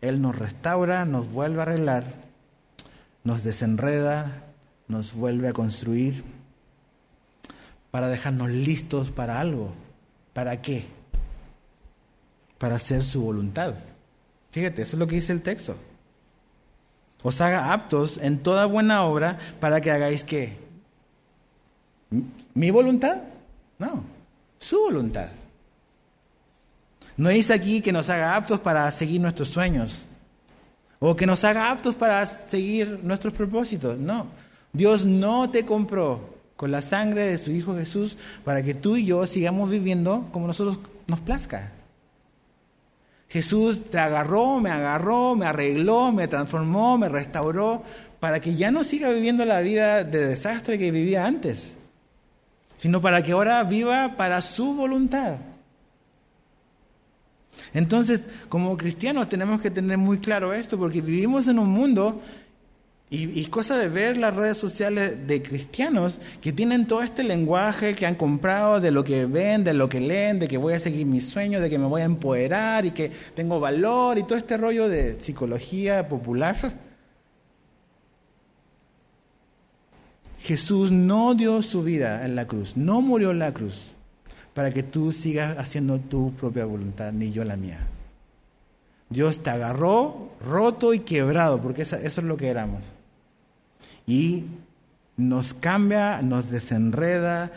Él 0.00 0.20
nos 0.20 0.36
restaura, 0.38 1.04
nos 1.04 1.30
vuelve 1.30 1.60
a 1.60 1.62
arreglar, 1.62 2.04
nos 3.22 3.42
desenreda, 3.42 4.44
nos 4.88 5.14
vuelve 5.14 5.48
a 5.48 5.52
construir 5.52 6.24
para 7.90 8.08
dejarnos 8.08 8.50
listos 8.50 9.10
para 9.10 9.40
algo. 9.40 9.72
¿Para 10.34 10.60
qué? 10.60 10.84
para 12.64 12.76
hacer 12.76 13.04
su 13.04 13.20
voluntad. 13.20 13.74
Fíjate, 14.50 14.80
eso 14.80 14.96
es 14.96 14.98
lo 14.98 15.06
que 15.06 15.16
dice 15.16 15.32
el 15.32 15.42
texto. 15.42 15.76
Os 17.22 17.38
haga 17.42 17.74
aptos 17.74 18.16
en 18.16 18.38
toda 18.38 18.64
buena 18.64 19.04
obra 19.04 19.38
para 19.60 19.82
que 19.82 19.90
hagáis 19.90 20.24
qué. 20.24 20.56
¿Mi 22.54 22.70
voluntad? 22.70 23.22
No, 23.78 24.02
su 24.58 24.78
voluntad. 24.78 25.28
No 27.16 27.28
dice 27.28 27.52
aquí 27.52 27.80
que 27.80 27.92
nos 27.92 28.10
haga 28.10 28.36
aptos 28.36 28.60
para 28.60 28.90
seguir 28.90 29.20
nuestros 29.20 29.48
sueños 29.48 30.08
o 30.98 31.14
que 31.14 31.26
nos 31.26 31.44
haga 31.44 31.70
aptos 31.70 31.94
para 31.94 32.24
seguir 32.24 33.00
nuestros 33.02 33.34
propósitos. 33.34 33.98
No, 33.98 34.26
Dios 34.72 35.04
no 35.04 35.50
te 35.50 35.64
compró 35.64 36.34
con 36.56 36.70
la 36.70 36.80
sangre 36.80 37.26
de 37.26 37.38
su 37.38 37.50
Hijo 37.50 37.76
Jesús 37.76 38.16
para 38.44 38.62
que 38.62 38.74
tú 38.74 38.96
y 38.96 39.04
yo 39.04 39.26
sigamos 39.26 39.70
viviendo 39.70 40.28
como 40.32 40.46
nosotros 40.46 40.78
nos 41.06 41.20
plazca. 41.20 41.72
Jesús 43.28 43.90
te 43.90 43.98
agarró, 43.98 44.60
me 44.60 44.70
agarró, 44.70 45.34
me 45.34 45.46
arregló, 45.46 46.12
me 46.12 46.28
transformó, 46.28 46.96
me 46.96 47.08
restauró, 47.08 47.82
para 48.20 48.40
que 48.40 48.54
ya 48.54 48.70
no 48.70 48.84
siga 48.84 49.10
viviendo 49.10 49.44
la 49.44 49.60
vida 49.60 50.04
de 50.04 50.26
desastre 50.28 50.78
que 50.78 50.90
vivía 50.90 51.26
antes, 51.26 51.74
sino 52.76 53.00
para 53.00 53.22
que 53.22 53.32
ahora 53.32 53.62
viva 53.64 54.14
para 54.16 54.40
su 54.40 54.74
voluntad. 54.74 55.36
Entonces, 57.72 58.22
como 58.48 58.76
cristianos 58.76 59.28
tenemos 59.28 59.60
que 59.60 59.70
tener 59.70 59.98
muy 59.98 60.18
claro 60.18 60.52
esto, 60.52 60.78
porque 60.78 61.00
vivimos 61.00 61.48
en 61.48 61.58
un 61.58 61.68
mundo 61.68 62.20
y, 63.10 63.44
cosa 63.46 63.76
de 63.76 63.88
ver 63.88 64.16
las 64.16 64.34
redes 64.34 64.58
sociales 64.58 65.26
de 65.28 65.40
cristianos 65.40 66.18
que 66.40 66.52
tienen 66.52 66.86
todo 66.86 67.02
este 67.02 67.22
lenguaje 67.22 67.94
que 67.94 68.06
han 68.06 68.16
comprado 68.16 68.80
de 68.80 68.90
lo 68.90 69.04
que 69.04 69.26
ven, 69.26 69.62
de 69.62 69.72
lo 69.72 69.88
que 69.88 70.00
leen, 70.00 70.40
de 70.40 70.48
que 70.48 70.56
voy 70.56 70.74
a 70.74 70.80
seguir 70.80 71.06
mis 71.06 71.28
sueños, 71.28 71.62
de 71.62 71.70
que 71.70 71.78
me 71.78 71.86
voy 71.86 72.00
a 72.02 72.06
empoderar 72.06 72.84
y 72.86 72.90
que 72.90 73.12
tengo 73.34 73.60
valor 73.60 74.18
y 74.18 74.24
todo 74.24 74.36
este 74.36 74.56
rollo 74.56 74.88
de 74.88 75.14
psicología 75.20 76.08
popular. 76.08 76.56
Jesús 80.40 80.90
no 80.90 81.34
dio 81.34 81.62
su 81.62 81.84
vida 81.84 82.26
en 82.26 82.34
la 82.34 82.48
cruz, 82.48 82.76
no 82.76 83.00
murió 83.00 83.30
en 83.30 83.38
la 83.38 83.52
cruz 83.52 83.93
para 84.54 84.70
que 84.70 84.82
tú 84.82 85.12
sigas 85.12 85.58
haciendo 85.58 85.98
tu 86.00 86.32
propia 86.32 86.64
voluntad, 86.64 87.12
ni 87.12 87.32
yo 87.32 87.44
la 87.44 87.56
mía. 87.56 87.80
Dios 89.10 89.40
te 89.40 89.50
agarró 89.50 90.30
roto 90.40 90.94
y 90.94 91.00
quebrado, 91.00 91.60
porque 91.60 91.82
eso 91.82 91.96
es 91.96 92.16
lo 92.22 92.36
que 92.36 92.48
éramos 92.48 92.84
y 94.06 94.44
nos 95.16 95.54
cambia, 95.54 96.20
nos 96.22 96.50
desenreda, 96.50 97.52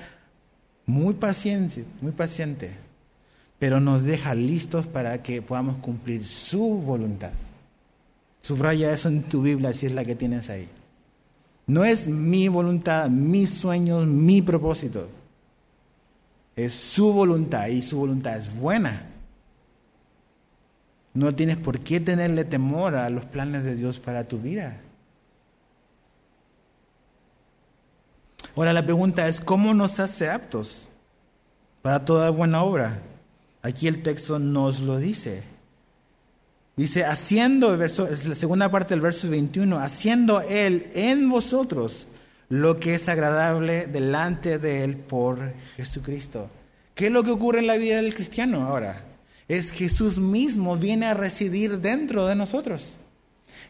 muy 0.86 1.16
paciente, 1.16 1.86
muy 2.02 2.12
paciente, 2.12 2.72
pero 3.60 3.80
nos 3.80 4.04
deja 4.04 4.36
listos 4.36 4.88
para 4.88 5.22
que 5.22 5.42
podamos 5.42 5.78
cumplir 5.78 6.26
su 6.26 6.80
voluntad. 6.80 7.34
Subraya 8.42 8.92
eso 8.92 9.10
en 9.10 9.24
tu 9.24 9.42
Biblia 9.42 9.74
si 9.74 9.88
es 9.88 9.92
la 9.92 10.06
que 10.06 10.16
tienes 10.16 10.50
ahí. 10.50 10.70
No 11.66 11.84
es 11.84 12.08
mi 12.08 12.48
voluntad, 12.48 13.10
mis 13.10 13.54
sueños, 13.54 14.08
mi 14.08 14.42
propósito. 14.42 15.10
Es 16.58 16.74
su 16.74 17.14
voluntad 17.14 17.68
y 17.68 17.84
su 17.84 18.00
voluntad 18.00 18.36
es 18.36 18.54
buena. 18.54 19.04
No 21.14 21.34
tienes 21.34 21.58
por 21.58 21.80
qué 21.80 22.00
tenerle 22.00 22.46
temor 22.46 22.96
a 22.96 23.10
los 23.12 23.26
planes 23.26 23.64
de 23.64 23.76
Dios 23.76 24.00
para 24.00 24.28
tu 24.28 24.40
vida. 24.40 24.82
Ahora 28.56 28.74
la 28.74 28.84
pregunta 28.84 29.28
es, 29.28 29.40
¿cómo 29.40 29.76
nos 29.76 30.00
hace 30.00 30.32
aptos 30.32 30.88
para 31.84 32.04
toda 32.06 32.32
buena 32.32 32.64
obra? 32.64 33.04
Aquí 33.62 33.88
el 33.88 34.02
texto 34.02 34.40
nos 34.40 34.80
lo 34.80 34.98
dice. 34.98 35.44
Dice, 36.76 37.06
haciendo, 37.06 37.78
verso, 37.78 38.08
es 38.08 38.26
la 38.26 38.34
segunda 38.34 38.72
parte 38.72 38.96
del 38.96 39.02
verso 39.02 39.30
21, 39.30 39.78
haciendo 39.78 40.42
Él 40.42 40.90
en 40.96 41.30
vosotros 41.30 42.08
lo 42.50 42.80
que 42.80 42.96
es 42.96 43.10
agradable 43.10 43.88
delante 43.88 44.58
de 44.58 44.84
Él 44.84 44.98
por 44.98 45.54
Jesucristo. 45.76 46.50
¿Qué 46.96 47.08
es 47.08 47.12
lo 47.12 47.24
que 47.24 47.32
ocurre 47.32 47.60
en 47.60 47.68
la 47.68 47.78
vida 47.78 47.98
del 47.98 48.16
cristiano 48.16 48.66
ahora? 48.68 49.04
Es 49.48 49.72
Jesús 49.72 50.20
mismo 50.20 50.78
viene 50.78 51.06
a 51.06 51.14
residir 51.14 51.80
dentro 51.80 52.26
de 52.26 52.36
nosotros. 52.36 52.96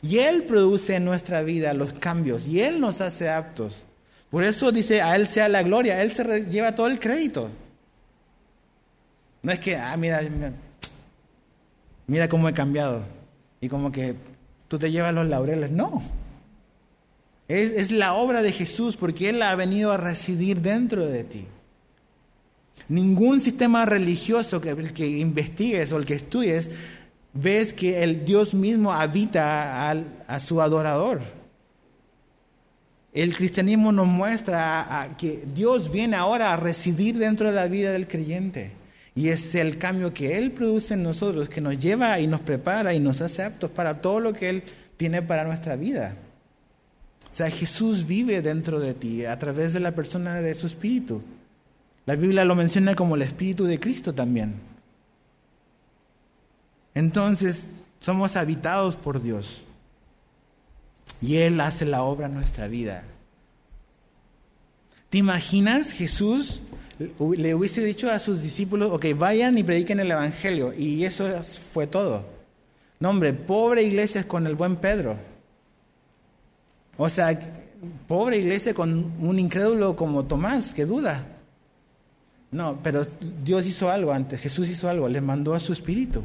Y 0.01 0.19
Él 0.19 0.43
produce 0.43 0.95
en 0.95 1.05
nuestra 1.05 1.41
vida 1.43 1.73
los 1.73 1.93
cambios 1.93 2.47
y 2.47 2.61
Él 2.61 2.80
nos 2.80 3.01
hace 3.01 3.30
aptos. 3.30 3.84
Por 4.30 4.43
eso 4.43 4.71
dice, 4.71 5.01
a 5.01 5.15
Él 5.15 5.28
sea 5.28 5.49
la 5.49 5.63
gloria, 5.63 6.01
Él 6.01 6.13
se 6.13 6.45
lleva 6.45 6.75
todo 6.75 6.88
el 6.88 6.99
crédito. 6.99 7.49
No 9.41 9.51
es 9.51 9.59
que, 9.59 9.75
ah, 9.75 9.95
mira, 9.97 10.21
mira, 12.05 12.28
cómo 12.28 12.49
he 12.49 12.53
cambiado. 12.53 13.03
Y 13.61 13.69
como 13.69 13.91
que 13.91 14.15
tú 14.67 14.78
te 14.78 14.91
llevas 14.91 15.13
los 15.13 15.28
laureles. 15.28 15.71
No. 15.71 16.03
Es, 17.48 17.91
la 17.91 18.14
obra 18.14 18.41
de 18.41 18.52
Jesús 18.52 18.98
porque 18.98 19.30
Él 19.30 19.41
ha 19.41 19.56
venido 19.56 19.91
a 19.91 19.98
residir 19.98 20.62
dentro 20.62 21.06
de 21.06 21.24
ti. 21.24 21.45
Ningún 22.89 23.41
sistema 23.41 23.86
religioso 23.86 24.60
que, 24.60 24.76
que 24.93 25.08
investigues 25.08 25.91
o 25.91 25.98
el 25.98 26.06
que 26.06 26.16
estudies, 26.16 26.70
ves 27.34 27.74
que 27.74 28.04
el 28.04 28.26
Dios 28.26 28.54
mismo 28.54 28.93
habita 28.93 29.91
a 29.91 30.39
su 30.39 30.62
adorador. 30.62 31.22
El 33.14 33.36
cristianismo 33.36 33.91
nos 33.91 34.08
muestra 34.08 35.16
que 35.18 35.43
Dios 35.54 35.91
viene 35.91 36.16
ahora 36.16 36.54
a 36.54 36.58
residir 36.58 37.18
dentro 37.18 37.48
de 37.48 37.56
la 37.56 37.68
vida 37.68 37.91
del 37.91 38.08
creyente. 38.08 38.74
Y 39.16 39.30
es 39.30 39.56
el 39.56 39.80
cambio 39.80 40.14
que 40.14 40.38
Él 40.38 40.52
produce 40.52 40.93
en 40.93 41.02
nosotros, 41.02 41.50
que 41.50 41.60
nos 41.60 41.80
lleva 41.80 42.20
y 42.20 42.28
nos 42.28 42.41
prepara 42.41 42.93
y 42.93 43.00
nos 43.00 43.22
hace 43.22 43.41
aptos 43.41 43.72
para 43.72 44.02
todo 44.02 44.20
lo 44.20 44.34
que 44.34 44.50
Él 44.50 44.64
tiene 44.98 45.24
para 45.24 45.45
nuestra 45.45 45.76
vida. 45.76 46.16
O 47.38 47.43
sea, 47.45 47.51
Jesús 47.51 48.07
vive 48.07 48.41
dentro 48.41 48.79
de 48.79 48.95
ti 48.95 49.23
a 49.23 49.38
través 49.38 49.71
de 49.71 49.79
la 49.79 49.93
persona 49.93 50.41
de 50.41 50.55
su 50.55 50.65
Espíritu. 50.65 51.21
La 52.07 52.15
Biblia 52.15 52.43
lo 52.43 52.55
menciona 52.55 52.95
como 52.95 53.13
el 53.13 53.21
Espíritu 53.21 53.65
de 53.65 53.79
Cristo 53.79 54.11
también. 54.11 54.55
Entonces, 56.95 57.67
somos 57.99 58.35
habitados 58.38 58.95
por 58.95 59.21
Dios. 59.21 59.61
Y 61.21 61.35
Él 61.35 61.61
hace 61.61 61.85
la 61.85 62.01
obra 62.01 62.25
en 62.25 62.33
nuestra 62.33 62.67
vida. 62.67 63.03
¿Te 65.11 65.19
imaginas 65.19 65.91
Jesús 65.91 66.61
le 66.97 67.53
hubiese 67.53 67.85
dicho 67.85 68.09
a 68.09 68.17
sus 68.17 68.41
discípulos, 68.41 68.91
ok, 68.91 69.15
vayan 69.15 69.59
y 69.59 69.63
prediquen 69.63 69.99
el 69.99 70.09
Evangelio? 70.09 70.73
Y 70.73 71.05
eso 71.05 71.27
fue 71.43 71.85
todo. 71.85 72.25
No, 72.99 73.11
hombre, 73.11 73.33
pobre 73.33 73.83
iglesia 73.83 74.27
con 74.27 74.47
el 74.47 74.55
buen 74.55 74.77
Pedro. 74.77 75.36
O 76.98 77.10
sea, 77.10 77.39
pobre 78.08 78.39
iglesia 78.39 78.74
con 78.74 79.14
un 79.20 79.39
incrédulo 79.39 79.95
como 79.95 80.26
Tomás, 80.26 80.74
que 80.74 80.86
duda. 80.86 81.28
No, 82.52 82.80
pero 82.82 83.06
Dios 83.43 83.68
hizo 83.68 83.89
algo 83.89 84.12
antes, 84.12 84.41
Jesús 84.41 84.70
hizo 84.70 84.89
algo, 84.89 85.08
les 85.10 85.22
mandó 85.22 85.54
a 85.54 85.60
su 85.60 85.74
espíritu. 85.74 86.24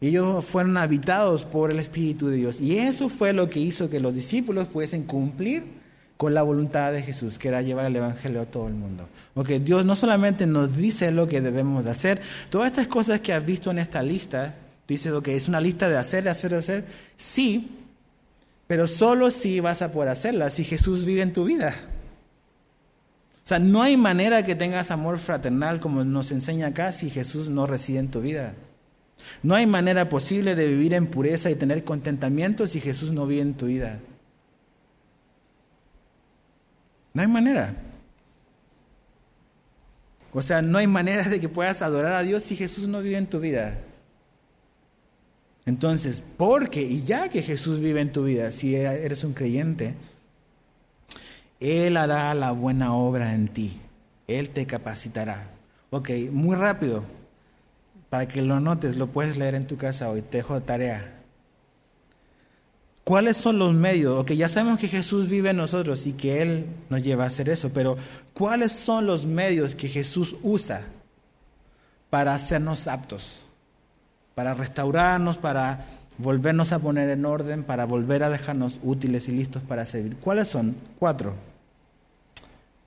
Ellos 0.00 0.44
fueron 0.44 0.76
habitados 0.76 1.44
por 1.44 1.72
el 1.72 1.80
Espíritu 1.80 2.28
de 2.28 2.36
Dios. 2.36 2.60
Y 2.60 2.78
eso 2.78 3.08
fue 3.08 3.32
lo 3.32 3.50
que 3.50 3.58
hizo 3.58 3.90
que 3.90 3.98
los 3.98 4.14
discípulos 4.14 4.68
pudiesen 4.68 5.02
cumplir 5.04 5.64
con 6.16 6.34
la 6.34 6.42
voluntad 6.42 6.92
de 6.92 7.02
Jesús, 7.02 7.38
que 7.38 7.48
era 7.48 7.62
llevar 7.62 7.86
el 7.86 7.96
Evangelio 7.96 8.40
a 8.40 8.46
todo 8.46 8.68
el 8.68 8.74
mundo. 8.74 9.08
Porque 9.34 9.60
Dios 9.60 9.84
no 9.84 9.96
solamente 9.96 10.46
nos 10.46 10.76
dice 10.76 11.10
lo 11.10 11.26
que 11.26 11.40
debemos 11.40 11.84
de 11.84 11.90
hacer, 11.90 12.20
todas 12.50 12.68
estas 12.68 12.86
cosas 12.88 13.20
que 13.20 13.32
has 13.32 13.44
visto 13.44 13.70
en 13.70 13.78
esta 13.78 14.02
lista, 14.02 14.54
dice 14.86 15.10
lo 15.10 15.22
que 15.22 15.36
es 15.36 15.48
una 15.48 15.60
lista 15.60 15.88
de 15.88 15.96
hacer, 15.96 16.28
hacer, 16.28 16.54
hacer, 16.54 16.84
sí, 17.16 17.70
pero 18.68 18.86
solo 18.86 19.30
si 19.30 19.58
vas 19.60 19.82
a 19.82 19.90
poder 19.90 20.10
hacerlas, 20.10 20.52
si 20.52 20.62
Jesús 20.62 21.04
vive 21.06 21.22
en 21.22 21.32
tu 21.32 21.44
vida. 21.44 21.74
O 23.42 23.48
sea, 23.48 23.58
no 23.58 23.82
hay 23.82 23.96
manera 23.96 24.44
que 24.44 24.54
tengas 24.54 24.90
amor 24.90 25.18
fraternal 25.18 25.80
como 25.80 26.04
nos 26.04 26.30
enseña 26.32 26.66
acá 26.68 26.92
si 26.92 27.08
Jesús 27.08 27.48
no 27.48 27.66
reside 27.66 27.98
en 27.98 28.10
tu 28.10 28.20
vida. 28.20 28.54
No 29.42 29.54
hay 29.54 29.66
manera 29.66 30.10
posible 30.10 30.54
de 30.54 30.68
vivir 30.68 30.92
en 30.92 31.06
pureza 31.06 31.50
y 31.50 31.54
tener 31.54 31.82
contentamiento 31.82 32.66
si 32.66 32.78
Jesús 32.78 33.10
no 33.10 33.26
vive 33.26 33.40
en 33.40 33.54
tu 33.54 33.66
vida. 33.66 34.00
No 37.14 37.22
hay 37.22 37.28
manera. 37.28 37.74
O 40.34 40.42
sea, 40.42 40.60
no 40.60 40.76
hay 40.76 40.86
manera 40.86 41.24
de 41.24 41.40
que 41.40 41.48
puedas 41.48 41.80
adorar 41.80 42.12
a 42.12 42.22
Dios 42.22 42.42
si 42.42 42.54
Jesús 42.54 42.86
no 42.86 43.00
vive 43.00 43.16
en 43.16 43.28
tu 43.28 43.40
vida. 43.40 43.78
Entonces, 45.68 46.24
porque 46.38 46.80
y 46.80 47.02
ya 47.02 47.28
que 47.28 47.42
Jesús 47.42 47.80
vive 47.80 48.00
en 48.00 48.10
tu 48.10 48.24
vida, 48.24 48.52
si 48.52 48.74
eres 48.74 49.22
un 49.22 49.34
creyente, 49.34 49.96
Él 51.60 51.98
hará 51.98 52.32
la 52.32 52.52
buena 52.52 52.94
obra 52.94 53.34
en 53.34 53.48
ti. 53.48 53.78
Él 54.26 54.48
te 54.48 54.66
capacitará. 54.66 55.50
Ok, 55.90 56.08
muy 56.32 56.56
rápido. 56.56 57.04
Para 58.08 58.26
que 58.26 58.40
lo 58.40 58.60
notes, 58.60 58.96
lo 58.96 59.08
puedes 59.08 59.36
leer 59.36 59.54
en 59.56 59.66
tu 59.66 59.76
casa 59.76 60.08
hoy, 60.08 60.22
te 60.22 60.38
dejo 60.38 60.58
tarea. 60.62 61.20
¿Cuáles 63.04 63.36
son 63.36 63.58
los 63.58 63.74
medios? 63.74 64.18
Ok, 64.18 64.32
ya 64.32 64.48
sabemos 64.48 64.80
que 64.80 64.88
Jesús 64.88 65.28
vive 65.28 65.50
en 65.50 65.58
nosotros 65.58 66.06
y 66.06 66.14
que 66.14 66.40
Él 66.40 66.64
nos 66.88 67.02
lleva 67.02 67.24
a 67.24 67.26
hacer 67.26 67.50
eso, 67.50 67.70
pero 67.74 67.98
¿cuáles 68.32 68.72
son 68.72 69.04
los 69.04 69.26
medios 69.26 69.74
que 69.74 69.88
Jesús 69.88 70.36
usa 70.42 70.88
para 72.08 72.34
hacernos 72.34 72.88
aptos? 72.88 73.44
Para 74.38 74.54
restaurarnos, 74.54 75.36
para 75.36 75.84
volvernos 76.16 76.70
a 76.70 76.78
poner 76.78 77.08
en 77.08 77.24
orden, 77.24 77.64
para 77.64 77.86
volver 77.86 78.22
a 78.22 78.30
dejarnos 78.30 78.78
útiles 78.84 79.28
y 79.28 79.32
listos 79.32 79.64
para 79.64 79.84
servir. 79.84 80.16
¿Cuáles 80.18 80.46
son? 80.46 80.76
Cuatro. 81.00 81.34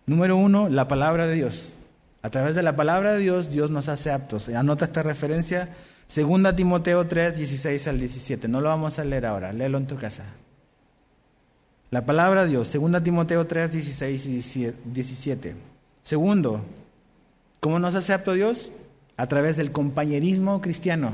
Número 0.06 0.38
uno, 0.38 0.70
la 0.70 0.88
palabra 0.88 1.28
de 1.28 1.36
Dios. 1.36 1.78
A 2.22 2.30
través 2.30 2.56
de 2.56 2.64
la 2.64 2.78
palabra 2.78 3.16
de 3.16 3.20
Dios, 3.20 3.50
Dios 3.50 3.70
nos 3.70 3.90
hace 3.90 4.12
aptos. 4.12 4.48
Anota 4.48 4.86
esta 4.86 5.04
referencia, 5.04 5.68
2 6.16 6.56
Timoteo 6.56 7.06
3, 7.06 7.36
16 7.36 7.86
al 7.86 8.00
17. 8.00 8.48
No 8.48 8.62
lo 8.62 8.70
vamos 8.70 8.98
a 8.98 9.04
leer 9.04 9.26
ahora, 9.26 9.52
léelo 9.52 9.78
en 9.78 9.88
tu 9.88 9.98
casa. 9.98 10.24
La 11.90 12.06
palabra 12.06 12.46
de 12.46 12.52
Dios, 12.52 12.72
2 12.72 13.04
Timoteo 13.04 13.46
3, 13.46 13.72
16 13.72 14.26
y 14.26 14.74
17. 14.86 15.56
Segundo, 16.02 16.64
¿cómo 17.60 17.78
nos 17.78 17.94
hace 17.96 18.14
apto 18.14 18.32
Dios? 18.32 18.72
a 19.22 19.28
través 19.28 19.56
del 19.56 19.72
compañerismo 19.72 20.62
cristiano. 20.62 21.14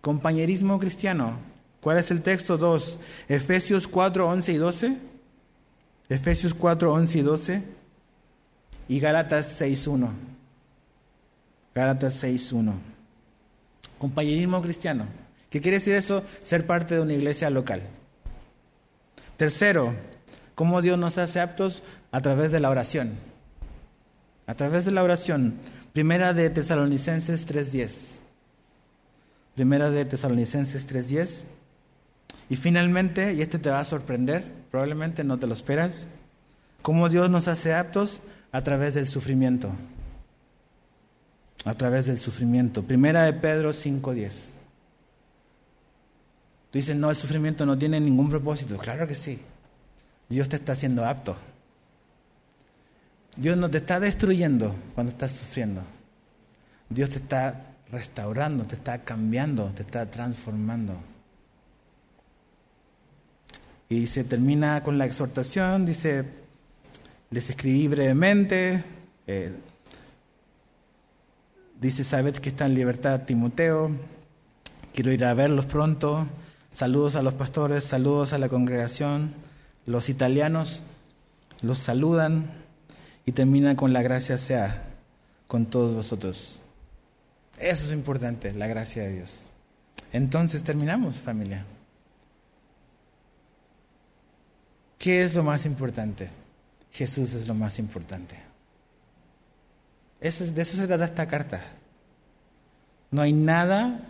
Compañerismo 0.00 0.78
cristiano. 0.78 1.38
¿Cuál 1.80 1.98
es 1.98 2.10
el 2.10 2.22
texto 2.22 2.58
2? 2.58 2.98
Efesios 3.28 3.88
4, 3.88 4.28
11 4.28 4.52
y 4.52 4.56
12. 4.56 4.96
Efesios 6.08 6.54
4, 6.54 6.92
11 6.92 7.18
y 7.18 7.22
12. 7.22 7.64
Y 8.88 9.00
Gálatas 9.00 9.46
6, 9.46 9.86
1. 9.86 10.12
Gálatas 11.74 12.14
6, 12.14 12.52
1. 12.52 12.74
Compañerismo 13.98 14.60
cristiano. 14.62 15.06
¿Qué 15.50 15.60
quiere 15.60 15.78
decir 15.78 15.94
eso? 15.94 16.22
Ser 16.42 16.66
parte 16.66 16.94
de 16.94 17.00
una 17.00 17.12
iglesia 17.12 17.50
local. 17.50 17.82
Tercero, 19.36 19.94
¿cómo 20.54 20.82
Dios 20.82 20.98
nos 20.98 21.18
hace 21.18 21.40
aptos? 21.40 21.82
A 22.12 22.20
través 22.20 22.52
de 22.52 22.60
la 22.60 22.70
oración. 22.70 23.12
A 24.46 24.54
través 24.54 24.84
de 24.84 24.92
la 24.92 25.02
oración. 25.02 25.54
Primera 25.92 26.34
de 26.34 26.50
Tesalonicenses 26.50 27.46
3.10. 27.48 28.19
Primera 29.54 29.90
de 29.90 30.04
Tesalonicenses 30.04 30.88
3.10. 30.88 31.42
Y 32.48 32.56
finalmente, 32.56 33.34
y 33.34 33.42
este 33.42 33.58
te 33.58 33.70
va 33.70 33.80
a 33.80 33.84
sorprender, 33.84 34.44
probablemente 34.70 35.22
no 35.24 35.38
te 35.38 35.46
lo 35.46 35.54
esperas, 35.54 36.06
cómo 36.82 37.08
Dios 37.08 37.30
nos 37.30 37.48
hace 37.48 37.74
aptos 37.74 38.22
a 38.52 38.62
través 38.62 38.94
del 38.94 39.06
sufrimiento. 39.06 39.70
A 41.64 41.74
través 41.74 42.06
del 42.06 42.18
sufrimiento. 42.18 42.82
Primera 42.82 43.24
de 43.24 43.34
Pedro 43.34 43.70
5.10. 43.70 44.50
Tú 46.70 46.78
dices, 46.78 46.96
no, 46.96 47.10
el 47.10 47.16
sufrimiento 47.16 47.66
no 47.66 47.76
tiene 47.76 48.00
ningún 48.00 48.28
propósito. 48.28 48.78
Claro 48.78 49.06
que 49.06 49.14
sí. 49.14 49.40
Dios 50.28 50.48
te 50.48 50.56
está 50.56 50.72
haciendo 50.72 51.04
apto. 51.04 51.36
Dios 53.36 53.56
no 53.56 53.68
te 53.68 53.78
está 53.78 54.00
destruyendo 54.00 54.74
cuando 54.94 55.10
estás 55.10 55.32
sufriendo. 55.32 55.82
Dios 56.88 57.10
te 57.10 57.16
está 57.16 57.69
restaurando, 57.92 58.64
te 58.64 58.74
está 58.74 59.04
cambiando, 59.04 59.66
te 59.74 59.82
está 59.82 60.10
transformando. 60.10 60.94
Y 63.88 64.06
se 64.06 64.24
termina 64.24 64.82
con 64.82 64.98
la 64.98 65.06
exhortación, 65.06 65.84
dice, 65.84 66.24
les 67.30 67.50
escribí 67.50 67.88
brevemente, 67.88 68.84
eh, 69.26 69.52
dice, 71.80 72.04
sabed 72.04 72.36
que 72.36 72.50
está 72.50 72.66
en 72.66 72.74
libertad 72.74 73.22
Timoteo, 73.26 73.90
quiero 74.92 75.12
ir 75.12 75.24
a 75.24 75.34
verlos 75.34 75.66
pronto, 75.66 76.28
Saludos 76.72 77.16
a 77.16 77.22
los 77.22 77.34
pastores, 77.34 77.84
saludos 77.84 78.32
a 78.32 78.38
la 78.38 78.48
congregación. 78.48 79.34
Los 79.86 80.08
italianos 80.08 80.82
los 81.62 81.78
saludan 81.78 82.50
y 83.26 83.32
terminan 83.32 83.76
con 83.76 83.92
la 83.92 84.02
gracia 84.02 84.38
sea 84.38 84.84
con 85.46 85.66
todos 85.66 85.94
vosotros. 85.94 86.60
Eso 87.60 87.86
es 87.86 87.92
importante, 87.92 88.54
la 88.54 88.66
gracia 88.66 89.02
de 89.02 89.16
Dios. 89.16 89.46
Entonces 90.12 90.62
terminamos, 90.64 91.16
familia. 91.16 91.64
¿Qué 94.98 95.20
es 95.20 95.34
lo 95.34 95.42
más 95.42 95.66
importante? 95.66 96.30
Jesús 96.90 97.34
es 97.34 97.46
lo 97.46 97.54
más 97.54 97.78
importante. 97.78 98.34
Eso, 100.20 100.44
de 100.46 100.62
eso 100.62 100.76
se 100.76 100.86
trata 100.86 101.04
esta 101.04 101.26
carta. 101.26 101.62
No 103.10 103.20
hay 103.20 103.32
nada 103.32 104.00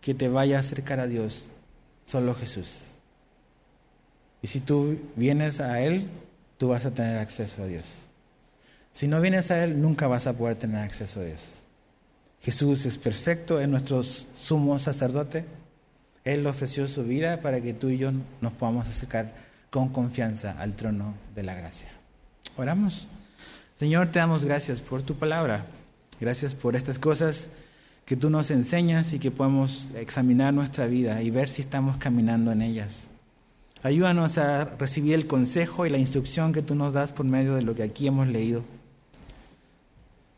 que 0.00 0.14
te 0.14 0.28
vaya 0.28 0.56
a 0.56 0.60
acercar 0.60 0.98
a 0.98 1.06
Dios 1.06 1.48
solo 2.04 2.34
Jesús. 2.34 2.80
Y 4.42 4.48
si 4.48 4.60
tú 4.60 4.98
vienes 5.14 5.60
a 5.60 5.80
Él, 5.80 6.08
tú 6.58 6.68
vas 6.68 6.86
a 6.86 6.90
tener 6.92 7.18
acceso 7.18 7.62
a 7.62 7.66
Dios. 7.66 8.06
Si 8.92 9.06
no 9.06 9.20
vienes 9.20 9.50
a 9.50 9.62
Él, 9.62 9.80
nunca 9.80 10.08
vas 10.08 10.26
a 10.26 10.32
poder 10.32 10.56
tener 10.56 10.78
acceso 10.78 11.20
a 11.20 11.24
Dios. 11.24 11.62
Jesús 12.42 12.86
es 12.86 12.98
perfecto, 12.98 13.60
es 13.60 13.68
nuestro 13.68 14.02
sumo 14.04 14.78
sacerdote. 14.78 15.44
Él 16.24 16.46
ofreció 16.46 16.88
su 16.88 17.04
vida 17.04 17.40
para 17.40 17.60
que 17.60 17.72
tú 17.72 17.88
y 17.88 17.98
yo 17.98 18.12
nos 18.40 18.52
podamos 18.52 18.88
acercar 18.88 19.34
con 19.70 19.88
confianza 19.88 20.56
al 20.58 20.74
trono 20.74 21.14
de 21.34 21.42
la 21.42 21.54
gracia. 21.54 21.88
Oramos. 22.56 23.08
Señor, 23.76 24.08
te 24.08 24.18
damos 24.18 24.44
gracias 24.44 24.80
por 24.80 25.02
tu 25.02 25.14
palabra. 25.16 25.66
Gracias 26.20 26.54
por 26.54 26.76
estas 26.76 26.98
cosas 26.98 27.48
que 28.06 28.16
tú 28.16 28.30
nos 28.30 28.50
enseñas 28.50 29.12
y 29.12 29.18
que 29.18 29.30
podemos 29.30 29.88
examinar 29.96 30.54
nuestra 30.54 30.86
vida 30.86 31.22
y 31.22 31.30
ver 31.30 31.48
si 31.48 31.62
estamos 31.62 31.96
caminando 31.98 32.52
en 32.52 32.62
ellas. 32.62 33.08
Ayúdanos 33.82 34.38
a 34.38 34.64
recibir 34.64 35.14
el 35.14 35.26
consejo 35.26 35.86
y 35.86 35.90
la 35.90 35.98
instrucción 35.98 36.52
que 36.52 36.62
tú 36.62 36.74
nos 36.74 36.94
das 36.94 37.12
por 37.12 37.26
medio 37.26 37.54
de 37.54 37.62
lo 37.62 37.74
que 37.74 37.82
aquí 37.82 38.06
hemos 38.06 38.28
leído. 38.28 38.64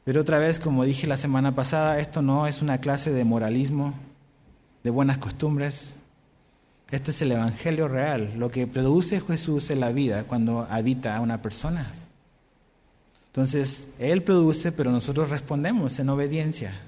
Pero 0.08 0.22
otra 0.22 0.38
vez, 0.38 0.58
como 0.58 0.86
dije 0.86 1.06
la 1.06 1.18
semana 1.18 1.54
pasada, 1.54 1.98
esto 1.98 2.22
no 2.22 2.46
es 2.46 2.62
una 2.62 2.78
clase 2.78 3.12
de 3.12 3.26
moralismo, 3.26 3.92
de 4.82 4.88
buenas 4.88 5.18
costumbres. 5.18 5.96
Esto 6.90 7.10
es 7.10 7.20
el 7.20 7.32
Evangelio 7.32 7.88
real, 7.88 8.32
lo 8.38 8.50
que 8.50 8.66
produce 8.66 9.20
Jesús 9.20 9.68
en 9.68 9.80
la 9.80 9.92
vida 9.92 10.24
cuando 10.24 10.66
habita 10.70 11.14
a 11.14 11.20
una 11.20 11.42
persona. 11.42 11.92
Entonces, 13.26 13.90
Él 13.98 14.22
produce, 14.22 14.72
pero 14.72 14.90
nosotros 14.90 15.28
respondemos 15.28 15.98
en 15.98 16.08
obediencia. 16.08 16.80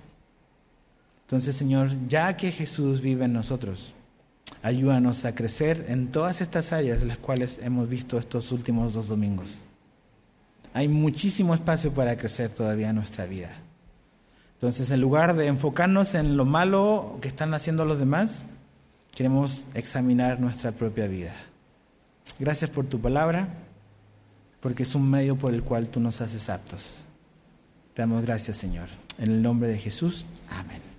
Entonces, 1.27 1.55
Señor, 1.55 1.91
ya 2.09 2.39
que 2.39 2.53
Jesús 2.53 3.03
vive 3.03 3.27
en 3.27 3.35
nosotros, 3.35 3.93
ayúdanos 4.63 5.27
a 5.27 5.35
crecer 5.35 5.85
en 5.89 6.11
todas 6.11 6.41
estas 6.41 6.73
áreas 6.73 7.03
las 7.03 7.19
cuales 7.19 7.61
hemos 7.63 7.87
visto 7.87 8.17
estos 8.17 8.51
últimos 8.51 8.95
dos 8.95 9.09
domingos. 9.09 9.59
Hay 10.73 10.89
muchísimo 10.89 11.55
espacio 11.55 11.93
para 11.93 12.17
crecer 12.17 12.53
todavía 12.53 12.91
en 12.91 12.97
nuestra 12.97 13.27
vida. 13.27 13.51
Entonces, 14.55 14.91
en 14.91 15.01
lugar 15.01 15.35
de 15.37 15.47
enfocarnos 15.47 16.15
en 16.15 16.37
lo 16.37 16.45
malo 16.45 17.19
que 17.21 17.29
están 17.29 17.55
haciendo 17.55 17.85
los 17.85 17.99
demás, 17.99 18.45
queremos 19.15 19.65
examinar 19.75 20.39
nuestra 20.39 20.73
propia 20.73 21.07
vida. 21.07 21.35
Gracias 22.39 22.71
por 22.71 22.87
tu 22.87 23.01
palabra, 23.01 23.49
porque 24.61 24.83
es 24.83 24.95
un 24.95 25.11
medio 25.11 25.37
por 25.37 25.55
el 25.55 25.63
cual 25.63 25.89
tú 25.89 25.99
nos 25.99 26.21
haces 26.21 26.51
aptos. 26.51 27.05
Te 27.95 28.03
damos 28.03 28.23
gracias, 28.23 28.59
Señor. 28.59 28.89
En 29.19 29.31
el 29.31 29.43
nombre 29.43 29.69
de 29.69 29.79
Jesús, 29.79 30.27
amén. 30.51 30.90